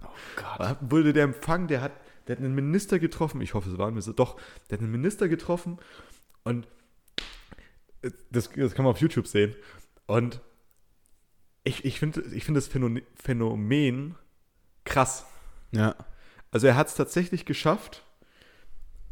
Oh 0.03 0.07
Gott. 0.35 0.77
Wurde 0.81 1.13
der 1.13 1.23
Empfang, 1.23 1.67
der 1.67 1.81
hat, 1.81 1.93
der 2.27 2.37
hat 2.37 2.43
einen 2.43 2.55
Minister 2.55 2.99
getroffen. 2.99 3.41
Ich 3.41 3.53
hoffe, 3.53 3.69
es 3.69 3.77
war 3.77 3.87
ein 3.87 3.93
Minister. 3.93 4.13
Doch, 4.13 4.39
der 4.69 4.77
hat 4.77 4.83
einen 4.83 4.91
Minister 4.91 5.27
getroffen 5.27 5.77
und 6.43 6.67
das, 8.31 8.49
das 8.55 8.73
kann 8.73 8.85
man 8.85 8.93
auf 8.93 9.01
YouTube 9.01 9.27
sehen. 9.27 9.55
Und 10.05 10.41
ich, 11.63 11.85
ich 11.85 11.99
finde 11.99 12.23
ich 12.33 12.45
find 12.45 12.57
das 12.57 12.67
Phänomen 12.67 14.15
krass. 14.85 15.25
Ja. 15.71 15.95
Also 16.51 16.67
er 16.67 16.75
hat 16.75 16.87
es 16.87 16.95
tatsächlich 16.95 17.45
geschafft, 17.45 18.03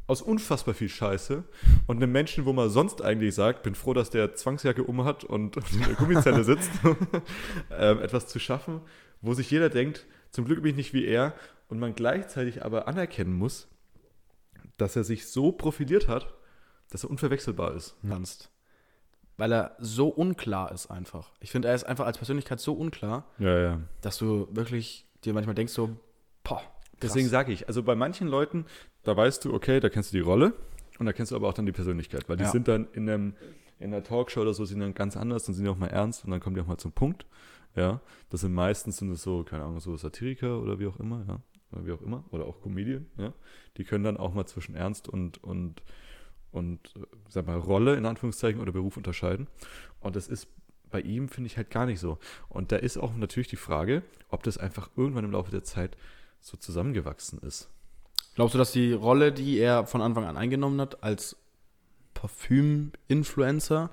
aus 0.08 0.22
unfassbar 0.22 0.74
viel 0.74 0.88
Scheiße 0.90 1.44
und 1.86 1.98
einem 1.98 2.12
Menschen, 2.12 2.46
wo 2.46 2.54
man 2.54 2.70
sonst 2.70 3.02
eigentlich 3.02 3.36
sagt, 3.36 3.64
bin 3.64 3.76
froh, 3.76 3.94
dass 3.94 4.10
der 4.10 4.36
Zwangsjacke 4.36 4.84
um 4.84 5.04
hat 5.04 5.26
und 5.26 5.58
in 5.74 5.80
der 5.80 5.96
Gummizelle 5.96 6.44
sitzt, 6.46 6.72
ähm, 7.72 8.00
etwas 8.00 8.28
zu 8.28 8.40
schaffen, 8.40 8.82
wo 9.22 9.34
sich 9.34 9.52
jeder 9.52 9.70
denkt, 9.70 10.06
zum 10.32 10.46
Glück 10.46 10.62
bin 10.62 10.72
ich 10.72 10.78
nicht 10.78 10.94
wie 10.94 11.06
er 11.06 11.34
und 11.68 11.80
man 11.80 11.94
gleichzeitig 11.94 12.64
aber 12.64 12.88
anerkennen 12.88 13.34
muss, 13.34 13.68
dass 14.78 14.96
er 14.96 15.04
sich 15.04 15.28
so 15.28 15.52
profiliert 15.52 16.08
hat, 16.08 16.34
dass 16.90 17.04
er 17.04 17.10
unverwechselbar 17.10 17.74
ist. 17.76 17.98
kannst. 18.08 18.50
Weil 19.36 19.52
er 19.52 19.76
so 19.80 20.08
unklar 20.08 20.72
ist 20.72 20.88
einfach. 20.90 21.32
Ich 21.42 21.52
finde, 21.52 21.68
er 21.68 21.76
ist 21.76 21.84
einfach 21.84 22.06
als 22.06 22.18
Persönlichkeit 22.18 22.60
so 22.60 22.74
unklar, 22.74 23.26
Ja, 23.40 23.60
ja. 23.60 23.82
dass 24.02 24.18
du 24.18 24.48
wirklich 24.52 25.06
dir 25.26 25.34
manchmal 25.34 25.56
denkst 25.56 25.74
so, 25.74 25.98
boah, 26.44 26.62
krass. 27.00 27.12
Deswegen 27.14 27.28
sage 27.30 27.52
ich, 27.52 27.68
also 27.68 27.84
bei 27.84 27.96
manchen 27.96 28.28
Leuten, 28.28 28.66
da 29.04 29.16
weißt 29.16 29.46
du, 29.46 29.54
okay, 29.54 29.80
da 29.80 29.90
kennst 29.90 30.14
du 30.14 30.18
die 30.18 30.24
Rolle 30.24 30.54
und 31.00 31.06
da 31.06 31.14
kennst 31.14 31.32
du 31.32 31.36
aber 31.36 31.48
auch 31.50 31.54
dann 31.54 31.66
die 31.66 31.72
Persönlichkeit, 31.72 32.28
weil 32.30 32.38
die 32.38 32.44
Ja. 32.44 32.50
sind 32.52 32.68
dann 32.68 32.88
in, 32.94 33.10
einem, 33.10 33.34
in 33.80 33.94
einer 33.94 34.04
Talkshow 34.04 34.42
oder 34.42 34.54
so, 34.54 34.66
sind 34.66 34.80
dann 34.80 34.94
ganz 34.94 35.16
anders, 35.18 35.46
dann 35.46 35.56
sind 35.56 35.66
die 35.66 35.70
auch 35.70 35.78
mal 35.78 35.88
ernst 35.88 36.26
und 36.26 36.32
dann 36.32 36.40
kommen 36.40 36.56
die 36.56 36.62
auch 36.62 36.68
mal 36.68 36.78
zum 36.78 36.92
Punkt. 36.92 37.26
Ja, 37.76 38.02
das 38.32 38.42
sind 38.42 38.54
meistens 38.54 38.98
sind 38.98 39.12
es 39.12 39.22
so, 39.22 39.44
keine 39.44 39.64
Ahnung, 39.64 39.80
so 39.80 39.96
Satiriker 39.98 40.60
oder 40.60 40.80
wie 40.80 40.88
auch 40.88 41.00
immer, 41.00 41.24
ja, 41.28 41.40
oder 41.72 41.86
wie 41.86 41.92
auch 41.92 42.02
immer, 42.02 42.24
oder 42.32 42.46
auch 42.46 42.60
Comedian, 42.62 43.06
ja, 43.18 43.34
die 43.78 43.84
können 43.84 44.04
dann 44.04 44.18
auch 44.18 44.34
mal 44.34 44.48
zwischen 44.48 44.74
Ernst 44.74 45.08
und, 45.08 45.44
und, 45.44 45.84
und, 46.52 46.94
äh, 46.96 47.02
sag 47.30 47.46
mal, 47.46 47.60
Rolle 47.60 47.96
in 47.96 48.08
Anführungszeichen 48.08 48.60
oder 48.60 48.72
Beruf 48.72 48.98
unterscheiden. 48.98 49.46
Und 50.00 50.16
das 50.16 50.28
ist 50.28 50.48
bei 50.90 51.02
ihm, 51.02 51.30
finde 51.30 51.48
ich, 51.48 51.58
halt 51.58 51.70
gar 51.70 51.86
nicht 51.86 52.00
so. 52.00 52.18
Und 52.50 52.72
da 52.72 52.78
ist 52.78 52.98
auch 52.98 53.14
natürlich 53.16 53.50
die 53.50 53.58
Frage, 53.58 54.02
ob 54.30 54.42
das 54.42 54.58
einfach 54.58 54.90
irgendwann 54.96 55.26
im 55.26 55.32
Laufe 55.34 55.52
der 55.52 55.64
Zeit 55.64 55.96
so 56.42 56.58
zusammengewachsen 56.58 57.40
ist. 57.40 57.70
Glaubst 58.36 58.54
du, 58.54 58.60
dass 58.60 58.72
die 58.72 58.94
Rolle, 58.94 59.32
die 59.32 59.58
er 59.58 59.88
von 59.88 60.02
Anfang 60.02 60.26
an 60.26 60.38
eingenommen 60.38 60.80
hat, 60.80 61.04
als 61.04 61.38
Parfüm-Influencer, 62.14 63.90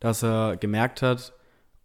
dass 0.00 0.22
er 0.22 0.56
gemerkt 0.56 1.02
hat, 1.02 1.34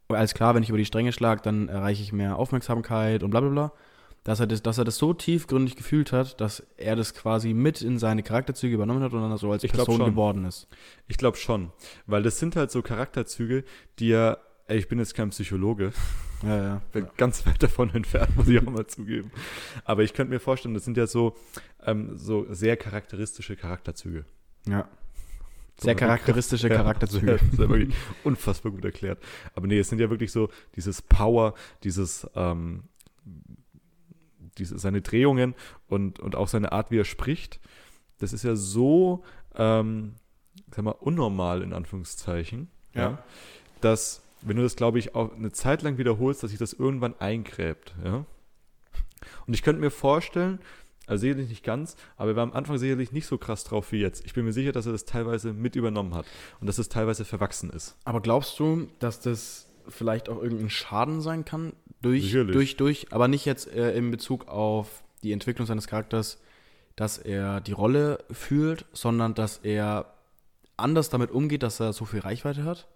alles 0.09 0.33
klar, 0.33 0.55
wenn 0.55 0.63
ich 0.63 0.69
über 0.69 0.77
die 0.77 0.85
Stränge 0.85 1.11
schlage, 1.11 1.41
dann 1.41 1.67
erreiche 1.67 2.01
ich 2.01 2.13
mehr 2.13 2.37
Aufmerksamkeit 2.37 3.23
und 3.23 3.31
bla 3.31 3.41
bla 3.41 3.49
bla, 3.49 3.71
dass 4.23 4.39
er 4.39 4.47
das, 4.47 4.61
dass 4.61 4.77
er 4.77 4.85
das 4.85 4.97
so 4.97 5.13
tiefgründig 5.13 5.75
gefühlt 5.75 6.11
hat, 6.11 6.39
dass 6.41 6.65
er 6.77 6.95
das 6.95 7.13
quasi 7.13 7.53
mit 7.53 7.81
in 7.81 7.99
seine 7.99 8.23
Charakterzüge 8.23 8.75
übernommen 8.75 9.03
hat 9.03 9.13
und 9.13 9.21
dann 9.21 9.37
so 9.37 9.51
als 9.51 9.63
Ich 9.63 9.71
Person 9.71 9.99
geworden 9.99 10.45
ist. 10.45 10.67
Ich 11.07 11.17
glaube 11.17 11.37
schon, 11.37 11.71
weil 12.05 12.23
das 12.23 12.39
sind 12.39 12.55
halt 12.55 12.71
so 12.71 12.81
Charakterzüge, 12.81 13.63
die 13.99 14.11
er 14.11 14.39
ey, 14.67 14.77
ich 14.77 14.87
bin 14.87 14.99
jetzt 14.99 15.15
kein 15.15 15.29
Psychologe, 15.29 15.91
Ja, 16.43 16.57
ja. 16.63 16.81
bin 16.91 17.07
ganz 17.17 17.45
weit 17.45 17.61
davon 17.63 17.93
entfernt, 17.93 18.35
muss 18.35 18.47
ich 18.47 18.59
auch 18.59 18.69
mal 18.69 18.85
zugeben. 18.87 19.31
Aber 19.85 20.03
ich 20.03 20.13
könnte 20.13 20.33
mir 20.33 20.39
vorstellen, 20.39 20.73
das 20.73 20.85
sind 20.85 20.97
ja 20.97 21.07
so, 21.07 21.35
ähm, 21.85 22.17
so 22.17 22.45
sehr 22.53 22.77
charakteristische 22.77 23.55
Charakterzüge. 23.55 24.25
ja. 24.65 24.87
Sehr 25.79 25.93
charakteristische 26.05 26.69
Ja, 26.69 26.75
Charakterzüge. 26.77 27.33
Das 27.33 27.41
ist 27.43 27.59
ja 27.59 27.69
wirklich 27.69 27.93
unfassbar 28.23 28.71
gut 28.71 28.83
erklärt. 28.83 29.21
Aber 29.53 29.67
nee, 29.67 29.77
es 29.77 29.89
sind 29.89 29.99
ja 29.99 30.09
wirklich 30.09 30.31
so 30.31 30.49
dieses 30.75 31.03
Power, 31.03 31.53
dieses, 31.83 32.27
ähm, 32.33 32.85
diese, 34.57 34.79
seine 34.79 35.01
Drehungen 35.03 35.53
und, 35.87 36.19
und 36.19 36.35
auch 36.35 36.47
seine 36.47 36.71
Art, 36.71 36.89
wie 36.89 36.97
er 36.97 37.05
spricht. 37.05 37.59
Das 38.17 38.33
ist 38.33 38.43
ja 38.43 38.55
so, 38.55 39.23
ähm, 39.55 40.15
sag 40.71 40.83
mal, 40.83 40.91
unnormal 40.99 41.61
in 41.61 41.73
Anführungszeichen. 41.73 42.69
Ja. 42.95 43.23
dass, 43.81 44.23
wenn 44.41 44.57
du 44.57 44.63
das, 44.63 44.75
glaube 44.75 44.99
ich, 44.99 45.15
auch 45.15 45.33
eine 45.33 45.51
Zeit 45.51 45.81
lang 45.81 45.97
wiederholst, 45.97 46.43
dass 46.43 46.51
sich 46.51 46.59
das 46.59 46.73
irgendwann 46.73 47.19
eingräbt. 47.19 47.95
Ja? 48.03 48.25
Und 49.45 49.53
ich 49.53 49.63
könnte 49.63 49.81
mir 49.81 49.91
vorstellen, 49.91 50.59
also 51.07 51.21
sicherlich 51.21 51.49
nicht 51.49 51.63
ganz, 51.63 51.95
aber 52.17 52.31
er 52.31 52.35
war 52.35 52.43
am 52.43 52.53
Anfang 52.53 52.77
sicherlich 52.77 53.11
nicht 53.11 53.27
so 53.27 53.37
krass 53.37 53.63
drauf 53.63 53.91
wie 53.91 53.99
jetzt. 53.99 54.25
Ich 54.25 54.33
bin 54.33 54.45
mir 54.45 54.53
sicher, 54.53 54.73
dass 54.73 54.85
er 54.85 54.91
das 54.91 55.05
teilweise 55.05 55.53
mit 55.53 55.75
übernommen 55.75 56.13
hat 56.13 56.25
und 56.59 56.67
dass 56.67 56.77
es 56.77 56.89
teilweise 56.89 57.23
verwachsen 57.25 57.69
ist. 57.69 57.95
Aber 58.03 58.21
glaubst 58.21 58.59
du, 58.59 58.87
dass 58.99 59.21
das 59.21 59.67
vielleicht 59.87 60.27
auch 60.27 60.41
irgendein 60.41 60.69
Schaden 60.69 61.21
sein 61.21 61.45
kann? 61.45 61.73
Durch, 62.01 62.23
Sicherlich. 62.23 62.53
durch, 62.53 62.77
durch, 62.77 63.07
aber 63.11 63.27
nicht 63.27 63.45
jetzt 63.45 63.71
äh, 63.73 63.95
in 63.97 64.11
Bezug 64.11 64.47
auf 64.49 65.03
die 65.23 65.31
Entwicklung 65.31 65.65
seines 65.65 65.87
Charakters, 65.87 66.39
dass 66.95 67.17
er 67.17 67.61
die 67.61 67.71
Rolle 67.71 68.23
fühlt, 68.29 68.85
sondern 68.91 69.33
dass 69.33 69.59
er 69.59 70.13
anders 70.75 71.09
damit 71.09 71.31
umgeht, 71.31 71.63
dass 71.63 71.79
er 71.79 71.93
so 71.93 72.05
viel 72.05 72.19
Reichweite 72.19 72.65
hat? 72.65 72.87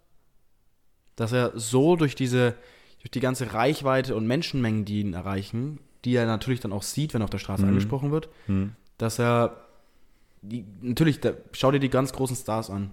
Dass 1.16 1.32
er 1.32 1.52
so 1.54 1.96
durch 1.96 2.14
diese, 2.14 2.54
durch 3.00 3.10
die 3.10 3.20
ganze 3.20 3.52
Reichweite 3.52 4.14
und 4.16 4.26
Menschenmengen, 4.26 4.84
die 4.84 5.00
ihn 5.00 5.14
erreichen, 5.14 5.78
die 6.04 6.14
er 6.16 6.26
natürlich 6.26 6.60
dann 6.60 6.72
auch 6.72 6.82
sieht, 6.82 7.14
wenn 7.14 7.20
er 7.22 7.24
auf 7.24 7.30
der 7.30 7.38
Straße 7.38 7.62
Mhm. 7.62 7.68
angesprochen 7.70 8.10
wird, 8.10 8.28
dass 8.98 9.18
er 9.18 9.56
die, 10.42 10.64
natürlich, 10.80 11.20
da, 11.20 11.32
schau 11.52 11.70
dir 11.70 11.78
die 11.80 11.88
ganz 11.90 12.12
großen 12.12 12.34
Stars 12.36 12.68
an. 12.70 12.90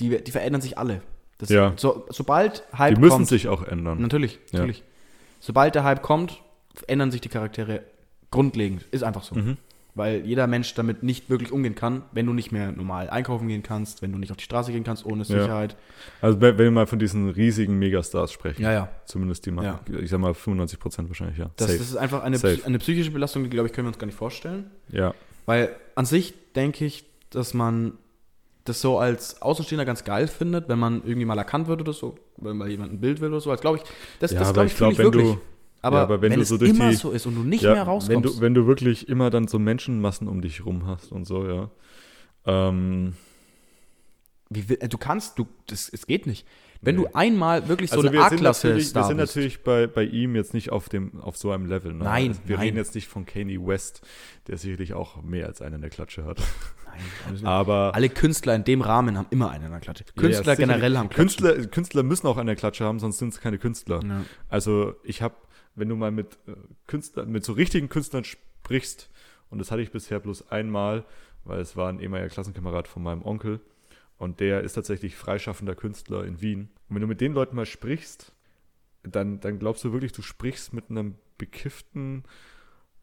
Die, 0.00 0.22
die 0.22 0.30
verändern 0.30 0.60
sich 0.62 0.78
alle. 0.78 1.02
Das, 1.38 1.50
Ja. 1.50 1.74
so, 1.76 2.06
sobald 2.08 2.64
Hype 2.76 2.94
Die 2.94 3.00
müssen 3.00 3.10
kommt, 3.12 3.28
sich 3.28 3.48
auch 3.48 3.62
ändern. 3.62 4.00
natürlich, 4.00 4.38
Ja. 4.52 4.60
natürlich. 4.60 4.82
Sobald 5.40 5.74
der 5.74 5.84
Hype 5.84 6.02
kommt, 6.02 6.40
ändern 6.86 7.10
sich 7.10 7.20
die 7.20 7.28
Charaktere 7.28 7.82
grundlegend. 8.30 8.84
Ist 8.90 9.02
einfach 9.04 9.22
so. 9.22 9.34
Mhm. 9.34 9.56
Weil 9.96 10.26
jeder 10.26 10.46
Mensch 10.46 10.74
damit 10.74 11.02
nicht 11.02 11.30
wirklich 11.30 11.50
umgehen 11.52 11.74
kann, 11.74 12.02
wenn 12.12 12.26
du 12.26 12.34
nicht 12.34 12.52
mehr 12.52 12.70
normal 12.70 13.08
einkaufen 13.08 13.48
gehen 13.48 13.62
kannst, 13.62 14.02
wenn 14.02 14.12
du 14.12 14.18
nicht 14.18 14.30
auf 14.30 14.36
die 14.36 14.44
Straße 14.44 14.70
gehen 14.70 14.84
kannst 14.84 15.06
ohne 15.06 15.24
Ja. 15.24 15.24
Sicherheit. 15.24 15.74
Also 16.20 16.38
wenn 16.40 16.58
wir 16.58 16.70
mal 16.70 16.86
von 16.86 16.98
diesen 16.98 17.30
riesigen 17.30 17.78
Megastars 17.78 18.30
sprechen, 18.30 18.60
Ja, 18.62 18.72
ja. 18.72 18.88
zumindest 19.06 19.46
die 19.46 19.50
mal, 19.52 19.64
Ja. 19.64 19.80
ich 19.98 20.10
sag 20.10 20.20
mal 20.20 20.34
95 20.34 20.78
Prozent 20.78 21.08
wahrscheinlich, 21.08 21.38
ja. 21.38 21.50
Das, 21.56 21.68
das 21.68 21.80
ist 21.80 21.96
einfach 21.96 22.22
eine, 22.22 22.36
Safe. 22.36 22.60
eine 22.66 22.78
psychische 22.78 23.10
Belastung, 23.10 23.42
die, 23.44 23.48
glaube 23.50 23.68
ich, 23.68 23.72
können 23.72 23.86
wir 23.86 23.90
uns 23.90 23.98
gar 23.98 24.06
nicht 24.06 24.18
vorstellen. 24.18 24.70
ja. 24.92 25.14
Weil 25.46 25.74
an 25.94 26.04
sich 26.06 26.34
denke 26.56 26.84
ich, 26.84 27.04
dass 27.30 27.54
man 27.54 27.92
das 28.64 28.80
so 28.80 28.98
als 28.98 29.40
Außenstehender 29.40 29.84
ganz 29.84 30.02
geil 30.04 30.26
findet, 30.26 30.68
wenn 30.68 30.78
man 30.78 31.02
irgendwie 31.04 31.24
mal 31.24 31.38
erkannt 31.38 31.68
wird 31.68 31.80
oder 31.80 31.92
so, 31.92 32.16
wenn 32.36 32.56
mal 32.56 32.68
jemand 32.68 32.92
ein 32.92 33.00
Bild 33.00 33.20
will 33.20 33.28
oder 33.30 33.40
so. 33.40 33.50
Also 33.52 33.60
glaube 33.60 33.78
ich, 33.78 33.84
das, 34.18 34.32
Ja, 34.32 34.40
das 34.40 34.52
glaube 34.52 34.66
ich 34.66 34.76
glaube, 34.76 34.92
ich 34.94 34.98
wirklich. 34.98 35.24
du, 35.34 35.38
aber, 35.86 35.96
ja, 35.98 36.02
aber 36.02 36.22
wenn 36.22 36.30
wenn 36.32 36.38
du 36.38 36.42
es 36.42 36.48
so 36.48 36.58
durch 36.58 36.70
immer 36.70 36.90
die- 36.90 36.96
so 36.96 37.10
ist 37.10 37.26
und 37.26 37.34
du 37.34 37.42
nicht 37.42 37.62
ja, 37.62 37.72
mehr 37.72 37.82
rauskommst, 37.84 38.08
wenn 38.08 38.22
du, 38.22 38.40
wenn 38.40 38.54
du 38.54 38.66
wirklich 38.66 39.08
immer 39.08 39.30
dann 39.30 39.48
so 39.48 39.58
Menschenmassen 39.58 40.28
um 40.28 40.40
dich 40.42 40.64
rum 40.64 40.86
hast 40.86 41.12
und 41.12 41.24
so, 41.26 41.46
ja. 41.46 41.70
Ähm, 42.46 43.14
wie, 44.50 44.74
äh, 44.74 44.88
du 44.88 44.98
kannst, 44.98 45.38
du, 45.38 45.46
das, 45.66 45.88
es 45.92 46.06
geht 46.06 46.26
nicht. 46.26 46.46
Wenn 46.82 46.96
Nee. 46.96 47.02
du 47.04 47.14
einmal 47.14 47.68
wirklich 47.68 47.90
so 47.90 47.96
also 47.96 48.08
eine 48.08 48.20
A-Klasse 48.22 48.76
wir 48.76 48.82
sind 48.82 49.16
natürlich 49.16 49.64
bei, 49.64 49.86
bei 49.86 50.04
ihm 50.04 50.36
jetzt 50.36 50.52
nicht 50.54 50.70
auf 50.70 50.88
dem 50.88 51.20
auf 51.20 51.36
so 51.36 51.50
einem 51.50 51.66
Level. 51.66 51.92
Ne? 51.94 52.04
Nein, 52.04 52.28
also 52.28 52.40
wir 52.44 52.56
nein. 52.56 52.66
reden 52.66 52.76
jetzt 52.76 52.94
nicht 52.94 53.08
von 53.08 53.24
Kanye 53.24 53.58
West, 53.66 54.02
der 54.46 54.58
sicherlich 54.58 54.92
auch 54.92 55.22
mehr 55.22 55.46
als 55.46 55.62
einen 55.62 55.76
in 55.76 55.80
der 55.80 55.90
Klatsche 55.90 56.24
hat. 56.24 56.38
Nein, 57.26 57.44
Aber 57.46 57.92
alle 57.94 58.08
Künstler 58.10 58.54
in 58.54 58.64
dem 58.64 58.82
Rahmen 58.82 59.16
haben 59.18 59.26
immer 59.30 59.50
einen 59.50 59.64
in 59.64 59.70
der 59.70 59.80
Klatsche. 59.80 60.04
Künstler 60.16 60.52
Ja, 60.52 60.54
generell 60.54 60.96
haben 60.96 61.08
Klatschen. 61.08 61.44
Künstler, 61.44 61.66
Künstler 61.66 62.02
müssen 62.02 62.26
auch 62.26 62.36
eine 62.36 62.54
Klatsche 62.56 62.84
haben, 62.84 62.98
sonst 63.00 63.18
sind 63.18 63.32
es 63.32 63.40
keine 63.40 63.58
Künstler. 63.58 64.00
Ja. 64.06 64.22
Also 64.48 64.94
ich 65.02 65.22
habe, 65.22 65.34
wenn 65.76 65.88
du 65.88 65.96
mal 65.96 66.10
mit 66.10 66.38
äh, 66.48 66.52
Künstlern, 66.86 67.30
mit 67.30 67.44
so 67.44 67.52
richtigen 67.52 67.88
Künstlern 67.88 68.24
sprichst, 68.24 69.10
und 69.48 69.58
das 69.58 69.70
hatte 69.70 69.82
ich 69.82 69.92
bisher 69.92 70.18
bloß 70.18 70.50
einmal, 70.50 71.04
weil 71.44 71.60
es 71.60 71.76
war 71.76 71.88
ein 71.88 72.00
ehemaliger 72.00 72.28
Klassenkamerad 72.28 72.88
von 72.88 73.02
meinem 73.02 73.22
Onkel 73.22 73.60
und 74.18 74.40
der 74.40 74.62
ist 74.62 74.72
tatsächlich 74.72 75.14
freischaffender 75.14 75.74
Künstler 75.74 76.24
in 76.24 76.40
Wien. 76.40 76.70
Und 76.88 76.96
wenn 76.96 77.02
du 77.02 77.06
mit 77.06 77.20
den 77.20 77.32
Leuten 77.32 77.54
mal 77.54 77.66
sprichst, 77.66 78.32
dann, 79.02 79.40
dann 79.40 79.58
glaubst 79.58 79.84
du 79.84 79.92
wirklich, 79.92 80.12
du 80.12 80.22
sprichst 80.22 80.72
mit 80.72 80.90
einem 80.90 81.14
bekifften 81.38 82.24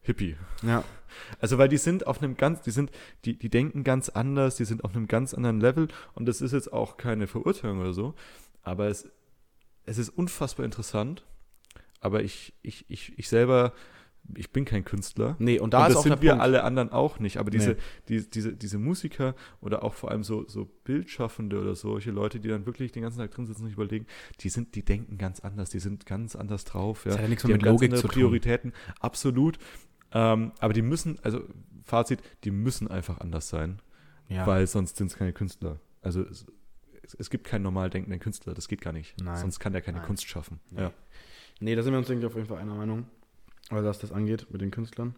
Hippie. 0.01 0.35
ja. 0.61 0.83
Also 1.39 1.59
weil 1.59 1.69
die 1.69 1.77
sind 1.77 2.07
auf 2.07 2.23
einem 2.23 2.35
ganz, 2.37 2.63
die 2.63 2.71
sind, 2.71 2.89
die, 3.23 3.37
die 3.37 3.49
denken 3.49 3.83
ganz 3.83 4.09
anders, 4.09 4.55
die 4.55 4.65
sind 4.65 4.83
auf 4.83 4.95
einem 4.95 5.07
ganz 5.07 5.35
anderen 5.35 5.61
Level 5.61 5.89
und 6.15 6.25
das 6.25 6.41
ist 6.41 6.53
jetzt 6.53 6.73
auch 6.73 6.97
keine 6.97 7.27
Verurteilung 7.27 7.79
oder 7.79 7.93
so, 7.93 8.15
aber 8.63 8.87
es, 8.87 9.07
es 9.85 9.99
ist 9.99 10.09
unfassbar 10.09 10.65
interessant, 10.65 11.23
aber 12.03 12.23
ich, 12.23 12.53
ich, 12.61 12.85
ich, 12.89 13.17
ich 13.17 13.27
selber, 13.29 13.73
ich 14.35 14.51
bin 14.51 14.63
kein 14.65 14.85
Künstler. 14.85 15.35
Nee, 15.39 15.59
und 15.59 15.73
da 15.73 15.79
und 15.79 15.87
ist 15.87 15.89
das 15.89 15.97
auch 15.97 16.03
der 16.03 16.11
sind 16.13 16.21
wir 16.21 16.29
Punkt. 16.31 16.43
alle 16.43 16.63
anderen 16.63 16.91
auch 16.91 17.19
nicht, 17.19 17.37
aber 17.37 17.51
diese, 17.51 17.71
Nee. 17.71 17.77
die, 18.09 18.29
diese, 18.29 18.53
diese 18.55 18.77
Musiker 18.77 19.35
oder 19.59 19.83
auch 19.83 19.93
vor 19.93 20.11
allem 20.11 20.23
so, 20.23 20.47
so 20.47 20.65
Bildschaffende 20.85 21.59
oder 21.59 21.75
solche 21.75 22.11
Leute, 22.11 22.39
die 22.39 22.47
dann 22.47 22.65
wirklich 22.65 22.91
den 22.91 23.03
ganzen 23.03 23.19
Tag 23.19 23.31
drin 23.31 23.45
sitzen 23.47 23.65
und 23.65 23.71
überlegen, 23.73 24.05
die 24.39 24.49
sind, 24.49 24.75
die 24.75 24.83
denken 24.85 25.17
ganz 25.17 25.39
anders, 25.41 25.69
die 25.71 25.79
sind 25.79 26.05
ganz 26.05 26.35
anders 26.35 26.63
drauf. 26.63 27.03
Ja. 27.05 27.09
Das 27.11 27.15
hat 27.17 27.23
ja 27.23 27.29
nichts 27.29 27.43
die 27.43 27.51
mit 27.51 27.63
ganz 27.63 27.81
Logik 27.81 27.95
zu 27.97 28.03
tun. 28.07 28.11
Prioritäten, 28.11 28.73
absolut. 29.01 29.57
Ähm, 30.13 30.51
aber 30.59 30.73
die 30.73 30.83
müssen, 30.83 31.19
also 31.23 31.41
Fazit, 31.83 32.19
die 32.45 32.51
müssen 32.51 32.87
einfach 32.87 33.19
anders 33.19 33.49
sein, 33.49 33.81
Ja. 34.29 34.47
weil 34.47 34.67
sonst 34.67 34.95
sind 34.97 35.07
es 35.07 35.17
keine 35.17 35.33
Künstler. 35.33 35.79
Also 36.01 36.21
es, 36.21 36.45
es, 37.03 37.13
es 37.15 37.29
gibt 37.29 37.45
keinen 37.45 37.63
normal 37.63 37.89
denkenden 37.89 38.21
Künstler, 38.21 38.53
das 38.53 38.69
geht 38.69 38.79
gar 38.79 38.93
nicht. 38.93 39.19
Nein. 39.21 39.35
Sonst 39.37 39.59
kann 39.59 39.73
der 39.73 39.81
keine 39.81 39.97
Nein. 39.97 40.07
Kunst 40.07 40.27
schaffen. 40.29 40.61
Nee. 40.71 40.81
Ja. 40.83 40.93
Nee, 41.59 41.75
da 41.75 41.83
sind 41.83 41.93
wir 41.93 41.99
uns, 41.99 42.07
denke 42.07 42.25
ich, 42.25 42.27
auf 42.27 42.35
jeden 42.35 42.47
Fall 42.47 42.57
einer 42.57 42.75
Meinung, 42.75 43.05
was 43.69 43.99
das 43.99 44.11
angeht 44.11 44.47
mit 44.49 44.61
den 44.61 44.71
Künstlern. 44.71 45.15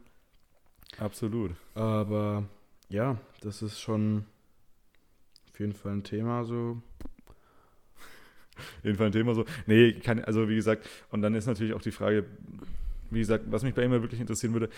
Absolut. 0.97 1.51
Aber 1.73 2.43
ja, 2.89 3.17
das 3.41 3.61
ist 3.61 3.79
schon 3.79 4.25
auf 5.49 5.59
jeden 5.59 5.73
Fall 5.73 5.93
ein 5.93 6.03
Thema. 6.03 6.43
So. 6.43 6.81
Jedenfalls 8.83 9.09
ein 9.09 9.19
Thema 9.19 9.33
so. 9.33 9.45
Nee, 9.65 9.93
kann, 9.93 10.23
also 10.23 10.49
wie 10.49 10.55
gesagt, 10.55 10.87
und 11.09 11.21
dann 11.21 11.33
ist 11.33 11.47
natürlich 11.47 11.73
auch 11.73 11.81
die 11.81 11.91
Frage, 11.91 12.25
wie 13.11 13.19
gesagt, 13.19 13.45
was 13.47 13.63
mich 13.63 13.73
bei 13.73 13.83
ihm 13.83 13.93
ja 13.93 14.01
wirklich 14.01 14.21
interessieren 14.21 14.53
würde, 14.53 14.69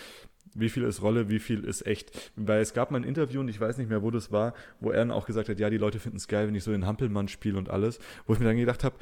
wie 0.54 0.68
viel 0.68 0.84
ist 0.84 1.02
Rolle, 1.02 1.28
wie 1.28 1.38
viel 1.38 1.64
ist 1.64 1.86
echt. 1.86 2.32
Weil 2.36 2.60
es 2.60 2.74
gab 2.74 2.90
mal 2.90 2.98
ein 2.98 3.04
Interview, 3.04 3.40
und 3.40 3.48
ich 3.48 3.60
weiß 3.60 3.78
nicht 3.78 3.88
mehr, 3.88 4.02
wo 4.02 4.10
das 4.10 4.32
war, 4.32 4.54
wo 4.80 4.90
er 4.90 4.98
dann 4.98 5.10
auch 5.10 5.26
gesagt 5.26 5.48
hat, 5.48 5.58
ja, 5.58 5.70
die 5.70 5.78
Leute 5.78 5.98
finden 5.98 6.16
es 6.16 6.28
geil, 6.28 6.46
wenn 6.46 6.54
ich 6.54 6.64
so 6.64 6.70
den 6.70 6.86
Hampelmann 6.86 7.28
spiele 7.28 7.58
und 7.58 7.70
alles. 7.70 7.98
Wo 8.26 8.32
ich 8.32 8.38
mir 8.38 8.46
dann 8.46 8.56
gedacht 8.56 8.84
habe, 8.84 8.96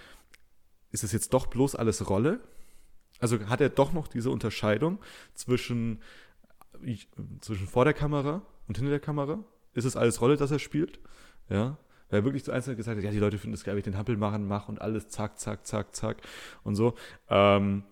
ist 0.96 1.04
es 1.04 1.12
jetzt 1.12 1.34
doch 1.34 1.46
bloß 1.46 1.74
alles 1.74 2.08
Rolle? 2.08 2.40
Also 3.20 3.38
hat 3.48 3.60
er 3.60 3.68
doch 3.68 3.92
noch 3.92 4.08
diese 4.08 4.30
Unterscheidung 4.30 4.98
zwischen, 5.34 6.00
zwischen 7.40 7.66
vor 7.66 7.84
der 7.84 7.92
Kamera 7.92 8.40
und 8.66 8.78
hinter 8.78 8.90
der 8.90 9.00
Kamera? 9.00 9.44
Ist 9.74 9.84
es 9.84 9.94
alles 9.94 10.22
Rolle, 10.22 10.38
dass 10.38 10.50
er 10.50 10.58
spielt? 10.58 10.98
Ja. 11.50 11.76
Weil 12.08 12.20
er 12.20 12.24
wirklich 12.24 12.44
zu 12.44 12.52
einzeln 12.52 12.78
gesagt 12.78 12.96
hat, 12.96 13.04
ja, 13.04 13.10
die 13.10 13.18
Leute 13.18 13.36
finden 13.36 13.52
es 13.52 13.62
geil, 13.62 13.74
wenn 13.74 13.80
ich 13.80 13.84
den 13.84 13.98
Hampelmachen 13.98 14.48
mache 14.48 14.72
und 14.72 14.80
alles 14.80 15.08
zack, 15.08 15.38
zack, 15.38 15.66
zack, 15.66 15.94
zack 15.94 16.22
und 16.62 16.76
so. 16.76 16.94
Ähm, 17.28 17.84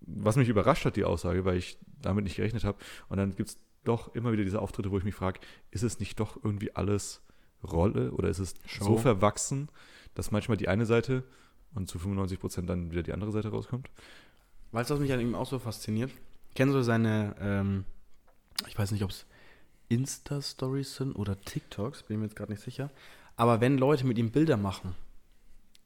was 0.00 0.36
mich 0.36 0.48
überrascht 0.50 0.84
hat, 0.84 0.96
die 0.96 1.04
Aussage, 1.04 1.46
weil 1.46 1.56
ich 1.56 1.78
damit 2.02 2.24
nicht 2.24 2.36
gerechnet 2.36 2.64
habe. 2.64 2.76
Und 3.08 3.16
dann 3.16 3.34
gibt 3.34 3.48
es 3.48 3.58
doch 3.84 4.14
immer 4.14 4.32
wieder 4.32 4.44
diese 4.44 4.60
Auftritte, 4.60 4.90
wo 4.90 4.98
ich 4.98 5.04
mich 5.04 5.14
frage, 5.14 5.40
ist 5.70 5.84
es 5.84 6.00
nicht 6.00 6.20
doch 6.20 6.36
irgendwie 6.36 6.76
alles 6.76 7.22
Rolle 7.64 8.12
oder 8.12 8.28
ist 8.28 8.40
es 8.40 8.56
Show. 8.66 8.84
so 8.84 8.98
verwachsen, 8.98 9.70
dass 10.14 10.30
manchmal 10.30 10.58
die 10.58 10.68
eine 10.68 10.84
Seite 10.84 11.24
und 11.74 11.88
zu 11.88 11.98
95 11.98 12.38
Prozent 12.40 12.68
dann 12.68 12.90
wieder 12.90 13.02
die 13.02 13.12
andere 13.12 13.32
Seite 13.32 13.48
rauskommt? 13.50 13.88
Weißt 14.72 14.90
du, 14.90 14.94
was 14.94 15.00
mich 15.00 15.12
an 15.12 15.20
ihm 15.20 15.34
auch 15.34 15.46
so 15.46 15.58
fasziniert? 15.58 16.10
Kennst 16.54 16.74
du 16.74 16.82
seine, 16.82 17.34
ähm, 17.40 17.84
ich 18.68 18.78
weiß 18.78 18.90
nicht, 18.92 19.02
ob 19.04 19.10
es 19.10 19.26
Insta-Stories 19.88 20.96
sind 20.96 21.14
oder 21.16 21.40
TikToks, 21.40 22.04
bin 22.04 22.16
ich 22.16 22.18
mir 22.20 22.26
jetzt 22.26 22.36
gerade 22.36 22.52
nicht 22.52 22.62
sicher. 22.62 22.90
Aber 23.36 23.60
wenn 23.60 23.78
Leute 23.78 24.06
mit 24.06 24.18
ihm 24.18 24.30
Bilder 24.30 24.56
machen, 24.56 24.94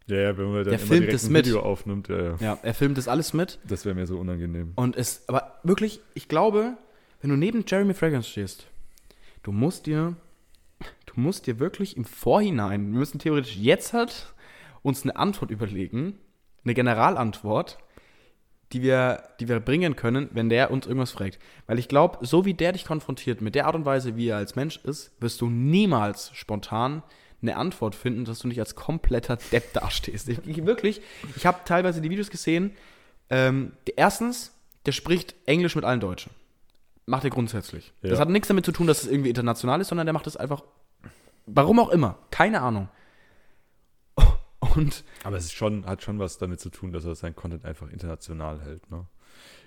Ja, 0.06 0.16
ja, 0.16 0.36
wenn 0.36 0.46
man 0.52 0.64
dann 0.64 0.70
Der 0.70 0.78
filmt 0.78 1.12
es 1.12 1.28
mit. 1.30 1.46
Video 1.46 1.60
aufnimmt, 1.60 2.08
ja, 2.08 2.22
ja. 2.22 2.36
ja, 2.40 2.58
er 2.62 2.74
filmt 2.74 2.98
das 2.98 3.08
alles 3.08 3.32
mit 3.32 3.58
Das 3.66 3.84
wäre 3.86 3.94
mir 3.94 4.06
so 4.06 4.18
unangenehm. 4.18 4.72
und 4.76 4.96
es, 4.96 5.26
aber 5.28 5.58
wirklich, 5.62 6.00
ich 6.14 6.28
glaube, 6.28 6.76
wenn 7.22 7.30
du 7.30 7.36
neben 7.36 7.64
Jeremy 7.66 7.94
Fragrance 7.94 8.28
stehst, 8.28 8.66
du 9.42 9.52
musst 9.52 9.86
dir, 9.86 10.14
du 11.06 11.12
musst 11.20 11.46
dir 11.46 11.58
wirklich 11.58 11.96
im 11.96 12.04
Vorhinein, 12.04 12.92
wir 12.92 12.98
müssen 12.98 13.18
theoretisch 13.18 13.56
jetzt 13.56 13.94
halt 13.94 14.33
uns 14.84 15.02
eine 15.02 15.16
Antwort 15.16 15.50
überlegen, 15.50 16.20
eine 16.62 16.74
Generalantwort, 16.74 17.78
die 18.72 18.82
wir, 18.82 19.22
die 19.40 19.48
wir 19.48 19.60
bringen 19.60 19.96
können, 19.96 20.28
wenn 20.32 20.48
der 20.48 20.70
uns 20.70 20.86
irgendwas 20.86 21.10
fragt. 21.10 21.38
Weil 21.66 21.78
ich 21.78 21.88
glaube, 21.88 22.24
so 22.24 22.44
wie 22.44 22.54
der 22.54 22.72
dich 22.72 22.84
konfrontiert, 22.84 23.40
mit 23.40 23.54
der 23.54 23.66
Art 23.66 23.74
und 23.74 23.84
Weise, 23.84 24.16
wie 24.16 24.28
er 24.28 24.36
als 24.36 24.56
Mensch 24.56 24.78
ist, 24.84 25.12
wirst 25.20 25.40
du 25.40 25.48
niemals 25.48 26.30
spontan 26.34 27.02
eine 27.40 27.56
Antwort 27.56 27.94
finden, 27.94 28.24
dass 28.24 28.38
du 28.38 28.48
nicht 28.48 28.58
als 28.58 28.74
kompletter 28.74 29.36
Depp 29.52 29.72
dastehst. 29.74 30.28
Ich, 30.28 30.38
ich, 30.46 30.64
wirklich, 30.64 31.02
ich 31.36 31.44
habe 31.46 31.58
teilweise 31.64 32.00
die 32.00 32.10
Videos 32.10 32.30
gesehen. 32.30 32.72
Ähm, 33.28 33.72
erstens, 33.96 34.52
der 34.86 34.92
spricht 34.92 35.34
Englisch 35.46 35.76
mit 35.76 35.84
allen 35.84 36.00
Deutschen. 36.00 36.30
Macht 37.06 37.24
er 37.24 37.30
grundsätzlich. 37.30 37.92
Ja. 38.02 38.10
Das 38.10 38.18
hat 38.18 38.30
nichts 38.30 38.48
damit 38.48 38.64
zu 38.64 38.72
tun, 38.72 38.86
dass 38.86 39.02
es 39.02 39.10
irgendwie 39.10 39.28
international 39.28 39.80
ist, 39.80 39.88
sondern 39.88 40.06
der 40.06 40.14
macht 40.14 40.26
es 40.26 40.36
einfach, 40.36 40.62
warum 41.46 41.78
auch 41.80 41.90
immer, 41.90 42.18
keine 42.30 42.62
Ahnung. 42.62 42.88
Und 44.76 45.04
Aber 45.24 45.36
es 45.36 45.44
ist 45.44 45.52
schon, 45.54 45.86
hat 45.86 46.02
schon 46.02 46.18
was 46.18 46.38
damit 46.38 46.60
zu 46.60 46.70
tun, 46.70 46.92
dass 46.92 47.04
er 47.04 47.14
seinen 47.14 47.34
Content 47.36 47.64
einfach 47.64 47.90
international 47.90 48.60
hält, 48.62 48.90
ne? 48.90 49.06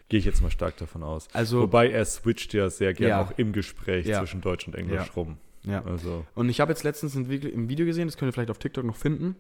Gehe 0.10 0.20
ich 0.20 0.26
jetzt 0.26 0.42
mal 0.42 0.52
stark 0.52 0.78
davon 0.78 1.04
aus. 1.04 1.28
also, 1.34 1.62
Wobei 1.62 1.90
er 1.90 2.06
switcht 2.06 2.54
ja 2.54 2.70
sehr 2.70 2.94
gerne 2.94 3.10
Ja. 3.10 3.22
auch 3.22 3.38
im 3.38 3.52
Gespräch 3.52 4.06
Ja. 4.06 4.20
zwischen 4.20 4.40
Deutsch 4.40 4.66
und 4.68 4.74
Englisch 4.76 5.06
Ja. 5.08 5.14
rum. 5.16 5.38
ja. 5.64 5.84
Also, 5.84 6.26
Und 6.34 6.48
ich 6.50 6.62
habe 6.62 6.72
jetzt 6.72 6.84
letztens 6.84 7.16
ein 7.16 7.28
Video, 7.30 7.50
im 7.50 7.68
Video 7.68 7.86
gesehen, 7.86 8.08
das 8.08 8.16
könnt 8.16 8.30
ihr 8.30 8.34
vielleicht 8.34 8.50
auf 8.52 8.58
TikTok 8.60 8.86
noch 8.86 8.96
finden, 8.96 9.36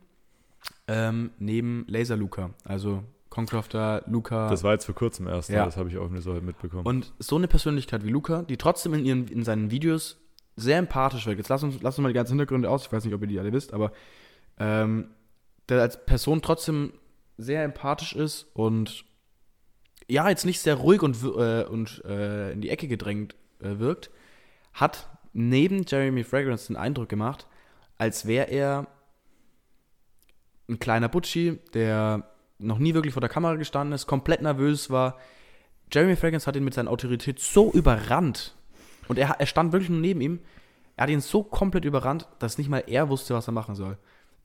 ähm, 0.87 1.31
neben 1.39 1.85
Laser 1.87 2.17
Luca, 2.17 2.49
also 2.65 3.03
Concrafter, 3.29 4.03
Luca. 4.07 4.49
das 4.49 4.63
war 4.63 4.73
jetzt 4.73 4.85
vor 4.85 4.95
kurzem 4.95 5.27
erst, 5.27 5.49
Ja. 5.49 5.59
ne? 5.59 5.65
das 5.65 5.77
habe 5.77 5.89
ich 5.89 5.97
auch 5.97 6.09
nur 6.09 6.21
so 6.21 6.33
mitbekommen. 6.33 6.85
und 6.85 7.13
so 7.19 7.35
eine 7.37 7.47
Persönlichkeit 7.47 8.03
wie 8.03 8.09
Luca, 8.09 8.41
die 8.43 8.57
trotzdem 8.57 8.93
in, 8.93 9.05
ihren, 9.05 9.27
in 9.27 9.43
seinen 9.43 9.69
Videos 9.71 10.17
sehr 10.55 10.79
empathisch 10.79 11.25
wirkt. 11.27 11.37
Jetzt 11.37 11.49
lass 11.49 11.61
uns, 11.63 11.81
lass 11.81 11.97
uns 11.97 12.03
mal 12.03 12.09
die 12.09 12.15
ganzen 12.15 12.31
Hintergründe 12.33 12.69
aus, 12.69 12.85
ich 12.87 12.91
weiß 12.91 13.05
nicht, 13.05 13.13
ob 13.13 13.21
ihr 13.21 13.27
die 13.27 13.39
alle 13.39 13.53
wisst, 13.53 13.73
aber 13.73 13.91
ähm, 14.59 15.11
der 15.69 15.81
als 15.81 16.05
Person 16.05 16.41
trotzdem 16.41 16.93
sehr 17.37 17.63
empathisch 17.63 18.13
ist 18.13 18.47
und 18.53 19.05
ja, 20.07 20.29
jetzt 20.29 20.45
nicht 20.45 20.59
sehr 20.59 20.75
ruhig 20.75 21.01
und, 21.01 21.21
äh, 21.23 21.63
und 21.63 22.03
äh, 22.05 22.51
in 22.51 22.61
die 22.61 22.69
Ecke 22.69 22.87
gedrängt 22.87 23.35
äh, 23.59 23.77
wirkt, 23.77 24.09
hat 24.73 25.09
neben 25.33 25.85
Jeremy 25.85 26.23
Fragrance 26.23 26.67
den 26.67 26.77
Eindruck 26.77 27.09
gemacht, 27.09 27.47
als 27.97 28.25
wäre 28.25 28.49
er 28.49 28.87
ein 30.69 30.79
kleiner 30.79 31.09
Butchi, 31.09 31.59
der 31.73 32.29
noch 32.59 32.79
nie 32.79 32.93
wirklich 32.93 33.13
vor 33.13 33.21
der 33.21 33.29
Kamera 33.29 33.55
gestanden 33.55 33.93
ist, 33.93 34.07
komplett 34.07 34.41
nervös 34.41 34.89
war. 34.89 35.17
Jeremy 35.91 36.15
Fragrance 36.15 36.47
hat 36.47 36.55
ihn 36.55 36.63
mit 36.63 36.73
seiner 36.73 36.91
Autorität 36.91 37.39
so 37.39 37.71
überrannt. 37.71 38.55
Und 39.07 39.17
er, 39.17 39.29
er 39.39 39.45
stand 39.45 39.71
wirklich 39.71 39.89
nur 39.89 39.99
neben 39.99 40.21
ihm. 40.21 40.39
Er 40.95 41.03
hat 41.03 41.09
ihn 41.09 41.21
so 41.21 41.43
komplett 41.43 41.85
überrannt, 41.85 42.27
dass 42.39 42.57
nicht 42.57 42.69
mal 42.69 42.83
er 42.87 43.09
wusste, 43.09 43.33
was 43.35 43.47
er 43.47 43.53
machen 43.53 43.75
soll. 43.75 43.97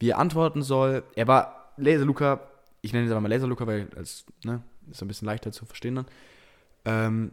Wie 0.02 0.10
er 0.10 0.18
antworten 0.18 0.62
soll. 0.62 1.04
Er 1.14 1.28
war 1.28 1.74
Laser 1.76 2.04
Luca, 2.04 2.40
ich 2.80 2.92
nenne 2.92 3.06
ihn 3.06 3.12
aber 3.12 3.20
mal 3.20 3.28
Laser 3.28 3.46
Luca, 3.46 3.68
weil 3.68 3.86
als, 3.94 4.24
ne, 4.42 4.60
ist 4.90 5.00
ein 5.00 5.06
bisschen 5.06 5.26
leichter 5.26 5.52
zu 5.52 5.64
verstehen 5.64 5.94
dann. 5.94 6.06
Ähm, 6.84 7.30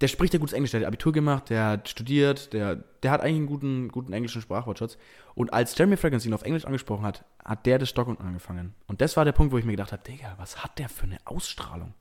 der 0.00 0.08
spricht 0.08 0.32
ja 0.32 0.40
gutes 0.40 0.54
Englisch, 0.54 0.72
der 0.72 0.80
hat 0.80 0.88
Abitur 0.88 1.12
gemacht, 1.12 1.50
der 1.50 1.66
hat 1.66 1.88
studiert, 1.88 2.52
der, 2.52 2.82
der 3.04 3.12
hat 3.12 3.20
eigentlich 3.20 3.36
einen 3.36 3.46
guten, 3.46 3.88
guten 3.90 4.12
englischen 4.12 4.42
Sprachwortschatz. 4.42 4.98
Und 5.36 5.52
als 5.52 5.78
Jeremy 5.78 5.96
Fragrance 5.96 6.26
ihn 6.26 6.34
auf 6.34 6.42
Englisch 6.42 6.64
angesprochen 6.64 7.04
hat, 7.04 7.24
hat 7.44 7.64
der 7.64 7.78
das 7.78 7.90
Stocken 7.90 8.18
angefangen. 8.18 8.74
Und 8.88 9.00
das 9.00 9.16
war 9.16 9.24
der 9.24 9.30
Punkt, 9.30 9.52
wo 9.52 9.58
ich 9.58 9.64
mir 9.64 9.70
gedacht 9.70 9.92
habe, 9.92 10.02
Digga, 10.02 10.34
was 10.38 10.64
hat 10.64 10.80
der 10.80 10.88
für 10.88 11.04
eine 11.04 11.18
Ausstrahlung? 11.26 11.94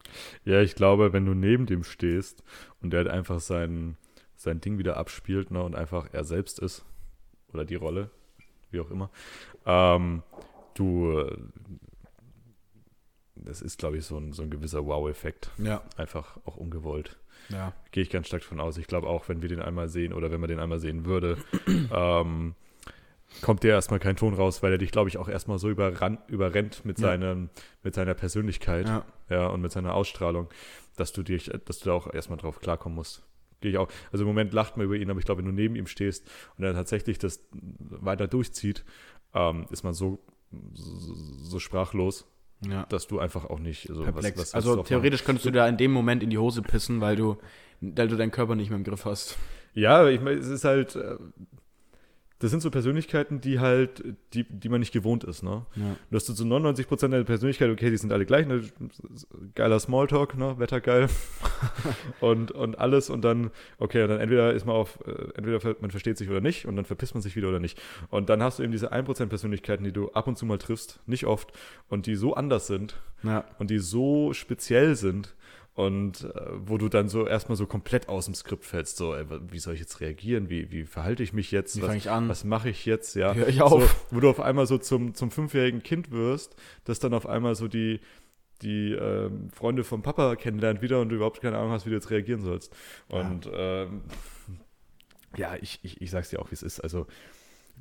Ja, 0.43 0.59
ich 0.61 0.73
glaube, 0.73 1.13
wenn 1.13 1.27
du 1.27 1.35
neben 1.35 1.67
dem 1.67 1.83
stehst 1.83 2.43
und 2.81 2.93
der 2.93 3.01
halt 3.01 3.09
einfach 3.09 3.39
sein, 3.39 3.95
sein 4.35 4.59
Ding 4.59 4.79
wieder 4.79 4.97
abspielt 4.97 5.51
ne, 5.51 5.61
und 5.61 5.75
einfach 5.75 6.07
er 6.11 6.23
selbst 6.23 6.57
ist, 6.57 6.83
oder 7.53 7.63
die 7.63 7.75
Rolle, 7.75 8.09
wie 8.71 8.79
auch 8.79 8.89
immer, 8.91 9.09
ähm, 9.65 10.23
du, 10.75 11.19
äh, 11.19 11.37
das 13.35 13.61
ist, 13.61 13.79
glaube 13.79 13.97
ich, 13.97 14.05
so 14.05 14.17
ein, 14.17 14.33
so 14.33 14.43
ein 14.43 14.49
gewisser 14.49 14.85
Wow-Effekt. 14.85 15.49
Ja. 15.57 15.81
Einfach 15.97 16.37
auch 16.45 16.57
ungewollt. 16.57 17.17
Ja. 17.49 17.73
Gehe 17.91 18.03
ich 18.03 18.09
ganz 18.09 18.27
stark 18.27 18.43
von 18.43 18.59
aus. 18.59 18.77
Ich 18.77 18.87
glaube 18.87 19.07
auch, 19.07 19.27
wenn 19.27 19.41
wir 19.41 19.49
den 19.49 19.61
einmal 19.61 19.89
sehen 19.89 20.13
oder 20.13 20.31
wenn 20.31 20.39
man 20.39 20.49
den 20.49 20.59
einmal 20.59 20.79
sehen 20.79 21.05
würde, 21.05 21.37
ähm, 21.91 22.55
kommt 23.41 23.63
dir 23.63 23.69
erstmal 23.71 23.99
kein 23.99 24.15
Ton 24.15 24.33
raus, 24.35 24.61
weil 24.61 24.73
er 24.73 24.77
dich, 24.77 24.91
glaube 24.91 25.09
ich, 25.09 25.17
auch 25.17 25.27
erstmal 25.27 25.57
so 25.57 25.69
überran, 25.69 26.19
überrennt 26.27 26.85
mit, 26.85 26.99
Ja. 26.99 27.07
seinem, 27.07 27.49
mit 27.83 27.95
seiner 27.95 28.13
Persönlichkeit 28.13 28.87
Ja. 28.87 29.05
ja, 29.29 29.47
und 29.47 29.61
mit 29.61 29.71
seiner 29.71 29.95
Ausstrahlung, 29.95 30.49
dass 30.97 31.13
du 31.13 31.23
dich, 31.23 31.49
dass 31.65 31.79
du 31.79 31.85
da 31.89 31.93
auch 31.93 32.13
erstmal 32.13 32.37
drauf 32.37 32.59
klarkommen 32.59 32.95
musst. 32.95 33.23
Gehe 33.61 33.71
ich 33.71 33.77
auch. 33.77 33.87
Also 34.11 34.23
im 34.23 34.27
Moment 34.27 34.53
lacht 34.53 34.77
man 34.77 34.85
über 34.85 34.95
ihn, 34.95 35.09
aber 35.09 35.19
ich 35.19 35.25
glaube, 35.25 35.39
wenn 35.39 35.45
du 35.45 35.51
neben 35.51 35.75
ihm 35.75 35.87
stehst 35.87 36.29
und 36.57 36.63
er 36.63 36.73
tatsächlich 36.73 37.19
das 37.19 37.47
weiter 37.51 38.27
durchzieht, 38.27 38.83
ähm, 39.33 39.65
ist 39.71 39.83
man 39.83 39.93
so, 39.93 40.19
so, 40.73 41.13
so 41.43 41.59
sprachlos, 41.59 42.27
ja. 42.67 42.85
dass 42.87 43.07
du 43.07 43.19
einfach 43.19 43.45
auch 43.45 43.59
nicht 43.59 43.87
so 43.87 44.03
Perplex. 44.03 44.37
willst 44.37 44.55
also 44.55 44.75
du 44.75 44.81
auch 44.81 44.85
theoretisch 44.85 45.23
könntest 45.23 45.45
du 45.45 45.51
da 45.51 45.67
in 45.67 45.77
dem 45.77 45.91
Moment 45.91 46.23
in 46.23 46.29
die 46.29 46.37
Hose 46.37 46.61
pissen, 46.61 47.01
weil 47.01 47.15
du, 47.15 47.37
weil 47.79 48.07
du 48.07 48.17
deinen 48.17 48.31
Körper 48.31 48.55
nicht 48.55 48.69
mehr 48.69 48.77
im 48.77 48.83
Griff 48.83 49.05
hast. 49.05 49.31
machen. 49.31 49.41
Ja, 49.73 50.07
ich 50.07 50.21
meine, 50.21 50.39
es 50.39 50.47
ist 50.47 50.63
halt, 50.63 50.95
äh, 50.95 51.15
das 52.41 52.51
sind 52.51 52.61
so 52.61 52.71
Persönlichkeiten, 52.71 53.39
die 53.39 53.59
halt, 53.59 54.03
die, 54.33 54.43
die 54.43 54.69
man 54.69 54.79
nicht 54.79 54.91
gewohnt 54.91 55.23
ist, 55.23 55.43
ne? 55.43 55.65
Ja. 55.75 55.95
Du 56.09 56.15
hast 56.15 56.25
so 56.25 56.33
zu 56.33 56.43
99% 56.43 57.07
der 57.09 57.23
Persönlichkeit, 57.23 57.69
okay, 57.69 57.89
die 57.89 57.97
sind 57.97 58.11
alle 58.11 58.25
gleich, 58.25 58.47
ne? 58.47 58.61
geiler 59.55 59.79
Smalltalk, 59.79 60.37
ne? 60.37 60.57
Wetter 60.57 60.81
geil 60.81 61.07
und, 62.19 62.51
und 62.51 62.79
alles 62.79 63.09
und 63.09 63.21
dann, 63.23 63.51
okay, 63.77 64.07
dann 64.07 64.19
entweder 64.19 64.53
ist 64.53 64.65
man 64.65 64.75
auf, 64.75 64.99
äh, 65.05 65.11
entweder 65.35 65.75
man 65.81 65.91
versteht 65.91 66.17
sich 66.17 66.29
oder 66.29 66.41
nicht 66.41 66.65
und 66.65 66.75
dann 66.75 66.85
verpisst 66.85 67.13
man 67.13 67.21
sich 67.21 67.35
wieder 67.35 67.49
oder 67.49 67.59
nicht. 67.59 67.79
Und 68.09 68.29
dann 68.29 68.41
hast 68.41 68.59
du 68.59 68.63
eben 68.63 68.71
diese 68.71 68.91
1% 68.91 69.27
Persönlichkeiten, 69.27 69.83
die 69.83 69.93
du 69.93 70.11
ab 70.11 70.27
und 70.27 70.37
zu 70.37 70.45
mal 70.45 70.57
triffst, 70.57 70.99
nicht 71.05 71.25
oft, 71.25 71.51
und 71.89 72.05
die 72.07 72.15
so 72.15 72.33
anders 72.33 72.67
sind 72.67 72.95
Ja. 73.23 73.45
und 73.59 73.69
die 73.69 73.79
so 73.79 74.33
speziell 74.33 74.95
sind 74.95 75.35
und 75.73 76.25
äh, 76.25 76.29
wo 76.65 76.77
du 76.77 76.89
dann 76.89 77.07
so 77.07 77.25
erstmal 77.25 77.55
so 77.55 77.65
komplett 77.65 78.09
aus 78.09 78.25
dem 78.25 78.35
Skript 78.35 78.65
fällst, 78.65 78.97
so, 78.97 79.15
ey, 79.15 79.25
wie 79.49 79.59
soll 79.59 79.73
ich 79.73 79.79
jetzt 79.79 80.01
reagieren, 80.01 80.49
wie, 80.49 80.69
wie 80.71 80.83
verhalte 80.83 81.23
ich 81.23 81.31
mich 81.31 81.51
jetzt, 81.51 81.77
Wie 81.77 81.81
was, 81.81 81.87
fange 81.87 81.97
ich 81.97 82.09
an? 82.09 82.27
was 82.27 82.43
mache 82.43 82.69
ich 82.69 82.85
jetzt, 82.85 83.15
ja. 83.15 83.33
Höre 83.33 83.47
ich 83.47 83.61
auf? 83.61 83.81
So, 83.81 84.15
wo 84.15 84.19
du 84.19 84.29
auf 84.29 84.41
einmal 84.41 84.67
so 84.67 84.77
zum, 84.77 85.13
zum 85.13 85.31
fünfjährigen 85.31 85.81
Kind 85.81 86.11
wirst, 86.11 86.55
das 86.83 86.99
dann 86.99 87.13
auf 87.13 87.25
einmal 87.25 87.55
so 87.55 87.69
die, 87.69 88.01
die 88.61 88.91
ähm, 88.91 89.49
Freunde 89.49 89.83
vom 89.83 90.01
Papa 90.01 90.35
kennenlernt 90.35 90.81
wieder 90.81 90.99
und 90.99 91.09
du 91.09 91.15
überhaupt 91.15 91.41
keine 91.41 91.57
Ahnung 91.57 91.71
hast, 91.71 91.85
wie 91.85 91.89
du 91.89 91.95
jetzt 91.95 92.09
reagieren 92.09 92.41
sollst. 92.41 92.75
Und 93.07 93.49
ähm, 93.53 94.01
ja, 95.37 95.55
ich, 95.55 95.79
ich, 95.83 96.01
ich 96.01 96.11
sag's 96.11 96.29
dir 96.29 96.41
auch, 96.41 96.51
wie 96.51 96.55
es 96.55 96.63
ist. 96.63 96.81
Also 96.81 97.07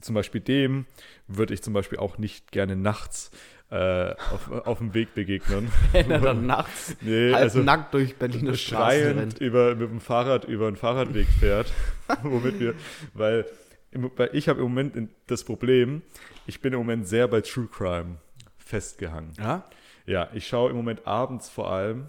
zum 0.00 0.14
Beispiel 0.14 0.40
dem 0.40 0.86
würde 1.26 1.54
ich 1.54 1.62
zum 1.62 1.74
Beispiel 1.74 1.98
auch 1.98 2.18
nicht 2.18 2.52
gerne 2.52 2.76
nachts 2.76 3.30
äh, 3.70 4.14
auf, 4.32 4.50
auf 4.66 4.78
dem 4.78 4.94
Weg 4.94 5.14
begegnen. 5.14 5.70
Wenn 5.92 6.10
er 6.10 6.20
dann 6.20 6.46
nachts 6.46 6.96
Nee, 7.00 7.32
halb 7.32 7.42
also 7.42 7.60
nackt 7.60 7.94
durch 7.94 8.16
Berliner 8.16 8.54
Straßen 8.54 9.18
rennt. 9.18 9.38
über, 9.40 9.74
mit 9.74 9.90
dem 9.90 10.00
Fahrrad 10.00 10.44
über 10.44 10.66
einen 10.66 10.76
Fahrradweg 10.76 11.28
fährt, 11.28 11.72
womit 12.22 12.58
wir, 12.58 12.74
weil, 13.14 13.46
weil 13.92 14.30
ich 14.32 14.48
habe 14.48 14.60
im 14.60 14.66
Moment 14.66 15.10
das 15.28 15.44
Problem, 15.44 16.02
ich 16.46 16.60
bin 16.60 16.72
im 16.72 16.80
Moment 16.80 17.06
sehr 17.06 17.28
bei 17.28 17.40
True 17.40 17.68
Crime 17.70 18.16
festgehangen. 18.58 19.32
Ja? 19.38 19.64
Ja, 20.06 20.28
ich 20.34 20.46
schaue 20.48 20.70
im 20.70 20.76
Moment 20.76 21.06
abends 21.06 21.48
vor 21.48 21.70
allem, 21.70 22.06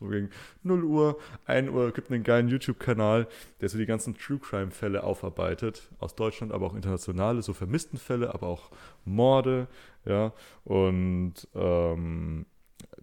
so 0.00 0.08
gegen 0.08 0.30
0 0.62 0.84
Uhr, 0.84 1.18
1 1.44 1.70
Uhr, 1.70 1.92
gibt 1.92 2.10
einen 2.10 2.24
geilen 2.24 2.48
YouTube-Kanal, 2.48 3.28
der 3.60 3.68
so 3.68 3.78
die 3.78 3.86
ganzen 3.86 4.16
True 4.16 4.38
Crime-Fälle 4.38 5.04
aufarbeitet, 5.04 5.90
aus 5.98 6.14
Deutschland, 6.14 6.52
aber 6.52 6.66
auch 6.66 6.74
internationale, 6.74 7.42
so 7.42 7.52
vermissten 7.52 7.98
Fälle, 7.98 8.34
aber 8.34 8.48
auch 8.48 8.70
Morde, 9.04 9.68
ja, 10.06 10.32
und 10.64 11.34
ähm, 11.54 12.46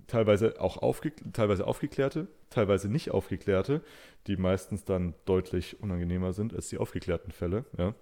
teilweise 0.07 0.59
auch 0.59 0.77
aufge 0.77 1.13
teilweise 1.33 1.67
aufgeklärte, 1.67 2.27
teilweise 2.49 2.89
nicht 2.89 3.11
aufgeklärte, 3.11 3.81
die 4.25 4.37
meistens 4.37 4.83
dann 4.83 5.13
deutlich 5.25 5.79
unangenehmer 5.81 6.33
sind 6.33 6.53
als 6.53 6.69
die 6.69 6.77
aufgeklärten 6.77 7.31
Fälle, 7.31 7.65
ja. 7.77 7.93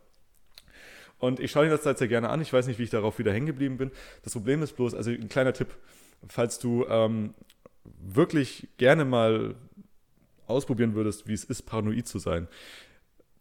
Und 1.18 1.40
ich 1.40 1.52
schaue 1.52 1.66
ihn 1.66 1.72
das 1.72 1.84
Zeit 1.84 1.98
sehr 1.98 2.10
gerne 2.10 2.30
an. 2.30 2.42
Ich 2.42 2.52
weiß 2.52 2.68
nicht, 2.68 2.78
wie 2.78 2.84
ich 2.84 2.90
darauf 2.90 3.20
wieder 3.20 3.32
hängen 3.32 3.46
geblieben 3.46 3.78
bin. 3.78 3.92
Das 4.24 4.34
Problem 4.34 4.62
ist 4.62 4.76
bloß, 4.76 4.94
also 4.94 5.12
ein 5.12 5.30
kleiner 5.30 5.54
Tipp, 5.54 5.70
falls 6.28 6.60
du 6.60 6.86
ähm, 6.90 7.34
wirklich 8.00 8.68
gerne 8.78 9.06
mal 9.06 9.56
ausprobieren 10.48 10.96
würdest, 10.96 11.28
wie 11.28 11.34
es 11.34 11.44
ist, 11.44 11.64
paranoid 11.64 12.08
zu 12.08 12.20
sein, 12.20 12.48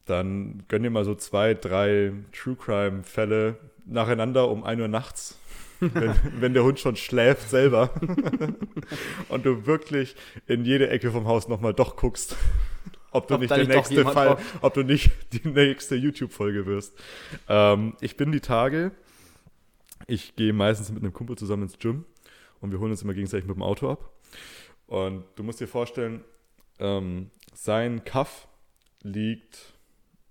dann 0.07 0.65
gönn 0.69 0.83
dir 0.83 0.91
mal 0.91 1.05
so 1.05 1.15
zwei, 1.15 1.55
drei 1.55 2.13
True 2.33 2.57
Crime 2.57 3.03
Fälle 3.03 3.57
nacheinander 3.87 4.49
um 4.49 4.65
1 4.65 4.81
Uhr 4.81 4.89
nachts, 4.89 5.39
wenn, 5.81 6.15
wenn 6.39 6.55
der 6.55 6.65
Hund 6.65 6.79
schon 6.79 6.97
schläft 6.97 7.51
selber 7.51 7.91
und 9.29 9.45
du 9.45 9.67
wirklich 9.67 10.17
in 10.47 10.65
jede 10.65 10.89
Ecke 10.89 11.11
vom 11.11 11.27
Haus 11.27 11.49
nochmal 11.49 11.75
doch 11.75 11.97
guckst, 11.97 12.37
ob 13.11 13.29
du 13.29 13.35
Ob 13.35 13.41
nicht 13.41 13.51
der 13.51 13.67
nächste 13.67 14.05
Fall, 14.05 14.39
ob 14.61 14.75
du 14.75 14.83
nicht 14.83 15.11
die 15.33 15.49
nächste 15.49 15.95
YouTube-Folge 15.95 16.67
wirst. 16.67 16.99
Ähm, 17.49 17.95
ich 18.01 18.17
bin 18.17 18.33
die 18.33 18.41
Tage, 18.41 18.93
ich 20.07 20.37
gehe 20.37 20.53
meistens 20.53 20.91
mit 20.91 21.03
einem 21.03 21.13
Kumpel 21.13 21.37
zusammen 21.37 21.65
ins 21.65 21.79
Gym 21.79 22.05
und 22.61 22.73
wir 22.73 22.79
holen 22.79 22.91
uns 22.91 23.03
immer 23.03 23.15
gegenseitig 23.15 23.47
mit 23.47 23.57
dem 23.57 23.63
Auto 23.63 23.91
ab. 23.91 24.11
Und 24.87 25.25
du 25.37 25.43
musst 25.43 25.61
dir 25.61 25.69
vorstellen, 25.69 26.25
ähm, 26.79 27.31
sein 27.55 28.05
Kaff 28.05 28.49
liegt, 29.03 29.75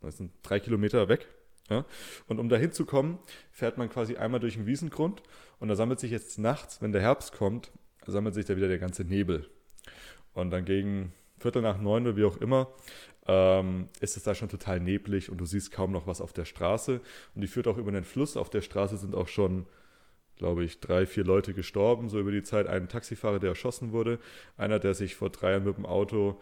das 0.02 0.18
sind 0.18 0.32
drei 0.44 0.60
Kilometer 0.60 1.08
weg. 1.10 1.28
Ja? 1.70 1.86
Und 2.28 2.40
um 2.40 2.50
da 2.50 2.58
hinzukommen, 2.58 3.20
fährt 3.52 3.78
man 3.78 3.90
quasi 3.90 4.18
einmal 4.18 4.40
durch 4.40 4.56
den 4.56 4.66
Wiesengrund 4.66 5.24
und 5.60 5.70
da 5.70 5.76
sammelt 5.76 6.00
sich 6.00 6.12
jetzt 6.12 6.38
nachts, 6.38 6.82
wenn 6.82 6.92
der 6.92 7.02
Herbst 7.02 7.34
kommt, 7.34 7.72
sammelt 8.06 8.36
sich 8.36 8.46
da 8.46 8.56
wieder 8.56 8.68
der 8.68 8.80
ganze 8.80 9.04
Nebel. 9.04 9.50
Und 10.34 10.52
dann 10.52 10.66
gegen 10.66 11.14
Viertel 11.38 11.62
nach 11.62 11.80
neun 11.80 12.08
oder 12.08 12.18
wie 12.18 12.26
auch 12.26 12.38
immer, 12.38 12.74
ähm, 13.28 13.90
ist 14.00 14.18
es 14.18 14.24
da 14.24 14.36
schon 14.36 14.50
total 14.50 14.80
neblig 14.80 15.30
und 15.30 15.38
du 15.38 15.46
siehst 15.46 15.72
kaum 15.72 15.92
noch 15.92 16.08
was 16.08 16.22
auf 16.22 16.34
der 16.34 16.46
Straße. 16.46 17.02
Und 17.36 17.42
die 17.42 17.48
führt 17.48 17.68
auch 17.68 17.78
über 17.78 17.90
einen 17.90 18.04
Fluss. 18.04 18.36
Auf 18.36 18.50
der 18.50 18.62
Straße 18.62 18.98
sind 18.98 19.16
auch 19.16 19.28
schon, 19.28 19.66
glaube 20.38 20.64
ich, 20.64 20.80
drei, 20.80 21.06
vier 21.06 21.24
Leute 21.24 21.54
gestorben, 21.54 22.10
so 22.10 22.20
über 22.20 22.32
die 22.32 22.44
Zeit. 22.44 22.68
Ein 22.68 22.90
Taxifahrer, 22.90 23.40
der 23.40 23.50
erschossen 23.50 23.92
wurde. 23.92 24.20
Einer, 24.58 24.80
der 24.80 24.94
sich 24.94 25.16
vor 25.16 25.30
drei 25.30 25.52
Jahren 25.52 25.64
mit 25.64 25.78
dem 25.78 25.86
Auto 25.86 26.40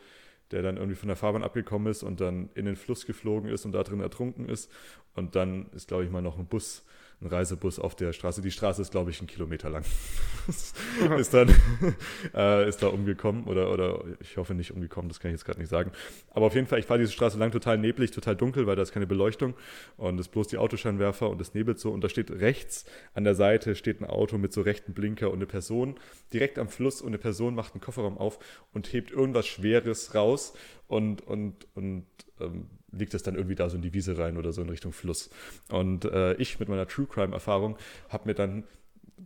der 0.52 0.62
dann 0.62 0.78
irgendwie 0.78 0.96
von 0.96 1.08
der 1.08 1.16
Fahrbahn 1.16 1.44
abgekommen 1.44 1.89
ist 1.89 2.04
und 2.04 2.22
dann 2.22 2.50
in 2.56 2.66
den 2.66 2.76
Fluss 2.76 3.06
geflogen 3.06 3.50
ist 3.50 3.66
und 3.66 3.72
da 3.72 3.84
drin 3.84 4.02
ertrunken 4.02 4.48
ist. 4.48 4.72
Und 5.16 5.36
dann 5.36 5.68
ist, 5.74 5.88
glaube 5.88 6.04
ich, 6.04 6.12
mal 6.12 6.22
noch 6.22 6.38
ein 6.38 6.46
Bus 6.46 6.86
ein 7.22 7.28
Reisebus 7.28 7.80
auf 7.80 7.95
der 7.95 8.13
Straße. 8.13 8.41
Die 8.41 8.51
Straße 8.51 8.82
ist, 8.82 8.91
glaube 8.91 9.11
ich, 9.11 9.22
ein 9.22 9.28
Kilometer 9.28 9.69
lang. 9.69 9.84
ist 11.17 11.34
dann 11.34 11.49
äh, 12.34 12.67
ist 12.67 12.82
da 12.82 12.88
umgekommen 12.88 13.43
oder, 13.45 13.72
oder 13.72 14.03
ich 14.19 14.38
hoffe 14.38 14.55
nicht 14.55 14.72
umgekommen, 14.72 15.09
das 15.09 15.19
kann 15.19 15.30
ich 15.30 15.36
jetzt 15.36 15.45
gerade 15.45 15.59
nicht 15.59 15.69
sagen. 15.69 15.91
Aber 16.32 16.47
auf 16.47 16.55
jeden 16.55 16.67
Fall, 16.67 16.80
ich 16.80 16.86
fahre 16.86 16.99
diese 16.99 17.11
Straße 17.11 17.38
lang 17.38 17.51
total 17.51 17.78
neblig, 17.78 18.11
total 18.11 18.36
dunkel, 18.36 18.65
weil 18.65 18.76
da 18.76 18.82
ist 18.82 18.91
keine 18.91 19.07
Beleuchtung 19.07 19.53
und 19.97 20.19
es 20.19 20.28
ist 20.28 20.32
bloß 20.32 20.47
die 20.47 20.57
Autoscheinwerfer 20.57 21.30
und 21.30 21.39
es 21.41 21.53
nebelt 21.53 21.80
so 21.80 21.91
und 21.91 22.03
da 22.03 22.09
steht 22.09 22.32
rechts 22.32 22.86
an 23.13 23.24
der 23.24 23.36
Seite 23.36 23.76
steht 23.76 24.01
ein 24.01 24.05
Auto 24.05 24.38
mit 24.38 24.53
so 24.53 24.61
rechten 24.61 24.93
Blinker 24.93 25.30
und 25.30 25.38
eine 25.38 25.45
Person 25.45 25.99
direkt 26.34 26.57
am 26.57 26.69
Fluss 26.69 27.01
und 27.01 27.09
eine 27.09 27.17
Person 27.17 27.55
macht 27.55 27.74
einen 27.74 27.82
Kofferraum 27.82 28.17
auf 28.17 28.39
und 28.74 28.91
hebt 28.93 29.11
irgendwas 29.11 29.47
Schweres 29.47 30.15
raus 30.15 30.53
und, 30.88 31.22
und, 31.22 31.67
und 31.76 32.05
ähm, 32.39 32.67
liegt 32.92 33.14
es 33.14 33.24
dann 33.24 33.36
irgendwie 33.36 33.56
da 33.56 33.70
so 33.70 33.76
in 33.76 33.82
die 33.82 33.94
Wiese 33.94 34.18
rein 34.18 34.38
oder 34.38 34.52
so 34.52 34.62
in 34.62 34.70
Richtung 34.70 34.92
Fluss. 34.92 35.30
Und 35.70 36.06
äh, 36.06 36.34
ich 36.34 36.60
mit 36.60 36.70
meiner 36.70 36.88
True 36.88 37.08
Crime 37.08 37.34
Erfahrung 37.34 37.78
habe 38.10 38.28
mir 38.28 38.34
dann 38.34 38.64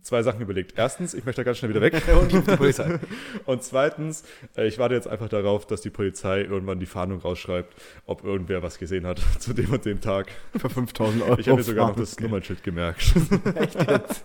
zwei 0.02 0.22
Sachen 0.22 0.40
überlegt. 0.40 0.74
Erstens, 0.76 1.14
ich 1.14 1.24
möchte 1.24 1.40
da 1.40 1.44
ganz 1.44 1.58
schnell 1.58 1.70
wieder 1.70 1.80
weg. 1.80 2.02
und 2.20 2.32
die 2.32 2.40
Polizei. 2.40 2.98
und 3.46 3.62
zweitens, 3.62 4.24
äh, 4.56 4.66
ich 4.66 4.78
warte 4.78 4.94
jetzt 4.94 5.08
einfach 5.08 5.28
darauf, 5.28 5.66
dass 5.66 5.80
die 5.80 5.90
Polizei 5.90 6.42
irgendwann 6.42 6.78
die 6.78 6.86
Fahndung 6.86 7.20
rausschreibt, 7.20 7.74
ob 8.06 8.24
irgendwer 8.24 8.62
was 8.62 8.78
gesehen 8.78 9.06
hat 9.06 9.20
zu 9.38 9.52
dem 9.52 9.72
und 9.72 9.84
dem 9.84 10.00
Tag. 10.00 10.28
Für 10.56 10.70
5000 10.70 11.22
Euro. 11.22 11.38
Ich 11.38 11.48
habe 11.48 11.58
mir 11.58 11.64
sogar 11.64 11.88
noch 11.88 11.96
das 11.96 12.18
Nummernschild 12.20 12.62
gemerkt. 12.62 13.14
Echt 13.54 13.74
jetzt? 13.74 14.24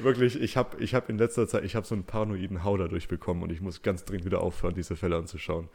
Wirklich, 0.00 0.40
ich 0.40 0.56
habe 0.56 0.82
ich 0.82 0.94
hab 0.94 1.08
in 1.08 1.18
letzter 1.18 1.46
Zeit, 1.46 1.64
ich 1.64 1.76
habe 1.76 1.86
so 1.86 1.94
einen 1.94 2.04
paranoiden 2.04 2.64
Hau 2.64 2.76
dadurch 2.76 3.06
bekommen 3.06 3.42
und 3.42 3.52
ich 3.52 3.60
muss 3.60 3.82
ganz 3.82 4.04
dringend 4.04 4.24
wieder 4.24 4.40
aufhören, 4.40 4.74
diese 4.74 4.96
Fälle 4.96 5.16
anzuschauen 5.16 5.68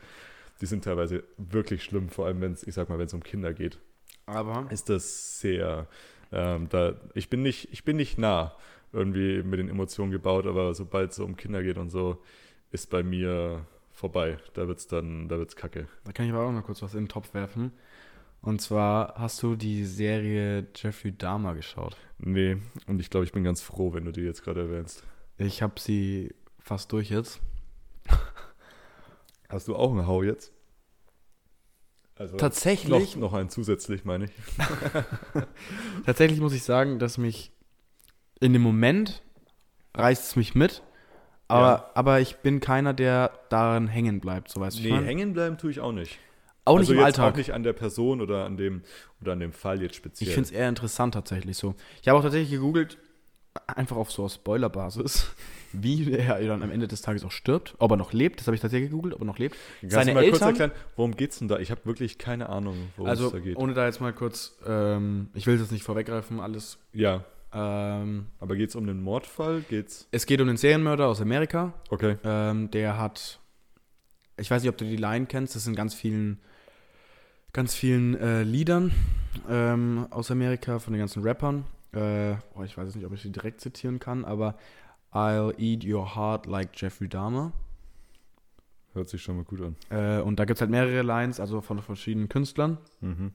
die 0.61 0.65
sind 0.65 0.83
teilweise 0.83 1.23
wirklich 1.37 1.83
schlimm, 1.83 2.09
vor 2.09 2.25
allem 2.25 2.41
wenn 2.41 2.53
es, 2.53 2.65
ich 2.65 2.73
sag 2.73 2.89
mal, 2.89 2.99
wenn 2.99 3.07
es 3.07 3.13
um 3.13 3.23
Kinder 3.23 3.53
geht. 3.53 3.79
Aber 4.25 4.67
ist 4.71 4.89
das 4.89 5.39
sehr, 5.39 5.87
ähm, 6.31 6.67
da, 6.69 6.95
ich 7.13 7.29
bin 7.29 7.41
nicht, 7.41 7.69
ich 7.71 7.83
bin 7.83 7.97
nicht 7.97 8.17
nah 8.17 8.55
irgendwie 8.91 9.43
mit 9.43 9.59
den 9.59 9.69
Emotionen 9.69 10.11
gebaut, 10.11 10.45
aber 10.45 10.73
sobald 10.73 11.11
es 11.11 11.17
so 11.17 11.25
um 11.25 11.35
Kinder 11.35 11.63
geht 11.63 11.77
und 11.77 11.89
so, 11.89 12.21
ist 12.71 12.89
bei 12.89 13.03
mir 13.03 13.65
vorbei. 13.91 14.37
Da 14.53 14.67
wird's 14.67 14.87
dann, 14.87 15.27
da 15.27 15.37
wird's 15.37 15.55
kacke. 15.55 15.87
Da 16.03 16.11
kann 16.11 16.25
ich 16.25 16.33
aber 16.33 16.45
auch 16.45 16.51
mal 16.51 16.61
kurz 16.61 16.81
was 16.81 16.93
in 16.93 17.03
den 17.03 17.09
Topf 17.09 17.33
werfen. 17.33 17.71
Und 18.41 18.61
zwar 18.61 19.15
hast 19.15 19.41
du 19.43 19.55
die 19.55 19.85
Serie 19.85 20.67
Jeffrey 20.75 21.11
Dahmer 21.11 21.55
geschaut? 21.55 21.97
Nee, 22.19 22.57
und 22.85 22.99
ich 22.99 23.09
glaube, 23.09 23.25
ich 23.25 23.31
bin 23.31 23.43
ganz 23.43 23.61
froh, 23.61 23.93
wenn 23.93 24.05
du 24.05 24.11
die 24.11 24.21
jetzt 24.21 24.43
gerade 24.43 24.61
erwähnst. 24.61 25.03
Ich 25.37 25.61
habe 25.61 25.79
sie 25.79 26.33
fast 26.59 26.91
durch 26.91 27.09
jetzt. 27.09 27.41
Hast 29.49 29.67
du 29.67 29.75
auch 29.75 29.91
einen 29.91 30.07
Hau 30.07 30.23
jetzt? 30.23 30.51
Also 32.15 32.37
Tatsächlich. 32.37 33.15
Noch, 33.15 33.31
noch 33.31 33.33
einen 33.33 33.49
zusätzlich, 33.49 34.03
meine 34.03 34.25
ich. 34.25 34.31
Tatsächlich 36.05 36.39
muss 36.39 36.53
ich 36.53 36.63
sagen, 36.63 36.99
dass 36.99 37.17
mich 37.17 37.51
in 38.39 38.53
dem 38.53 38.61
Moment 38.61 39.21
reißt 39.93 40.23
es 40.29 40.35
mich 40.35 40.55
mit, 40.55 40.81
aber, 41.47 41.67
ja. 41.67 41.91
aber 41.93 42.19
ich 42.19 42.37
bin 42.37 42.59
keiner, 42.59 42.93
der 42.93 43.31
daran 43.49 43.87
hängen 43.87 44.19
bleibt, 44.19 44.49
so 44.49 44.59
weißt 44.59 44.79
du. 44.79 44.83
Nee, 44.83 45.05
hängen 45.05 45.33
bleiben 45.33 45.57
tue 45.57 45.71
ich 45.71 45.79
auch 45.79 45.91
nicht. 45.91 46.19
Auch 46.65 46.77
also 46.77 46.91
nicht 46.91 46.99
im 46.99 47.05
Alltag. 47.05 47.33
Auch 47.33 47.37
nicht 47.37 47.53
an 47.53 47.63
der 47.63 47.73
Person 47.73 48.19
oder 48.19 48.45
an 48.45 48.57
dem, 48.57 48.83
oder 49.21 49.33
an 49.33 49.39
dem 49.39 49.53
Fall 49.53 49.81
jetzt 49.81 49.95
speziell. 49.95 50.27
Ich 50.27 50.33
finde 50.33 50.49
es 50.49 50.51
eher 50.51 50.67
interessant 50.67 51.13
tatsächlich 51.13 51.55
so. 51.55 51.75
Ich 52.01 52.07
habe 52.07 52.19
auch 52.19 52.23
tatsächlich 52.23 52.51
gegoogelt, 52.51 52.97
einfach 53.67 53.97
auf 53.97 54.11
so 54.11 54.27
Spoilerbasis, 54.27 55.27
wie 55.73 56.11
er 56.13 56.39
dann 56.45 56.63
am 56.63 56.71
Ende 56.71 56.87
des 56.87 57.01
Tages 57.01 57.23
auch 57.23 57.31
stirbt, 57.31 57.75
ob 57.79 57.91
er 57.91 57.97
noch 57.97 58.13
lebt, 58.13 58.39
das 58.39 58.47
habe 58.47 58.55
ich 58.55 58.61
tatsächlich 58.61 58.89
gegoogelt, 58.89 59.13
ob 59.13 59.21
er 59.21 59.25
noch 59.25 59.39
lebt. 59.39 59.55
Kannst 59.81 59.93
Seine 59.93 60.11
du 60.11 60.15
mal 60.15 60.23
Eltern, 60.23 60.39
kurz 60.39 60.59
erklären, 60.59 60.71
worum 60.95 61.15
geht 61.15 61.31
es 61.31 61.39
denn 61.39 61.47
da? 61.47 61.59
Ich 61.59 61.71
habe 61.71 61.81
wirklich 61.85 62.17
keine 62.17 62.49
Ahnung, 62.49 62.75
worum 62.95 63.09
also, 63.09 63.27
es 63.27 63.31
da 63.33 63.39
geht. 63.39 63.57
ohne 63.57 63.73
da 63.73 63.85
jetzt 63.85 64.01
mal 64.01 64.13
kurz, 64.13 64.57
ähm, 64.65 65.29
ich 65.33 65.47
will 65.47 65.59
jetzt 65.59 65.71
nicht 65.71 65.83
vorweggreifen, 65.83 66.39
alles. 66.39 66.77
Ja. 66.93 67.23
Ähm, 67.53 68.27
Aber 68.39 68.55
geht 68.55 68.69
es 68.69 68.75
um 68.75 68.83
einen 68.83 69.01
Mordfall? 69.01 69.61
Geht's? 69.69 70.07
Es 70.11 70.25
geht 70.25 70.41
um 70.41 70.47
einen 70.47 70.57
Serienmörder 70.57 71.07
aus 71.07 71.21
Amerika. 71.21 71.73
Okay. 71.89 72.17
Ähm, 72.23 72.69
der 72.71 72.97
hat, 72.97 73.39
ich 74.37 74.51
weiß 74.51 74.61
nicht, 74.61 74.69
ob 74.69 74.77
du 74.77 74.85
die 74.85 74.97
Line 74.97 75.25
kennst, 75.27 75.55
das 75.55 75.63
sind 75.63 75.75
ganz 75.75 75.93
vielen, 75.93 76.39
ganz 77.53 77.73
vielen 77.73 78.15
äh, 78.15 78.43
Liedern 78.43 78.91
ähm, 79.49 80.07
aus 80.09 80.29
Amerika 80.29 80.79
von 80.79 80.93
den 80.93 80.99
ganzen 80.99 81.23
Rappern. 81.23 81.65
Äh, 81.93 82.35
oh, 82.55 82.63
ich 82.63 82.77
weiß 82.77 82.93
nicht, 82.95 83.05
ob 83.05 83.13
ich 83.13 83.21
sie 83.21 83.31
direkt 83.31 83.61
zitieren 83.61 83.99
kann, 83.99 84.25
aber 84.25 84.55
I'll 85.13 85.57
eat 85.57 85.85
your 85.85 86.15
heart 86.15 86.45
like 86.45 86.69
Jeffrey 86.79 87.07
Dahmer. 87.07 87.53
Hört 88.93 89.09
sich 89.09 89.21
schon 89.21 89.37
mal 89.37 89.45
gut 89.45 89.61
an. 89.61 89.75
Äh, 89.89 90.21
und 90.21 90.37
da 90.39 90.45
gibt 90.45 90.57
es 90.57 90.61
halt 90.61 90.71
mehrere 90.71 91.01
Lines, 91.01 91.39
also 91.39 91.61
von 91.61 91.81
verschiedenen 91.81 92.29
Künstlern. 92.29 92.77
Mhm. 93.01 93.31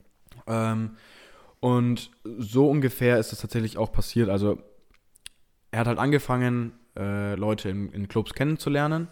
Ähm, 0.46 0.96
und 1.60 2.10
so 2.24 2.68
ungefähr 2.68 3.18
ist 3.18 3.32
es 3.32 3.40
tatsächlich 3.40 3.78
auch 3.78 3.92
passiert. 3.92 4.28
Also 4.28 4.58
er 5.70 5.80
hat 5.80 5.86
halt 5.86 5.98
angefangen, 5.98 6.72
äh, 6.96 7.34
Leute 7.36 7.68
in, 7.68 7.90
in, 7.92 8.08
Clubs 8.08 8.34
kennenzulernen. 8.34 9.08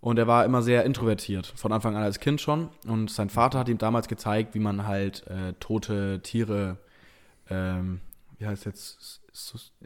Und 0.00 0.18
er 0.18 0.26
war 0.26 0.44
immer 0.44 0.62
sehr 0.62 0.84
introvertiert, 0.84 1.46
von 1.46 1.72
Anfang 1.72 1.96
an 1.96 2.02
als 2.02 2.20
Kind 2.20 2.40
schon. 2.40 2.68
Und 2.86 3.10
sein 3.10 3.28
Vater 3.28 3.58
hat 3.58 3.68
ihm 3.68 3.78
damals 3.78 4.08
gezeigt, 4.08 4.54
wie 4.54 4.58
man 4.58 4.86
halt 4.86 5.26
äh, 5.26 5.52
tote 5.60 6.20
Tiere 6.22 6.78
ähm, 7.50 8.00
wie 8.40 8.46
heißt 8.46 8.64
jetzt, 8.64 9.20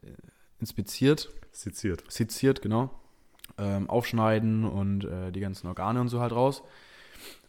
äh, 0.02 0.06
inspiziert. 0.60 1.28
Seziert. 1.52 2.04
Seziert, 2.08 2.62
genau. 2.62 2.90
Ähm, 3.58 3.90
aufschneiden 3.90 4.64
und 4.64 5.04
äh, 5.04 5.32
die 5.32 5.40
ganzen 5.40 5.66
Organe 5.66 6.00
und 6.00 6.08
so 6.08 6.20
halt 6.20 6.32
raus. 6.32 6.62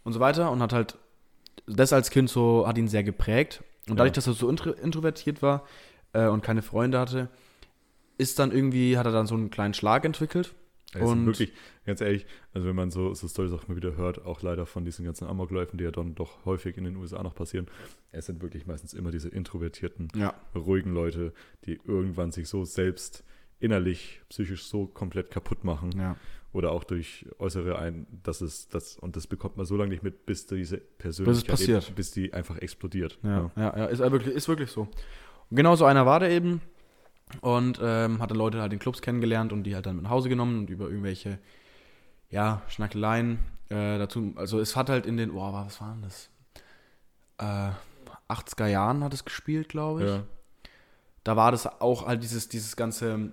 Und 0.04 0.14
so 0.14 0.20
weiter. 0.20 0.52
Und 0.52 0.62
hat 0.62 0.74
halt, 0.74 0.98
das 1.68 1.94
als 1.94 2.10
Kind 2.10 2.30
so, 2.30 2.68
hat 2.68 2.78
ihn 2.78 2.88
sehr 2.88 3.04
geprägt. 3.04 3.64
Und 3.88 3.98
dadurch, 3.98 4.12
ja. 4.12 4.16
dass 4.16 4.28
er 4.28 4.34
so 4.34 4.50
intro 4.50 4.72
introvertiert 4.72 5.42
war 5.42 5.64
äh, 6.14 6.26
und 6.26 6.42
keine 6.42 6.64
Freunde 6.64 7.00
hatte, 7.00 7.30
ist 8.18 8.40
dann 8.40 8.52
irgendwie, 8.52 8.98
hat 8.98 9.06
er 9.06 9.12
dann 9.12 9.28
so 9.28 9.36
einen 9.36 9.52
kleinen 9.52 9.76
Schlag 9.76 10.06
entwickelt 10.06 10.56
ja, 10.94 11.02
und 11.02 11.26
wirklich, 11.26 11.52
ganz 11.86 12.02
ehrlich, 12.02 12.26
also 12.54 12.68
wenn 12.68 12.76
man 12.76 12.92
so, 12.92 13.14
so 13.14 13.28
Storys 13.28 13.52
auch 13.52 13.68
mal 13.68 13.76
wieder 13.76 13.98
hört, 13.98 14.26
auch 14.26 14.42
leider 14.42 14.66
von 14.66 14.86
diesen 14.86 15.06
ganzen 15.06 15.28
Amokläufen, 15.28 15.78
die 15.78 15.84
ja 15.84 15.92
dann 15.92 16.16
doch 16.16 16.46
häufig 16.46 16.78
in 16.78 16.86
den 16.86 16.96
USA 16.96 17.22
noch 17.22 17.36
passieren, 17.36 17.68
es 18.12 18.28
sind 18.28 18.42
wirklich 18.42 18.66
meistens 18.66 18.94
immer 18.94 19.12
diese 19.12 19.30
introvertierten, 19.30 20.08
ja. 20.16 20.34
ruhigen 20.56 20.94
Leute, 20.94 21.34
die 21.66 21.80
irgendwann 21.86 22.32
sich 22.32 22.48
so 22.48 22.64
selbst 22.64 23.24
innerlich, 23.60 24.22
psychisch 24.30 24.66
so 24.66 24.86
komplett 24.86 25.32
kaputt 25.32 25.64
machen. 25.64 25.92
Ja. 25.98 26.18
Oder 26.54 26.72
auch 26.72 26.86
durch 26.86 27.26
äußere 27.38 27.78
ein, 27.78 28.08
das 28.24 28.42
ist 28.42 28.74
das, 28.74 28.98
und 28.98 29.18
das 29.18 29.28
bekommt 29.28 29.58
man 29.58 29.66
so 29.66 29.76
lange 29.76 29.90
nicht 29.90 30.04
mit, 30.04 30.26
bis 30.26 30.46
diese 30.48 30.78
Persönlichkeit. 30.78 31.60
Eben, 31.68 31.96
bis 31.96 32.12
die 32.12 32.32
einfach 32.32 32.58
explodiert. 32.60 33.20
Ja, 33.24 33.52
ja, 33.58 33.78
ja, 33.78 33.86
ist, 33.88 34.00
wirklich, 34.00 34.34
ist 34.34 34.48
wirklich 34.48 34.72
so. 34.72 34.84
Und 34.84 35.58
genau 35.58 35.76
so 35.76 35.84
einer 35.84 36.06
war 36.06 36.22
der 36.22 36.30
eben. 36.32 36.62
Und 37.42 37.80
ähm, 37.82 38.22
hat 38.22 38.32
dann 38.32 38.38
Leute 38.38 38.62
halt 38.62 38.72
in 38.72 38.80
Clubs 38.80 39.02
kennengelernt 39.02 39.52
und 39.52 39.64
die 39.64 39.76
halt 39.76 39.86
dann 39.86 39.96
mit 39.96 40.04
nach 40.04 40.12
Hause 40.12 40.30
genommen 40.30 40.60
und 40.60 40.70
über 40.70 40.86
irgendwelche, 40.86 41.40
ja, 42.30 42.62
Schnackeleien 42.68 43.40
äh, 43.70 43.98
dazu. 43.98 44.34
Also 44.36 44.60
es 44.60 44.76
hat 44.76 44.90
halt 44.90 45.06
in 45.06 45.18
den, 45.18 45.32
oh, 45.32 45.54
was 45.54 45.82
waren 45.82 46.02
das? 46.02 46.30
Äh, 47.38 47.72
80er 48.30 48.68
Jahren 48.68 49.04
hat 49.04 49.14
es 49.14 49.26
gespielt, 49.26 49.70
glaube 49.70 50.04
ich. 50.04 50.10
Ja. 50.10 50.24
Da 51.24 51.36
war 51.36 51.52
das 51.52 51.66
auch 51.82 52.06
halt 52.06 52.24
dieses, 52.24 52.48
dieses 52.48 52.76
ganze 52.76 53.32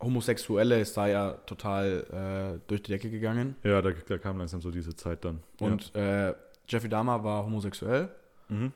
Homosexuelle 0.00 0.80
ist 0.80 0.96
da 0.96 1.06
ja 1.06 1.32
total 1.32 2.56
äh, 2.56 2.60
durch 2.66 2.82
die 2.82 2.92
Decke 2.92 3.10
gegangen. 3.10 3.56
Ja, 3.62 3.82
da, 3.82 3.90
da, 3.90 4.18
kam 4.18 4.38
langsam 4.38 4.62
so 4.62 4.70
diese 4.70 4.96
Zeit 4.96 5.24
dann. 5.24 5.42
Und 5.60 5.92
ja. 5.94 6.30
äh, 6.30 6.34
Jeffrey 6.68 6.88
Dahmer 6.88 7.22
war 7.22 7.44
homosexuell. 7.44 8.08
Mhm. 8.48 8.72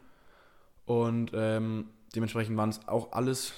Und 0.85 1.31
ähm, 1.35 1.87
dementsprechend 2.15 2.57
waren 2.59 2.69
es 2.69 2.87
auch 2.87 3.13
alles 3.13 3.55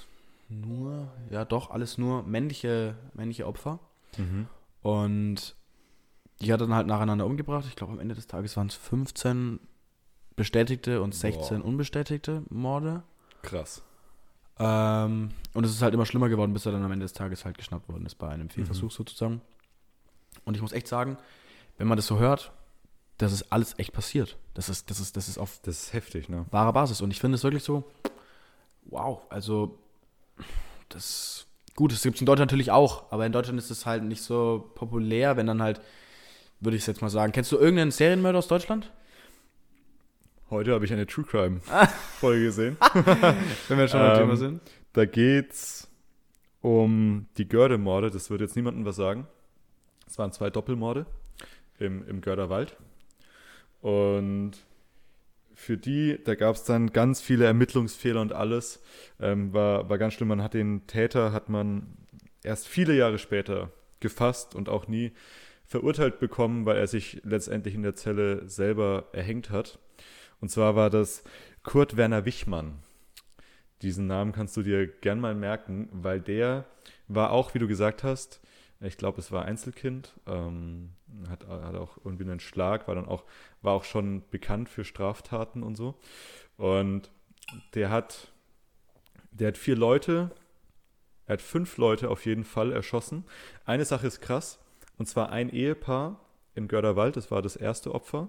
nur, 0.48 1.12
ja 1.30 1.44
doch, 1.44 1.70
alles 1.70 1.98
nur 1.98 2.22
männliche, 2.22 2.96
männliche 3.14 3.46
Opfer. 3.46 3.80
Mhm. 4.16 4.46
Und 4.82 5.56
die 6.40 6.52
hat 6.52 6.60
dann 6.60 6.74
halt 6.74 6.86
nacheinander 6.86 7.26
umgebracht. 7.26 7.66
Ich 7.68 7.76
glaube, 7.76 7.92
am 7.92 7.98
Ende 7.98 8.14
des 8.14 8.26
Tages 8.26 8.56
waren 8.56 8.68
es 8.68 8.74
15 8.74 9.60
bestätigte 10.36 11.02
und 11.02 11.14
16 11.14 11.60
Boah. 11.60 11.66
unbestätigte 11.66 12.42
Morde. 12.50 13.02
Krass. 13.42 13.82
Ähm, 14.58 15.30
und 15.54 15.64
es 15.64 15.72
ist 15.72 15.82
halt 15.82 15.94
immer 15.94 16.06
schlimmer 16.06 16.28
geworden, 16.28 16.52
bis 16.52 16.66
er 16.66 16.72
dann 16.72 16.84
am 16.84 16.92
Ende 16.92 17.04
des 17.04 17.12
Tages 17.12 17.44
halt 17.44 17.58
geschnappt 17.58 17.88
worden 17.88 18.06
ist 18.06 18.16
bei 18.16 18.28
einem 18.28 18.48
Fehlversuch 18.48 18.90
mhm. 18.90 18.96
sozusagen. 18.96 19.40
Und 20.44 20.54
ich 20.54 20.62
muss 20.62 20.72
echt 20.72 20.88
sagen, 20.88 21.18
wenn 21.78 21.88
man 21.88 21.96
das 21.96 22.06
so 22.06 22.18
hört, 22.18 22.52
das 23.18 23.32
ist 23.32 23.50
alles 23.50 23.78
echt 23.78 23.92
passiert. 23.92 24.36
Das 24.54 24.68
ist, 24.68 24.90
das 24.90 25.00
ist, 25.00 25.16
das 25.16 25.28
ist 25.28 25.38
auf 25.38 25.58
das 25.62 25.84
ist 25.84 25.92
heftig, 25.92 26.28
ne? 26.28 26.46
wahrer 26.50 26.72
Basis. 26.72 27.00
Und 27.00 27.10
ich 27.10 27.20
finde 27.20 27.36
es 27.36 27.44
wirklich 27.44 27.64
so, 27.64 27.84
wow, 28.84 29.22
also 29.30 29.78
das 30.88 31.46
gut, 31.74 31.92
das 31.92 32.02
gibt 32.02 32.16
es 32.16 32.20
in 32.22 32.26
Deutschland 32.26 32.50
natürlich 32.50 32.70
auch, 32.70 33.10
aber 33.12 33.26
in 33.26 33.32
Deutschland 33.32 33.58
ist 33.58 33.70
es 33.70 33.86
halt 33.86 34.02
nicht 34.02 34.22
so 34.22 34.70
populär, 34.74 35.36
wenn 35.36 35.46
dann 35.46 35.62
halt, 35.62 35.80
würde 36.60 36.76
ich 36.76 36.82
es 36.82 36.86
jetzt 36.86 37.02
mal 37.02 37.10
sagen. 37.10 37.32
Kennst 37.32 37.52
du 37.52 37.58
irgendeinen 37.58 37.90
Serienmörder 37.90 38.38
aus 38.38 38.48
Deutschland? 38.48 38.90
Heute 40.48 40.72
habe 40.72 40.84
ich 40.84 40.92
eine 40.92 41.06
True 41.06 41.24
Crime 41.24 41.60
Folge 42.20 42.44
gesehen. 42.44 42.76
Wenn 43.68 43.78
wir 43.78 43.88
schon 43.88 44.00
beim 44.00 44.12
Ähm, 44.12 44.18
Thema 44.18 44.36
sind. 44.36 44.60
Da 44.92 45.04
geht's 45.04 45.88
um 46.62 47.26
die 47.36 47.48
Gördemorde. 47.48 48.10
Das 48.10 48.30
würde 48.30 48.44
jetzt 48.44 48.56
niemandem 48.56 48.84
was 48.84 48.96
sagen. 48.96 49.26
Es 50.06 50.18
waren 50.18 50.32
zwei 50.32 50.48
Doppelmorde 50.50 51.06
im, 51.78 52.06
im 52.08 52.20
Görderwald. 52.20 52.76
Und 53.82 54.52
für 55.56 55.78
die, 55.78 56.18
da 56.22 56.34
gab 56.34 56.54
es 56.54 56.64
dann 56.64 56.92
ganz 56.92 57.22
viele 57.22 57.46
Ermittlungsfehler 57.46 58.20
und 58.20 58.34
alles. 58.34 58.82
Ähm, 59.18 59.54
war, 59.54 59.88
war 59.88 59.96
ganz 59.96 60.12
schlimm. 60.12 60.28
Man 60.28 60.42
hat 60.42 60.52
den 60.52 60.86
Täter, 60.86 61.32
hat 61.32 61.48
man 61.48 61.96
erst 62.44 62.68
viele 62.68 62.94
Jahre 62.94 63.18
später 63.18 63.72
gefasst 63.98 64.54
und 64.54 64.68
auch 64.68 64.86
nie 64.86 65.12
verurteilt 65.64 66.20
bekommen, 66.20 66.66
weil 66.66 66.76
er 66.76 66.86
sich 66.86 67.22
letztendlich 67.24 67.74
in 67.74 67.82
der 67.82 67.94
Zelle 67.94 68.46
selber 68.46 69.08
erhängt 69.12 69.48
hat. 69.48 69.78
Und 70.42 70.50
zwar 70.50 70.76
war 70.76 70.90
das 70.90 71.24
Kurt 71.62 71.96
Werner 71.96 72.26
Wichmann. 72.26 72.74
Diesen 73.80 74.06
Namen 74.06 74.32
kannst 74.32 74.58
du 74.58 74.62
dir 74.62 74.86
gern 74.86 75.20
mal 75.20 75.34
merken, 75.34 75.88
weil 75.90 76.20
der 76.20 76.66
war 77.08 77.30
auch, 77.30 77.54
wie 77.54 77.58
du 77.58 77.66
gesagt 77.66 78.04
hast, 78.04 78.42
ich 78.80 78.98
glaube, 78.98 79.20
es 79.20 79.32
war 79.32 79.44
Einzelkind, 79.44 80.12
ähm, 80.26 80.90
hat, 81.28 81.46
hat 81.46 81.74
auch 81.74 81.98
irgendwie 82.04 82.24
einen 82.24 82.40
Schlag, 82.40 82.88
war 82.88 82.94
dann 82.94 83.06
auch, 83.08 83.24
war 83.62 83.72
auch 83.72 83.84
schon 83.84 84.22
bekannt 84.30 84.68
für 84.68 84.84
Straftaten 84.84 85.62
und 85.62 85.76
so. 85.76 85.94
Und 86.56 87.10
der 87.74 87.90
hat, 87.90 88.32
der 89.30 89.48
hat 89.48 89.58
vier 89.58 89.76
Leute, 89.76 90.30
er 91.26 91.34
hat 91.34 91.42
fünf 91.42 91.76
Leute 91.78 92.10
auf 92.10 92.26
jeden 92.26 92.44
Fall 92.44 92.72
erschossen. 92.72 93.24
Eine 93.64 93.84
Sache 93.84 94.06
ist 94.06 94.20
krass, 94.20 94.58
und 94.98 95.06
zwar 95.06 95.30
ein 95.30 95.50
Ehepaar 95.50 96.20
im 96.54 96.68
Görderwald, 96.68 97.16
das 97.16 97.30
war 97.30 97.42
das 97.42 97.56
erste 97.56 97.94
Opfer, 97.94 98.28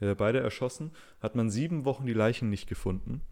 der 0.00 0.14
beide 0.14 0.40
erschossen, 0.40 0.92
hat 1.20 1.34
man 1.34 1.50
sieben 1.50 1.84
Wochen 1.84 2.06
die 2.06 2.12
Leichen 2.12 2.50
nicht 2.50 2.68
gefunden. 2.68 3.22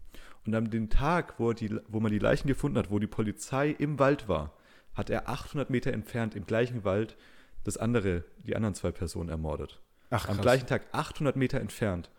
Und 0.45 0.55
an 0.55 0.69
dem 0.69 0.89
Tag, 0.89 1.35
wo, 1.39 1.53
die, 1.53 1.77
wo 1.87 1.99
man 1.99 2.11
die 2.11 2.19
Leichen 2.19 2.47
gefunden 2.47 2.77
hat, 2.77 2.89
wo 2.89 2.99
die 2.99 3.07
Polizei 3.07 3.69
im 3.69 3.99
Wald 3.99 4.27
war, 4.27 4.53
hat 4.97 5.09
er 5.09 5.29
800 5.29 5.69
Meter 5.69 5.93
entfernt 5.93 6.35
im 6.35 6.45
gleichen 6.45 6.83
Wald 6.83 7.15
das 7.63 7.77
andere, 7.77 8.23
die 8.39 8.55
anderen 8.55 8.75
zwei 8.75 8.91
Personen 8.91 9.29
ermordet. 9.29 9.79
Ach, 10.09 10.27
Am 10.29 10.39
gleichen 10.41 10.67
Tag, 10.67 10.83
800 10.91 11.35
Meter 11.35 11.59
entfernt. 11.59 12.09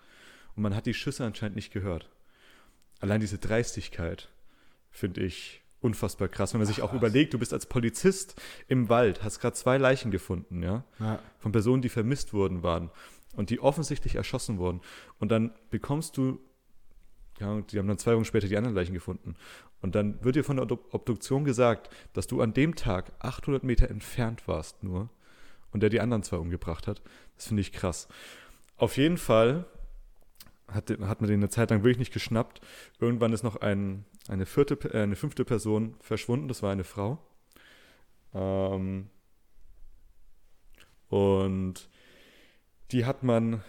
Und 0.54 0.62
man 0.62 0.74
hat 0.74 0.86
die 0.86 0.94
Schüsse 0.94 1.24
anscheinend 1.24 1.56
nicht 1.56 1.72
gehört. 1.72 2.08
Allein 3.00 3.20
diese 3.20 3.38
Dreistigkeit 3.38 4.28
finde 4.90 5.22
ich 5.22 5.62
unfassbar 5.80 6.28
krass. 6.28 6.52
Wenn 6.52 6.60
man 6.60 6.66
sich 6.66 6.82
auch 6.82 6.90
Krass. 6.90 6.98
überlegt, 6.98 7.32
du 7.34 7.38
bist 7.38 7.52
als 7.52 7.66
Polizist 7.66 8.40
im 8.66 8.88
Wald, 8.88 9.22
hast 9.22 9.38
gerade 9.40 9.54
zwei 9.54 9.78
Leichen 9.78 10.10
gefunden, 10.10 10.62
ja, 10.62 10.84
Ja. 10.98 11.20
von 11.38 11.52
Personen, 11.52 11.82
die 11.82 11.88
vermisst 11.88 12.32
worden 12.32 12.62
waren 12.62 12.90
und 13.34 13.50
die 13.50 13.60
offensichtlich 13.60 14.16
erschossen 14.16 14.58
wurden. 14.58 14.80
Und 15.20 15.30
dann 15.30 15.52
bekommst 15.70 16.16
du, 16.16 16.40
ja, 17.40 17.60
die 17.60 17.78
haben 17.78 17.88
dann 17.88 17.98
zwei 17.98 18.14
Wochen 18.16 18.24
später 18.24 18.48
die 18.48 18.56
anderen 18.56 18.74
Leichen 18.74 18.94
gefunden. 18.94 19.36
Und 19.80 19.94
dann 19.94 20.22
wird 20.24 20.36
dir 20.36 20.44
von 20.44 20.56
der 20.56 20.66
Obdu- 20.66 20.80
Obduktion 20.90 21.44
gesagt, 21.44 21.90
dass 22.12 22.26
du 22.26 22.40
an 22.42 22.52
dem 22.52 22.74
Tag 22.74 23.12
800 23.20 23.62
Meter 23.64 23.88
entfernt 23.90 24.48
warst 24.48 24.82
nur 24.82 25.08
und 25.72 25.82
der 25.82 25.90
die 25.90 26.00
anderen 26.00 26.22
zwei 26.22 26.36
umgebracht 26.38 26.86
hat. 26.86 27.02
Das 27.36 27.48
finde 27.48 27.60
ich 27.60 27.72
krass. 27.72 28.08
Auf 28.76 28.96
jeden 28.96 29.18
Fall 29.18 29.66
hat, 30.68 30.90
hat 30.90 31.20
man 31.20 31.30
den 31.30 31.40
eine 31.40 31.48
Zeit 31.48 31.70
lang 31.70 31.82
wirklich 31.82 31.98
nicht 31.98 32.12
geschnappt. 32.12 32.60
Irgendwann 33.00 33.32
ist 33.32 33.42
noch 33.42 33.56
ein, 33.56 34.04
eine, 34.28 34.46
vierte, 34.46 34.74
äh, 34.92 35.02
eine 35.02 35.16
fünfte 35.16 35.44
Person 35.44 35.94
verschwunden. 36.00 36.48
Das 36.48 36.62
war 36.62 36.72
eine 36.72 36.84
Frau. 36.84 37.18
Ähm, 38.34 39.08
und 41.08 41.88
die 42.92 43.04
hat 43.04 43.22
man, 43.22 43.62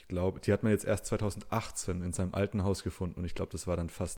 ich 0.00 0.08
glaube, 0.08 0.40
die 0.40 0.52
hat 0.52 0.62
man 0.62 0.72
jetzt 0.72 0.84
erst 0.84 1.06
2018 1.06 2.02
in 2.02 2.12
seinem 2.12 2.34
alten 2.34 2.62
Haus 2.62 2.84
gefunden. 2.84 3.20
Und 3.20 3.26
ich 3.26 3.34
glaube, 3.34 3.52
das 3.52 3.66
war 3.66 3.76
dann 3.76 3.90
fast 3.90 4.16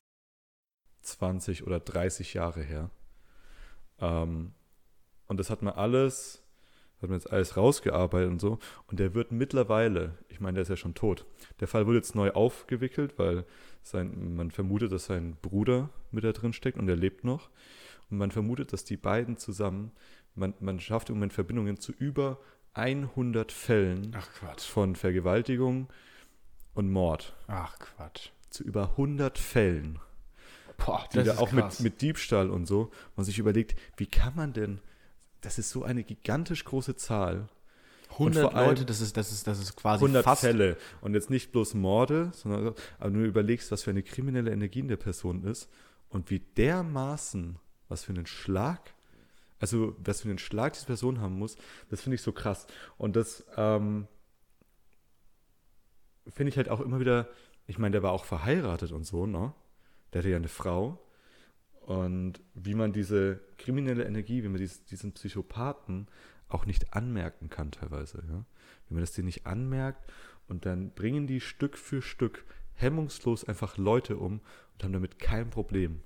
20 1.03 1.67
oder 1.67 1.81
30 1.81 2.35
Jahre 2.35 2.63
her. 2.63 2.91
Ähm, 3.99 4.53
und 5.27 5.41
das 5.41 5.49
hat 5.49 5.63
man 5.63 5.75
alles, 5.75 6.43
hat 7.01 7.09
man 7.09 7.19
jetzt 7.19 7.33
alles 7.33 7.57
rausgearbeitet 7.57 8.31
und 8.31 8.41
so. 8.41 8.59
Und 8.89 9.01
der 9.01 9.15
wird 9.15 9.33
mittlerweile, 9.33 10.19
ich 10.29 10.41
meine, 10.41 10.57
der 10.57 10.63
ist 10.63 10.69
ja 10.69 10.77
schon 10.77 10.95
tot. 10.95 11.25
Der 11.61 11.69
Fall 11.69 11.87
wurde 11.87 11.99
jetzt 11.99 12.15
neu 12.15 12.31
aufgewickelt, 12.33 13.19
weil 13.19 13.45
sein, 13.83 14.35
man 14.37 14.51
vermutet, 14.51 14.93
dass 14.93 15.07
sein 15.07 15.37
Bruder 15.41 15.91
mit 16.11 16.25
da 16.25 16.33
drin 16.33 16.53
steckt 16.53 16.79
und 16.79 16.89
er 16.89 16.97
lebt 16.97 17.25
noch. 17.25 17.49
Und 18.11 18.19
man 18.19 18.31
vermutet, 18.31 18.73
dass 18.73 18.85
die 18.85 18.97
beiden 18.97 19.37
zusammen, 19.39 19.93
man, 20.35 20.55
man 20.61 20.81
schafft 20.81 21.09
im 21.09 21.17
Moment 21.17 21.33
Verbindungen 21.33 21.79
zu 21.79 21.93
über 21.93 22.39
100 22.75 23.53
Fällen 23.53 24.17
von 24.59 24.97
Vergewaltigung 24.97 25.89
und 26.75 26.91
Mord. 26.91 27.35
Ach 27.49 27.79
Quatsch. 27.79 28.31
Zu 28.51 28.65
über 28.65 28.91
100 28.91 29.39
Fällen. 29.39 29.99
Boah, 30.77 31.07
Die 31.13 31.23
da 31.23 31.39
auch 31.39 31.53
mit, 31.53 31.81
mit 31.81 32.01
Diebstahl 32.01 32.49
und 32.51 32.67
so. 32.67 32.91
Man 33.17 33.27
sich 33.27 33.39
überlegt, 33.39 33.75
wie 33.97 34.07
kann 34.07 34.35
man 34.35 34.53
denn, 34.53 34.81
das 35.41 35.59
ist 35.59 35.71
so 35.71 35.85
eine 35.85 36.05
gigantisch 36.05 36.65
große 36.65 36.97
Zahl. 36.97 37.49
100 38.13 38.43
vor 38.43 38.55
allem- 38.57 38.69
Leute, 38.71 38.85
das 38.87 39.01
ist, 39.01 39.17
das 39.17 39.31
ist, 39.31 39.47
das 39.47 39.59
ist 39.61 39.77
quasi 39.77 40.03
100 40.05 40.25
fast. 40.25 40.41
Fälle. 40.43 40.77
Und 41.01 41.15
jetzt 41.15 41.31
nicht 41.31 41.53
bloß 41.53 41.75
Morde, 41.75 42.31
sondern 42.35 42.75
aber 42.99 43.11
du 43.11 43.25
überlegst, 43.25 43.71
was 43.71 43.83
für 43.83 43.91
eine 43.91 44.03
kriminelle 44.03 44.51
Energie 44.51 44.81
in 44.81 44.89
der 44.89 44.97
Person 44.97 45.45
ist 45.45 45.69
und 46.09 46.31
wie 46.31 46.41
dermaßen, 46.41 47.59
was 47.89 48.05
für 48.05 48.13
einen 48.13 48.27
Schlag, 48.27 48.95
also 49.61 49.95
was 49.99 50.23
für 50.23 50.29
einen 50.29 50.39
Schlag 50.39 50.73
diese 50.73 50.87
Person 50.87 51.21
haben 51.21 51.39
muss, 51.39 51.57
das 51.91 52.01
finde 52.01 52.17
ich 52.17 52.23
so 52.23 52.33
krass. 52.33 52.67
Und 52.97 53.15
das 53.15 53.45
ähm, 53.57 54.09
finde 56.27 56.51
ich 56.51 56.57
halt 56.57 56.69
auch 56.69 56.81
immer 56.81 56.99
wieder, 56.99 57.29
ich 57.67 57.79
meine, 57.79 57.93
der 57.93 58.03
war 58.03 58.13
auch 58.13 58.25
verheiratet 58.25 58.93
und 58.93 59.05
so, 59.05 59.27
ne? 59.27 59.55
Der 60.13 60.21
hatte 60.21 60.31
ja 60.31 60.37
eine 60.37 60.49
Frau. 60.49 60.99
Und 61.83 62.41
wie 62.55 62.75
man 62.75 62.93
diese 62.93 63.41
kriminelle 63.59 64.05
Energie, 64.05 64.43
wie 64.43 64.49
man 64.49 64.59
dies, 64.59 64.85
diesen 64.85 65.13
Psychopathen 65.13 66.09
auch 66.49 66.67
nicht 66.67 66.95
anmerken 66.95 67.49
kann 67.49 67.71
teilweise, 67.71 68.25
ja. 68.29 68.45
Wie 68.89 68.95
man 68.95 69.03
das 69.03 69.13
denen 69.13 69.27
nicht 69.27 69.47
anmerkt 69.47 70.11
und 70.49 70.67
dann 70.67 70.91
bringen 70.93 71.27
die 71.27 71.41
Stück 71.41 71.79
für 71.79 72.03
Stück 72.03 72.45
hemmungslos 72.75 73.45
einfach 73.45 73.77
Leute 73.77 74.17
um 74.17 74.41
und 74.73 74.85
haben 74.85 74.93
damit 74.93 75.19
kein 75.19 75.51
Problem. 75.51 76.01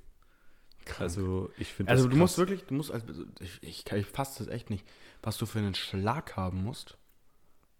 Also 0.98 1.50
ich 1.58 1.72
finde 1.72 1.90
Also 1.90 2.08
du 2.08 2.16
musst 2.16 2.36
krass. 2.36 2.38
wirklich, 2.48 2.64
du 2.64 2.74
musst, 2.74 2.90
als, 2.90 3.04
ich, 3.40 3.62
ich, 3.62 3.92
ich 3.92 4.06
fasse 4.06 4.44
das 4.44 4.52
echt 4.52 4.70
nicht, 4.70 4.86
was 5.22 5.38
du 5.38 5.46
für 5.46 5.58
einen 5.58 5.74
Schlag 5.74 6.36
haben 6.36 6.62
musst, 6.62 6.96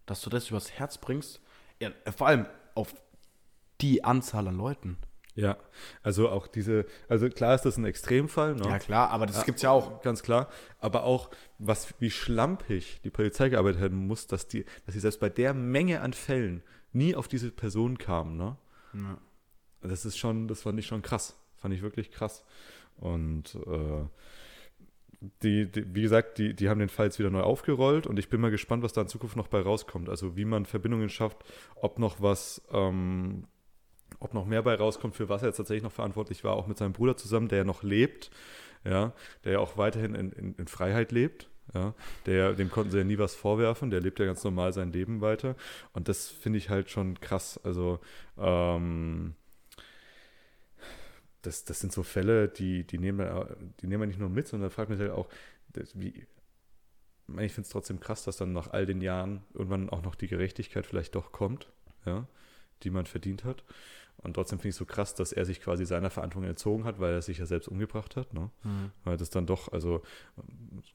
dass 0.05 0.21
du 0.21 0.29
das 0.29 0.49
übers 0.49 0.71
Herz 0.71 0.97
bringst. 0.97 1.41
Ja, 1.79 1.91
vor 2.15 2.27
allem 2.27 2.45
auf 2.73 2.93
die 3.81 4.03
Anzahl 4.03 4.47
an 4.47 4.57
Leuten. 4.57 4.97
Ja, 5.35 5.57
also 6.01 6.29
auch 6.29 6.47
diese, 6.47 6.85
also 7.09 7.27
klar 7.29 7.55
ist 7.55 7.63
das 7.63 7.75
ein 7.75 7.83
Extremfall, 7.83 8.55
ne? 8.55 8.69
Ja 8.69 8.79
klar, 8.79 9.09
aber 9.09 9.25
das 9.25 9.43
gibt's 9.43 9.63
ja 9.63 9.69
auch. 9.69 10.01
Ganz 10.01 10.23
klar. 10.23 10.49
Aber 10.79 11.03
auch, 11.03 11.29
was, 11.59 11.93
wie 11.99 12.09
schlampig 12.09 13.01
die 13.03 13.09
Polizei 13.09 13.49
gearbeitet 13.49 13.81
haben 13.81 14.07
muss, 14.07 14.27
dass 14.27 14.47
die, 14.47 14.63
dass 14.85 14.93
sie 14.93 15.01
selbst 15.01 15.19
bei 15.19 15.27
der 15.27 15.53
Menge 15.53 15.99
an 15.99 16.13
Fällen 16.13 16.63
nie 16.93 17.15
auf 17.15 17.27
diese 17.27 17.51
Person 17.51 17.97
kamen, 17.97 18.37
ne? 18.37 18.55
Ja. 18.93 19.17
Das 19.81 20.05
ist 20.05 20.17
schon, 20.17 20.47
das 20.47 20.61
fand 20.61 20.79
ich 20.79 20.87
schon 20.87 21.01
krass. 21.01 21.35
Fand 21.57 21.73
ich 21.73 21.81
wirklich 21.81 22.11
krass. 22.11 22.45
Und 22.97 23.55
äh, 23.67 24.05
die, 25.43 25.71
die, 25.71 25.95
wie 25.95 26.01
gesagt, 26.01 26.37
die, 26.37 26.53
die 26.53 26.69
haben 26.69 26.79
den 26.79 26.89
Fall 26.89 27.07
jetzt 27.07 27.19
wieder 27.19 27.29
neu 27.29 27.41
aufgerollt 27.41 28.07
und 28.07 28.19
ich 28.19 28.29
bin 28.29 28.41
mal 28.41 28.51
gespannt, 28.51 28.83
was 28.83 28.93
da 28.93 29.01
in 29.01 29.07
Zukunft 29.07 29.35
noch 29.35 29.47
bei 29.47 29.61
rauskommt. 29.61 30.09
Also 30.09 30.35
wie 30.35 30.45
man 30.45 30.65
Verbindungen 30.65 31.09
schafft, 31.09 31.37
ob 31.75 31.99
noch 31.99 32.21
was, 32.21 32.61
ähm, 32.71 33.47
ob 34.19 34.33
noch 34.33 34.45
mehr 34.45 34.63
bei 34.63 34.75
rauskommt, 34.75 35.15
für 35.15 35.29
was 35.29 35.41
er 35.41 35.49
jetzt 35.49 35.57
tatsächlich 35.57 35.83
noch 35.83 35.91
verantwortlich 35.91 36.43
war, 36.43 36.53
auch 36.53 36.67
mit 36.67 36.77
seinem 36.77 36.93
Bruder 36.93 37.17
zusammen, 37.17 37.47
der 37.47 37.59
ja 37.59 37.63
noch 37.63 37.83
lebt, 37.83 38.31
ja, 38.83 39.13
der 39.43 39.53
ja 39.53 39.59
auch 39.59 39.77
weiterhin 39.77 40.15
in, 40.15 40.31
in, 40.31 40.55
in 40.55 40.67
Freiheit 40.67 41.11
lebt. 41.11 41.49
Ja, 41.73 41.95
der, 42.27 42.53
dem 42.53 42.69
konnten 42.69 42.91
sie 42.91 42.99
ja 42.99 43.03
nie 43.03 43.17
was 43.17 43.33
vorwerfen, 43.33 43.89
der 43.89 43.99
lebt 43.99 44.19
ja 44.19 44.25
ganz 44.27 44.43
normal 44.43 44.71
sein 44.71 44.91
Leben 44.91 45.21
weiter. 45.21 45.55
Und 45.93 46.07
das 46.07 46.29
finde 46.29 46.59
ich 46.59 46.69
halt 46.69 46.91
schon 46.91 47.19
krass. 47.19 47.59
Also, 47.63 47.99
ähm, 48.37 49.33
das, 51.45 51.63
das 51.65 51.79
sind 51.79 51.91
so 51.93 52.03
Fälle, 52.03 52.47
die, 52.47 52.83
die, 52.85 52.97
nehmen, 52.97 53.19
wir- 53.19 53.57
die 53.81 53.87
nehmen 53.87 54.01
wir 54.03 54.07
nicht 54.07 54.19
nur 54.19 54.29
mit, 54.29 54.47
sondern 54.47 54.69
fragt 54.69 54.89
man 54.89 54.97
sich 54.97 55.07
halt 55.07 55.17
auch, 55.17 55.27
wie, 55.93 56.25
ich 57.39 57.53
finde 57.53 57.61
es 57.61 57.69
trotzdem 57.69 57.99
krass, 57.99 58.23
dass 58.23 58.37
dann 58.37 58.53
nach 58.53 58.71
all 58.71 58.85
den 58.85 59.01
Jahren 59.01 59.41
irgendwann 59.53 59.89
auch 59.89 60.03
noch 60.03 60.15
die 60.15 60.27
Gerechtigkeit 60.27 60.85
vielleicht 60.85 61.15
doch 61.15 61.31
kommt, 61.31 61.71
ja, 62.05 62.27
die 62.83 62.89
man 62.89 63.05
verdient 63.05 63.43
hat. 63.43 63.63
Und 64.17 64.33
trotzdem 64.35 64.59
finde 64.59 64.69
ich 64.69 64.75
es 64.75 64.79
so 64.79 64.85
krass, 64.85 65.13
dass 65.13 65.33
er 65.33 65.45
sich 65.45 65.61
quasi 65.61 65.85
seiner 65.85 66.09
Verantwortung 66.09 66.49
entzogen 66.49 66.83
hat, 66.85 66.99
weil 66.99 67.13
er 67.13 67.21
sich 67.21 67.37
ja 67.37 67.45
selbst 67.45 67.67
umgebracht 67.67 68.15
hat. 68.15 68.33
Ne? 68.33 68.49
Mhm. 68.63 68.91
Weil 69.03 69.17
das 69.17 69.29
dann 69.29 69.45
doch, 69.45 69.71
also, 69.73 70.01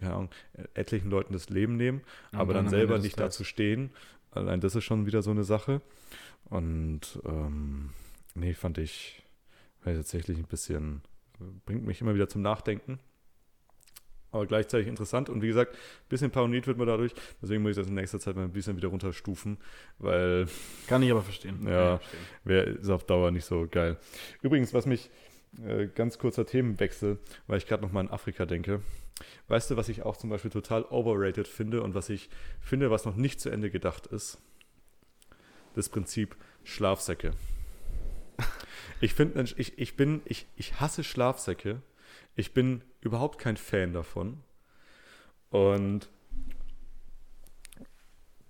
keine 0.01 0.15
Ahnung, 0.15 0.31
etlichen 0.75 1.11
Leuten 1.11 1.33
das 1.33 1.49
Leben 1.51 1.77
nehmen, 1.77 2.01
Und 2.33 2.39
aber 2.41 2.55
dann 2.55 2.65
dann 2.65 2.71
selber 2.71 2.99
nicht 2.99 3.17
Tages- 3.17 3.37
dazu 3.37 3.45
stehen. 3.45 3.91
Allein 4.33 4.61
das 4.61 4.75
ist 4.75 4.85
schon 4.85 5.07
wieder 5.07 5.23
so 5.23 5.31
eine 5.31 5.45
Sache. 5.45 5.81
Und 6.45 7.21
ähm, 7.25 7.91
nee, 8.35 8.55
fand 8.55 8.79
ich 8.79 9.23
war 9.85 9.95
tatsächlich 9.95 10.39
ein 10.39 10.45
bisschen, 10.45 11.03
bringt 11.67 11.87
mich 11.87 12.01
immer 12.01 12.15
wieder 12.15 12.29
zum 12.29 12.43
Nachdenken. 12.43 12.99
aber 14.33 14.47
gleichzeitig 14.47 14.87
interessant. 14.87 15.29
Und 15.29 15.43
wie 15.43 15.49
gesagt, 15.49 15.75
ein 15.75 16.09
bisschen 16.09 16.31
paranoid 16.31 16.67
wird 16.67 16.79
man 16.79 16.87
dadurch. 16.87 17.13
Deswegen 17.43 17.63
muss 17.63 17.71
ich 17.71 17.77
das 17.77 17.89
in 17.89 17.95
nächster 17.95 18.21
Zeit 18.21 18.37
mal 18.37 18.45
ein 18.45 18.53
bisschen 18.53 18.77
wieder 18.77 18.89
runterstufen, 18.89 19.59
weil 19.99 20.47
Kann 20.87 21.03
ich 21.03 21.11
aber 21.11 21.23
verstehen. 21.23 21.67
Ja. 21.67 22.01
Wäre 22.45 22.71
ist 22.71 22.91
auf 22.91 23.05
Dauer 23.05 23.31
nicht 23.31 23.45
so 23.45 23.67
geil. 23.71 23.97
Übrigens, 24.43 24.73
was 24.75 24.87
mich 24.87 25.11
äh, 25.65 25.87
ganz 25.87 26.19
kurzer 26.19 26.47
Themenwechsel, 26.47 27.19
weil 27.47 27.59
ich 27.59 27.67
gerade 27.67 27.83
noch 27.83 27.93
mal 27.93 28.01
an 28.01 28.09
Afrika 28.09 28.47
denke. 28.47 28.83
Weißt 29.49 29.71
du, 29.71 29.77
was 29.77 29.89
ich 29.89 30.03
auch 30.03 30.17
zum 30.17 30.31
Beispiel 30.31 30.51
total 30.51 30.85
overrated 30.85 31.49
finde 31.49 31.83
und 31.83 31.95
was 31.95 32.09
ich 32.09 32.31
finde, 32.61 32.91
was 32.91 33.05
noch 33.05 33.17
nicht 33.17 33.41
zu 33.41 33.51
Ende 33.51 33.71
gedacht 33.71 34.07
ist? 34.07 34.39
Das 35.75 35.89
Prinzip 35.89 36.37
Schlafsäcke. 36.65 37.33
Ich 39.01 39.15
finde, 39.15 39.45
ich, 39.57 39.79
ich 39.79 39.97
bin, 39.97 40.23
ich, 40.25 40.47
ich 40.57 40.81
hasse 40.81 41.05
Schlafsäcke. 41.05 41.83
Ich 42.37 42.53
bin 42.53 42.83
überhaupt 43.01 43.39
kein 43.39 43.57
Fan 43.57 43.93
davon. 43.93 44.39
Und 45.51 46.09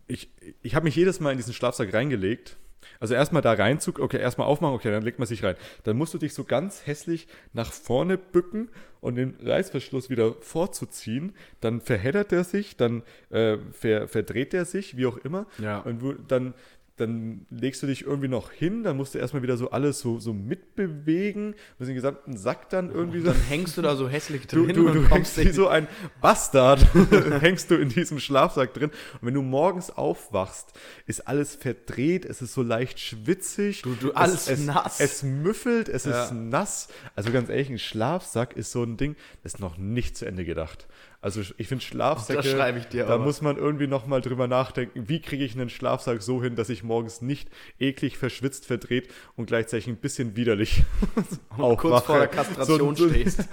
ich, 0.07 0.31
ich 0.63 0.75
habe 0.75 0.85
mich 0.85 0.97
jedes 0.97 1.21
Mal 1.21 1.31
in 1.31 1.39
diesen 1.39 1.55
Schlafsack 1.55 1.95
reingelegt. 1.95 2.57
Also 2.99 3.15
erstmal 3.15 3.43
da 3.43 3.53
reinzug, 3.53 3.99
okay, 3.99 4.19
erstmal 4.19 4.47
aufmachen, 4.47 4.75
okay, 4.75 4.91
dann 4.91 5.03
legt 5.03 5.19
man 5.19 5.29
sich 5.29 5.45
rein. 5.45 5.57
Dann 5.85 5.97
musst 5.97 6.15
du 6.15 6.19
dich 6.19 6.35
so 6.35 6.45
ganz 6.45 6.87
hässlich 6.87 7.29
nach 7.53 7.73
vorne 7.73 8.19
bücken 8.19 8.71
und 9.01 9.15
den 9.15 9.37
Reißverschluss 9.43 10.11
wieder 10.11 10.35
vorzuziehen. 10.41 11.35
Dann 11.61 11.81
verheddert 11.81 12.33
er 12.33 12.45
sich, 12.45 12.77
dann 12.77 13.03
äh, 13.31 13.59
ver, 13.73 14.09
verdreht 14.09 14.55
er 14.55 14.65
sich, 14.65 14.97
wie 14.97 15.07
auch 15.07 15.19
immer. 15.19 15.47
Ja. 15.59 15.81
Und 15.81 16.31
dann, 16.31 16.55
dann 16.97 17.47
legst 17.51 17.83
du 17.83 17.87
dich 17.87 18.03
irgendwie 18.05 18.29
noch 18.29 18.51
hin, 18.53 18.83
dann 18.83 18.97
musst 18.99 19.15
du 19.15 19.19
erstmal 19.19 19.43
wieder 19.43 19.57
so 19.57 19.71
alles 19.71 20.01
so, 20.01 20.19
so 20.19 20.35
mitbewegen, 20.35 21.55
musst 21.79 21.89
den 21.89 21.95
gesamten 21.95 22.37
Sack 22.37 22.69
dann 22.71 22.91
irgendwie 22.91 23.21
so. 23.21 23.27
Dann 23.27 23.41
hängst 23.43 23.77
du 23.79 23.83
da 23.83 23.97
so 23.97 24.09
hässlich 24.09 24.47
Du, 24.47 24.67
drin 24.67 24.77
du, 24.77 24.87
und 24.87 24.95
du 24.95 25.03
kommst 25.09 25.37
hängst 25.37 25.51
wie 25.51 25.53
so 25.55 25.69
ein 25.69 25.89
Bastard, 26.21 26.87
hängst 27.41 27.71
du 27.71 27.77
in 27.77 27.89
diesem 27.89 28.19
Schlafsack 28.19 28.75
drin. 28.75 28.91
Und 29.21 29.27
wenn 29.27 29.35
du 29.35 29.43
morgens 29.43 29.91
aufwachst, 29.91 30.73
ist 31.07 31.27
alles 31.27 31.55
verdreht, 31.57 32.25
es 32.27 32.43
ist 32.43 32.53
so 32.53 32.63
leicht 32.63 33.01
schwitzig. 33.01 33.83
Du- 33.83 33.95
du- 33.95 34.11
es, 34.11 34.17
alles 34.17 34.49
es, 34.49 34.61
nass. 34.67 35.01
Es 35.01 35.23
müffelt, 35.23 35.89
es 35.89 36.05
Ja. 36.05 36.25
ist 36.25 36.33
nass. 36.33 36.89
Also 37.17 37.33
ganz 37.33 37.49
ehrlich, 37.49 37.71
ein 37.71 37.79
Schlafsack 37.79 38.57
ist 38.57 38.73
so 38.73 38.83
ein 38.83 38.97
Ding, 38.97 39.17
das 39.43 39.55
ist 39.55 39.61
noch 39.61 39.79
nicht 39.79 40.17
zu 40.17 40.27
Ende 40.27 40.45
gedacht. 40.45 40.87
Also 41.23 41.43
ich 41.59 41.69
finde 41.69 41.85
Schlafsäcke, 41.85 42.79
ich 42.79 42.87
dir 42.87 43.05
da 43.05 43.17
aber. 43.17 43.25
muss 43.25 43.43
man 43.43 43.59
irgendwie 43.59 43.87
nochmal 43.87 44.23
drüber 44.23 44.49
nachdenken, 44.49 45.07
wie 45.07 45.21
kriege 45.21 45.45
ich 45.45 45.55
einen 45.55 45.69
Schlafsack 45.69 46.23
so 46.23 46.43
hin, 46.43 46.57
dass 46.57 46.71
ich 46.71 46.83
morgens 46.83 47.21
nicht 47.21 47.51
eklig, 47.79 48.17
verschwitzt, 48.17 48.65
verdreht 48.65 49.09
und 49.37 49.45
gleichzeitig 49.45 49.87
ein 49.89 49.97
bisschen 49.97 50.35
widerlich 50.35 50.83
und 51.59 51.77
kurz 51.77 52.05
vor 52.05 52.19
der 52.19 52.29
Kastration 52.29 52.97
so, 52.97 53.07
so, 53.07 53.11
stehst. 53.11 53.47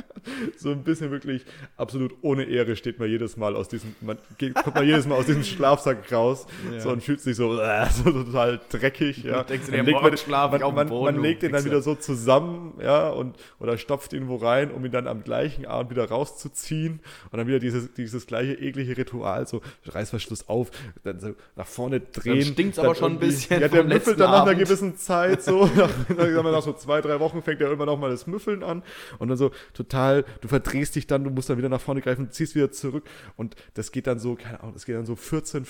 so 0.56 0.70
ein 0.70 0.82
bisschen 0.82 1.10
wirklich 1.10 1.44
absolut 1.76 2.14
ohne 2.22 2.44
Ehre 2.44 2.74
steht 2.74 2.98
man 2.98 3.10
jedes 3.10 3.36
Mal 3.36 3.54
aus 3.54 3.68
diesem, 3.68 3.94
man 4.00 4.16
geht, 4.38 4.54
kommt 4.54 4.76
man 4.76 4.86
jedes 4.86 5.06
Mal 5.06 5.16
aus 5.16 5.26
diesem 5.26 5.44
Schlafsack 5.44 6.10
raus 6.10 6.46
Ja. 6.72 6.80
so 6.80 6.88
und 6.88 7.02
fühlt 7.02 7.20
sich 7.20 7.36
so, 7.36 7.60
äh, 7.60 7.86
so 7.90 8.10
total 8.12 8.60
dreckig. 8.70 9.24
Ja. 9.24 9.42
Denkst 9.42 9.66
du 9.66 9.72
dir, 9.72 9.82
legt 9.82 10.00
morgen 10.00 10.16
schlaf 10.16 10.54
ich 10.54 10.62
man, 10.62 10.74
man, 10.74 10.88
Boden, 10.88 11.16
man 11.16 11.22
legt 11.22 11.42
den 11.42 11.52
dann 11.52 11.66
wieder 11.66 11.82
so 11.82 11.94
zusammen, 11.94 12.78
ja, 12.82 13.10
und 13.10 13.36
oder 13.58 13.76
stopft 13.76 14.14
ihn 14.14 14.28
wo 14.28 14.36
rein, 14.36 14.70
um 14.70 14.82
ihn 14.86 14.90
dann 14.90 15.06
am 15.06 15.22
gleichen 15.22 15.66
Abend 15.66 15.90
wieder 15.90 16.08
rauszuziehen 16.08 17.00
und 17.30 17.38
dann 17.38 17.46
wieder 17.46 17.58
dieses, 17.58 17.92
dieses 17.94 18.26
gleiche 18.26 18.54
eklige 18.54 18.96
Ritual, 18.96 19.46
so 19.46 19.60
Reißverschluss 19.86 20.48
auf, 20.48 20.70
dann 21.02 21.20
so 21.20 21.34
nach 21.56 21.66
vorne 21.66 22.00
drehen. 22.00 22.42
stinkt's 22.42 22.76
dann 22.76 22.86
aber 22.86 22.94
schon 22.94 23.12
ein 23.12 23.18
bisschen 23.18 23.60
Ja, 23.60 23.68
der 23.68 23.84
müffelt 23.84 24.18
dann 24.20 24.30
nach 24.30 24.42
einer 24.46 24.54
gewissen 24.54 24.96
Zeit 24.96 25.42
so, 25.42 25.66
nach, 25.76 26.42
nach 26.42 26.62
so 26.62 26.72
zwei, 26.72 27.00
drei 27.00 27.20
Wochen 27.20 27.42
fängt 27.42 27.60
er 27.60 27.66
irgendwann 27.68 27.88
auch 27.88 27.98
mal 27.98 28.10
das 28.10 28.26
Müffeln 28.26 28.62
an 28.62 28.82
und 29.18 29.28
dann 29.28 29.36
so 29.38 29.50
total, 29.74 30.24
du 30.40 30.48
verdrehst 30.48 30.96
dich 30.96 31.06
dann, 31.06 31.24
du 31.24 31.30
musst 31.30 31.50
dann 31.50 31.58
wieder 31.58 31.68
nach 31.68 31.80
vorne 31.80 32.00
greifen, 32.00 32.30
ziehst 32.30 32.54
wieder 32.54 32.70
zurück 32.70 33.04
und 33.36 33.56
das 33.74 33.92
geht 33.92 34.06
dann 34.06 34.18
so, 34.18 34.34
keine 34.36 34.60
Ahnung, 34.60 34.74
das 34.74 34.84
geht 34.86 34.96
dann 34.96 35.06
so 35.06 35.16
14, 35.16 35.66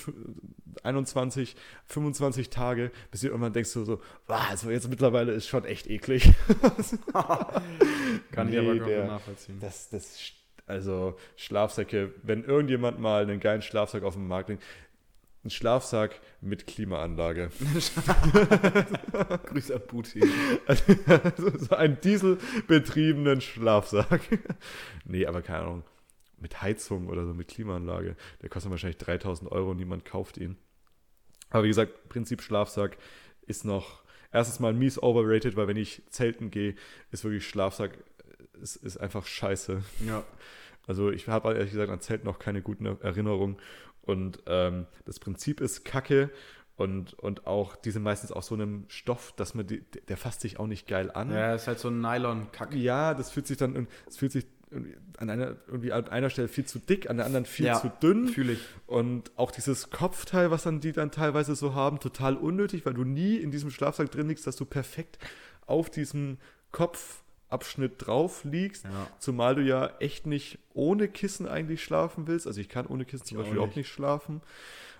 21, 0.83 1.55
25 1.85 2.49
Tage, 2.49 2.91
bis 3.11 3.21
du 3.21 3.27
irgendwann 3.27 3.53
denkst 3.53 3.73
du 3.73 3.83
so, 3.83 4.01
wow, 4.27 4.41
also 4.49 4.69
jetzt 4.71 4.89
mittlerweile 4.89 5.31
ist 5.33 5.47
schon 5.47 5.65
echt 5.65 5.87
eklig. 5.87 6.31
Kann 8.31 8.49
Nee, 8.49 8.53
ich 8.53 8.59
aber 8.59 8.73
der- 8.73 8.79
komplett 8.79 9.07
nachvollziehen. 9.07 9.57
Das, 9.59 9.89
das, 9.89 10.17
also 10.65 11.17
Schlafsäcke, 11.35 12.13
wenn 12.23 12.43
irgendjemand 12.43 12.99
mal 12.99 13.23
einen 13.23 13.39
geilen 13.39 13.61
Schlafsack 13.61 14.03
auf 14.03 14.13
dem 14.13 14.27
Markt 14.27 14.47
bringt, 14.47 14.61
ein 15.43 15.49
Schlafsack 15.49 16.19
mit 16.41 16.67
Klimaanlage. 16.67 17.49
Grüß 19.45 19.71
an 19.71 19.81
Putin. 19.87 20.29
Also 20.67 20.83
so 21.57 21.75
einen 21.75 21.99
dieselbetriebenen 21.99 23.41
Schlafsack. 23.41 24.21
nee, 25.05 25.25
aber 25.25 25.41
keine 25.41 25.59
Ahnung. 25.59 25.83
Mit 26.37 26.61
Heizung 26.61 27.07
oder 27.07 27.25
so, 27.25 27.33
mit 27.33 27.47
Klimaanlage. 27.47 28.15
Der 28.41 28.49
kostet 28.49 28.71
wahrscheinlich 28.71 28.97
3000 28.97 29.51
Euro 29.51 29.71
und 29.71 29.77
niemand 29.77 30.05
kauft 30.05 30.37
ihn. 30.37 30.57
Aber 31.49 31.63
wie 31.63 31.69
gesagt, 31.69 32.09
Prinzip 32.09 32.41
Schlafsack 32.41 32.97
ist 33.45 33.65
noch 33.65 34.03
erstens 34.31 34.59
mal 34.59 34.73
mies 34.73 35.01
overrated, 35.01 35.55
weil 35.55 35.67
wenn 35.67 35.77
ich 35.77 36.03
zelten 36.09 36.51
gehe, 36.51 36.75
ist 37.11 37.23
wirklich 37.23 37.47
Schlafsack, 37.47 37.97
ist, 38.61 38.77
ist 38.77 38.97
einfach 38.97 39.25
scheiße. 39.25 39.81
Ja. 40.05 40.23
Also 40.87 41.11
ich 41.11 41.27
habe 41.27 41.53
ehrlich 41.53 41.71
gesagt 41.71 41.91
an 41.91 42.01
Zelten 42.01 42.25
noch 42.25 42.39
keine 42.39 42.61
guten 42.61 42.85
Erinnerungen. 42.85 43.57
Und 44.01 44.41
ähm, 44.47 44.87
das 45.05 45.19
Prinzip 45.19 45.61
ist 45.61 45.85
Kacke 45.85 46.31
und, 46.75 47.13
und 47.13 47.45
auch, 47.45 47.75
die 47.75 47.91
sind 47.91 48.01
meistens 48.01 48.31
aus 48.31 48.47
so 48.47 48.55
einem 48.55 48.85
Stoff, 48.87 49.33
dass 49.35 49.53
man 49.53 49.67
die, 49.67 49.83
der 50.07 50.17
fasst 50.17 50.41
sich 50.41 50.59
auch 50.59 50.65
nicht 50.67 50.87
geil 50.87 51.11
an. 51.11 51.31
Ja, 51.31 51.53
ist 51.53 51.67
halt 51.67 51.79
so 51.79 51.89
ein 51.89 52.01
Nylon-Kack. 52.01 52.73
Ja, 52.73 53.13
das 53.13 53.29
fühlt 53.29 53.45
sich 53.45 53.57
dann, 53.57 53.87
es 54.07 54.17
fühlt 54.17 54.31
sich 54.31 54.47
an 55.17 55.29
einer, 55.29 55.57
irgendwie 55.67 55.91
an 55.91 56.07
einer 56.07 56.29
Stelle 56.29 56.47
viel 56.47 56.65
zu 56.65 56.79
dick, 56.79 57.09
an 57.09 57.17
der 57.17 57.25
anderen 57.25 57.45
viel 57.45 57.65
Ja, 57.65 57.79
zu 57.79 57.91
dünn. 58.01 58.29
Fühle 58.29 58.53
ich. 58.53 58.61
Und 58.87 59.31
auch 59.35 59.51
dieses 59.51 59.89
Kopfteil, 59.89 60.49
was 60.49 60.63
dann 60.63 60.79
die 60.79 60.93
dann 60.93 61.11
teilweise 61.11 61.55
so 61.55 61.75
haben, 61.75 61.99
total 61.99 62.35
unnötig, 62.37 62.85
weil 62.85 62.93
du 62.93 63.03
nie 63.03 63.35
in 63.35 63.51
diesem 63.51 63.69
Schlafsack 63.69 64.09
drin 64.11 64.29
liegst, 64.29 64.47
dass 64.47 64.55
du 64.55 64.65
perfekt 64.65 65.19
auf 65.67 65.89
diesem 65.89 66.37
Kopfabschnitt 67.51 67.93
drauf 67.97 68.43
liegst. 68.43 68.85
Ja. 68.85 69.07
Zumal 69.19 69.55
du 69.55 69.61
ja 69.61 69.91
echt 69.99 70.25
nicht 70.25 70.59
ohne 70.73 71.07
Kissen 71.07 71.47
eigentlich 71.47 71.83
schlafen 71.83 72.27
willst. 72.27 72.47
Also 72.47 72.61
ich 72.61 72.69
kann 72.69 72.87
ohne 72.87 73.05
Kissen 73.05 73.25
zum 73.25 73.37
Ich 73.37 73.39
auch 73.39 73.43
Beispiel 73.45 73.59
auch 73.59 73.67
nicht. 73.67 73.75
nicht 73.77 73.89
schlafen. 73.89 74.41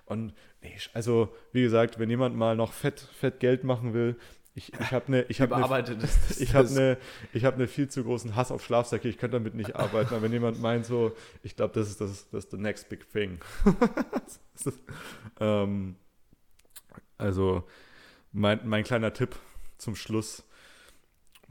Und 0.05 0.33
nee, 0.61 0.77
also 0.93 1.33
wie 1.53 1.61
gesagt, 1.61 1.97
wenn 1.97 2.09
jemand 2.09 2.35
mal 2.35 2.55
noch 2.55 2.73
fett, 2.73 2.99
fett 2.99 3.39
Geld 3.39 3.63
machen 3.63 3.93
will, 3.93 4.17
ich, 4.53 4.73
ich 4.73 4.91
habe 4.91 5.07
eine, 5.07 5.21
ich 5.29 5.39
habe 5.39 5.55
eine, 5.55 5.63
ich 6.39 6.53
habe 6.53 6.67
eine, 6.67 6.97
ich 7.31 7.45
habe 7.45 7.55
eine 7.55 7.67
viel 7.67 7.87
zu 7.87 8.03
großen 8.03 8.35
Hass 8.35 8.51
auf 8.51 8.65
Schlafsäcke. 8.65 9.07
Ich 9.07 9.17
könnte 9.17 9.37
damit 9.37 9.55
nicht 9.55 9.77
arbeiten. 9.77 10.13
Aber 10.13 10.23
wenn 10.23 10.33
jemand 10.33 10.59
meint 10.59 10.85
so, 10.85 11.15
ich 11.41 11.55
glaube, 11.55 11.73
das 11.73 11.87
ist 11.87 12.01
das, 12.01 12.29
das 12.31 12.43
ist 12.43 12.51
the 12.51 12.57
next 12.57 12.89
big 12.89 13.09
thing. 13.11 13.39
Ist, 14.53 14.77
ähm, 15.39 15.95
also 17.17 17.63
mein, 18.33 18.59
mein 18.67 18.83
kleiner 18.83 19.13
Tipp 19.13 19.35
zum 19.77 19.95
Schluss: 19.95 20.43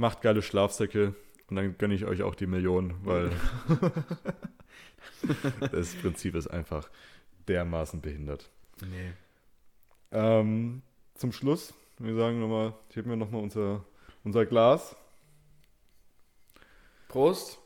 Macht 0.01 0.23
geile 0.23 0.41
Schlafsäcke 0.41 1.15
und 1.51 1.57
dann 1.57 1.77
gönne 1.77 1.93
ich 1.93 2.07
euch 2.07 2.23
auch 2.23 2.35
die 2.35 2.47
Millionen, 2.47 2.95
weil 3.05 3.31
das 5.73 5.95
Prinzip 5.97 6.37
ist 6.37 6.47
einfach 6.47 6.89
dermaßen 7.49 8.01
behindert. 8.01 8.49
Nee. 8.81 9.13
Ähm, 10.11 10.81
zum 11.13 11.33
Schluss, 11.33 11.75
wir 11.99 12.15
sagen 12.15 12.41
nochmal, 12.41 12.73
ich 12.89 12.97
hebe 12.97 13.11
mir 13.11 13.19
nochmal 13.19 13.43
unser, 13.43 13.85
unser 14.25 14.47
Glas. 14.47 14.97
Prost. 17.09 17.61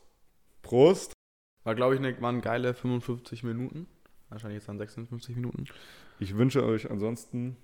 Prost. 0.62 1.12
War, 1.62 1.76
glaube 1.76 1.95
ich, 1.95 2.01
eine, 2.01 2.20
waren 2.20 2.41
geile 2.41 2.74
55 2.74 3.45
Minuten. 3.45 3.87
Wahrscheinlich 4.28 4.57
jetzt 4.57 4.68
dann 4.68 4.78
56 4.78 5.37
Minuten. 5.37 5.66
Ich 6.18 6.37
wünsche 6.37 6.64
euch 6.64 6.91
ansonsten, 6.91 7.57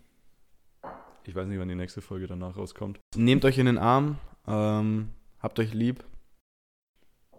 ich 1.25 1.35
weiß 1.35 1.49
nicht, 1.49 1.59
wann 1.59 1.69
die 1.69 1.75
nächste 1.75 2.03
Folge 2.03 2.29
danach 2.29 2.57
rauskommt. 2.57 3.01
Nehmt 3.17 3.45
euch 3.45 3.59
in 3.59 3.67
den 3.67 3.77
Arm. 3.77 4.21
Ähm, 4.51 5.09
habt 5.41 5.59
euch 5.59 5.73
lieb. 5.75 6.05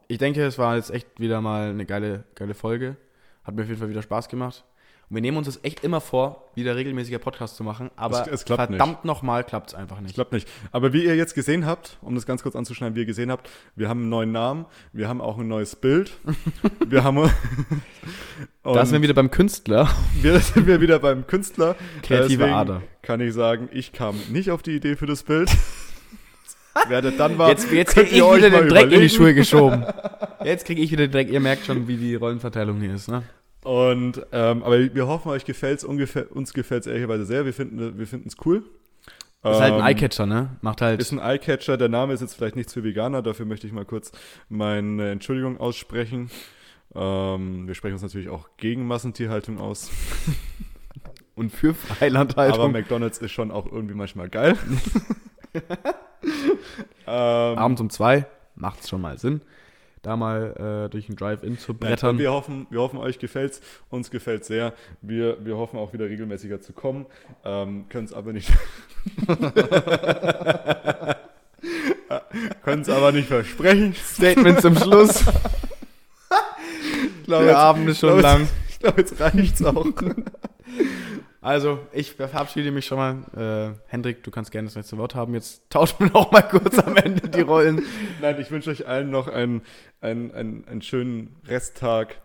Ich 0.08 0.18
denke, 0.18 0.44
es 0.46 0.58
war 0.58 0.76
jetzt 0.76 0.92
echt 0.92 1.08
wieder 1.20 1.42
mal 1.42 1.70
eine 1.70 1.86
geile, 1.86 2.24
geile 2.36 2.54
Folge. 2.54 2.98
Hat 3.44 3.56
mir 3.56 3.64
auf 3.64 3.68
jeden 3.68 3.80
Fall 3.80 3.90
wieder 3.90 4.02
Spaß 4.02 4.28
gemacht. 4.30 4.64
Und 5.10 5.16
wir 5.16 5.22
nehmen 5.22 5.38
uns 5.38 5.48
das 5.48 5.60
echt 5.64 5.84
immer 5.84 6.00
vor, 6.00 6.50
wieder 6.56 6.76
regelmäßiger 6.78 7.20
Podcast 7.20 7.58
zu 7.58 7.64
machen. 7.66 7.92
Aber 7.98 8.22
Es- 8.22 8.28
es 8.28 8.46
klappt 8.46 8.68
verdammt 8.70 9.04
nochmal 9.04 9.44
klappt 9.44 9.70
es 9.70 9.76
einfach 9.76 9.98
Ich 9.98 10.04
nicht. 10.04 10.16
glaube 10.16 10.34
nicht. 10.36 10.48
Aber 10.72 10.94
wie 10.94 11.04
ihr 11.04 11.16
jetzt 11.18 11.34
gesehen 11.36 11.66
habt, 11.66 11.98
um 12.02 12.16
das 12.16 12.26
ganz 12.26 12.44
kurz 12.44 12.56
anzuschneiden, 12.56 12.96
wie 12.96 13.02
ihr 13.02 13.06
gesehen 13.06 13.30
habt, 13.32 13.50
wir 13.76 13.90
haben 13.90 14.02
einen 14.02 14.10
neuen 14.10 14.32
Namen, 14.32 14.66
wir 14.94 15.10
haben 15.10 15.20
auch 15.20 15.38
ein 15.38 15.48
neues 15.50 15.76
Bild. 15.76 16.12
wir 16.88 17.04
haben. 17.04 17.30
Da 18.64 18.86
sind 18.86 18.94
wir 18.96 19.02
wieder 19.02 19.14
beim 19.14 19.32
Künstler. 19.32 19.90
wir 20.22 20.40
sind 20.40 20.66
wir 20.68 20.80
wieder 20.82 21.00
beim 21.00 21.28
Künstler. 21.28 21.76
Kreative 22.04 22.54
Ader. 22.54 22.82
Kann 23.02 23.20
ich 23.22 23.34
sagen, 23.34 23.68
ich 23.74 23.92
kam 23.92 24.16
nicht 24.30 24.50
auf 24.52 24.62
die 24.62 24.72
Idee 24.76 24.96
für 24.96 25.08
das 25.08 25.24
Bild. 25.24 25.50
Wer 26.88 27.02
das 27.02 27.18
dann 27.18 27.38
war, 27.38 27.50
Jetzt, 27.50 27.72
jetzt 27.72 27.94
krieg 27.94 28.08
ich 28.08 28.18
ihr 28.18 28.26
euch 28.26 28.38
wieder 28.38 28.50
mal 28.52 28.62
den 28.62 28.70
Dreck 28.70 28.84
in 28.84 28.90
die 28.90 28.96
überlegen. 28.96 29.16
Schuhe 29.16 29.34
geschoben. 29.34 29.86
Jetzt 30.44 30.66
kriege 30.66 30.82
ich 30.82 30.92
wieder 30.92 31.08
den 31.08 31.12
Dreck. 31.12 31.30
Ihr 31.30 31.40
merkt 31.40 31.66
schon, 31.66 31.88
wie 31.88 31.98
die 31.98 32.16
Rollenverteilung 32.16 32.80
hier 32.82 32.96
ist, 32.96 33.08
ne? 33.10 33.24
Und, 33.64 34.26
ähm, 34.32 34.64
aber 34.64 34.94
wir 34.94 35.06
hoffen, 35.08 35.30
euch 35.30 35.46
gefällt's. 35.46 35.84
Ungefähr, 35.84 36.36
uns 36.36 36.54
gefällt 36.54 36.82
es 36.82 36.88
ehrlicherweise 36.88 37.26
sehr. 37.26 37.46
Wir 37.46 37.54
finden 37.54 37.98
wir 37.98 38.08
es 38.26 38.36
cool. 38.46 38.64
Ist 39.44 39.60
halt 39.60 39.74
ein 39.74 39.80
Ähm, 39.80 39.86
Eyecatcher, 39.86 40.26
ne? 40.26 40.58
Macht 40.62 40.82
halt. 40.82 41.00
Ist 41.00 41.12
ein 41.12 41.20
Eyecatcher. 41.20 41.78
Der 41.78 41.90
Name 41.90 42.14
ist 42.14 42.22
jetzt 42.22 42.36
vielleicht 42.36 42.56
nichts 42.56 42.74
für 42.74 42.84
Veganer. 42.84 43.22
Dafür 43.22 43.46
möchte 43.46 43.68
ich 43.68 43.74
mal 43.74 43.86
kurz 43.86 44.12
meine 44.50 45.12
Entschuldigung 45.12 45.60
aussprechen. 45.60 46.32
Ähm, 46.96 47.68
wir 47.68 47.76
sprechen 47.76 47.94
uns 47.94 48.02
natürlich 48.02 48.30
auch 48.30 48.50
gegen 48.58 48.88
Massentierhaltung 48.88 49.60
aus. 49.60 49.92
Und 51.36 51.52
für 51.52 51.74
Freilandhaltung. 51.74 52.60
Aber 52.60 52.70
McDonalds 52.70 53.20
ist 53.20 53.32
schon 53.32 53.52
auch 53.52 53.72
irgendwie 53.72 53.96
manchmal 53.96 54.30
geil. 54.30 54.58
ähm, 56.24 57.58
Abends 57.58 57.82
um 57.82 57.90
zwei 57.90 58.26
macht 58.56 58.82
es 58.82 58.90
schon 58.90 59.02
mal 59.02 59.18
Sinn, 59.18 59.42
da 60.02 60.16
mal 60.16 60.86
äh, 60.86 60.90
durch 60.90 61.10
ein 61.10 61.16
Drive-In 61.16 61.58
zu 61.58 61.74
brettern. 61.74 62.18
Wir 62.18 62.32
hoffen, 62.32 62.68
wir 62.70 62.80
hoffen, 62.82 62.98
euch 63.00 63.20
gefällt's. 63.20 63.62
Uns 63.90 64.10
gefällt 64.12 64.46
sehr. 64.46 64.74
Wir, 65.02 65.38
wir 65.46 65.58
hoffen 65.58 65.78
auch 65.80 65.94
wieder 65.94 66.06
regelmäßiger 66.06 66.60
zu 66.62 66.74
kommen. 66.74 67.06
Ähm, 67.46 67.86
Können 67.90 68.06
es 68.06 68.14
aber 68.14 68.34
nicht. 68.34 68.52
Können 72.64 72.82
es 72.82 72.90
aber 72.90 73.12
nicht 73.12 73.28
versprechen. 73.28 73.94
Statement 73.96 74.62
zum 74.62 74.76
Schluss. 74.78 75.24
Ich 77.22 77.26
glaube, 77.28 77.46
Der 77.46 77.54
jetzt- 77.54 77.62
Abend 77.62 77.90
ist 77.90 78.00
schon 78.00 78.20
lang. 78.20 78.42
Jetzt, 78.42 78.52
ich 78.72 78.80
glaube, 78.80 79.02
jetzt 79.02 79.20
reicht's 79.22 79.64
auch. 79.64 79.86
Also, 81.42 81.80
ich 81.92 82.14
verabschiede 82.14 82.70
mich 82.72 82.86
schon 82.86 83.00
mal. 83.00 83.76
Äh, 83.76 83.90
Hendrik, 83.90 84.24
du 84.24 84.30
kannst 84.30 84.52
gerne 84.52 84.68
das 84.68 84.76
letzte 84.76 84.98
Wort 84.98 85.16
haben. 85.16 85.34
Jetzt 85.34 85.64
tauschen 85.72 85.98
wir 86.00 86.12
noch 86.12 86.32
mal 86.32 86.44
kurz 86.44 86.78
am 86.78 86.96
Ende 86.96 87.28
die 87.30 87.42
Rollen. 87.42 87.84
Nein, 88.22 88.40
ich 88.40 88.52
wünsche 88.52 88.70
euch 88.70 88.88
allen 88.88 89.10
noch 89.10 89.28
einen, 89.28 89.64
einen, 90.02 90.32
einen, 90.34 90.68
einen 90.68 90.82
schönen 90.84 91.36
Resttag. 91.48 92.22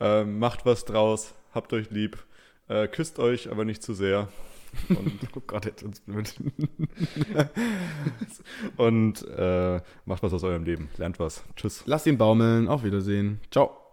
Ähm, 0.00 0.38
macht 0.38 0.64
was 0.64 0.86
draus. 0.86 1.34
Habt 1.54 1.74
euch 1.74 1.90
lieb. 1.90 2.24
Äh, 2.68 2.88
küsst 2.88 3.18
euch, 3.18 3.50
aber 3.50 3.66
nicht 3.66 3.82
zu 3.82 3.92
sehr. 3.92 4.28
Und, 4.88 5.20
Oh 5.36 5.42
Gott, 5.46 5.66
jetzt 5.66 5.82
uns 5.82 6.00
blöd. 6.00 6.34
und 8.78 9.28
äh, 9.28 9.80
macht 10.06 10.22
was 10.22 10.32
aus 10.32 10.42
eurem 10.42 10.64
Leben. 10.64 10.88
Lernt 10.96 11.18
was. 11.18 11.44
Tschüss. 11.54 11.82
Lasst 11.84 12.06
ihn 12.06 12.16
baumeln. 12.16 12.68
Auf 12.68 12.82
Wiedersehen. 12.82 13.40
Ciao. 13.50 13.83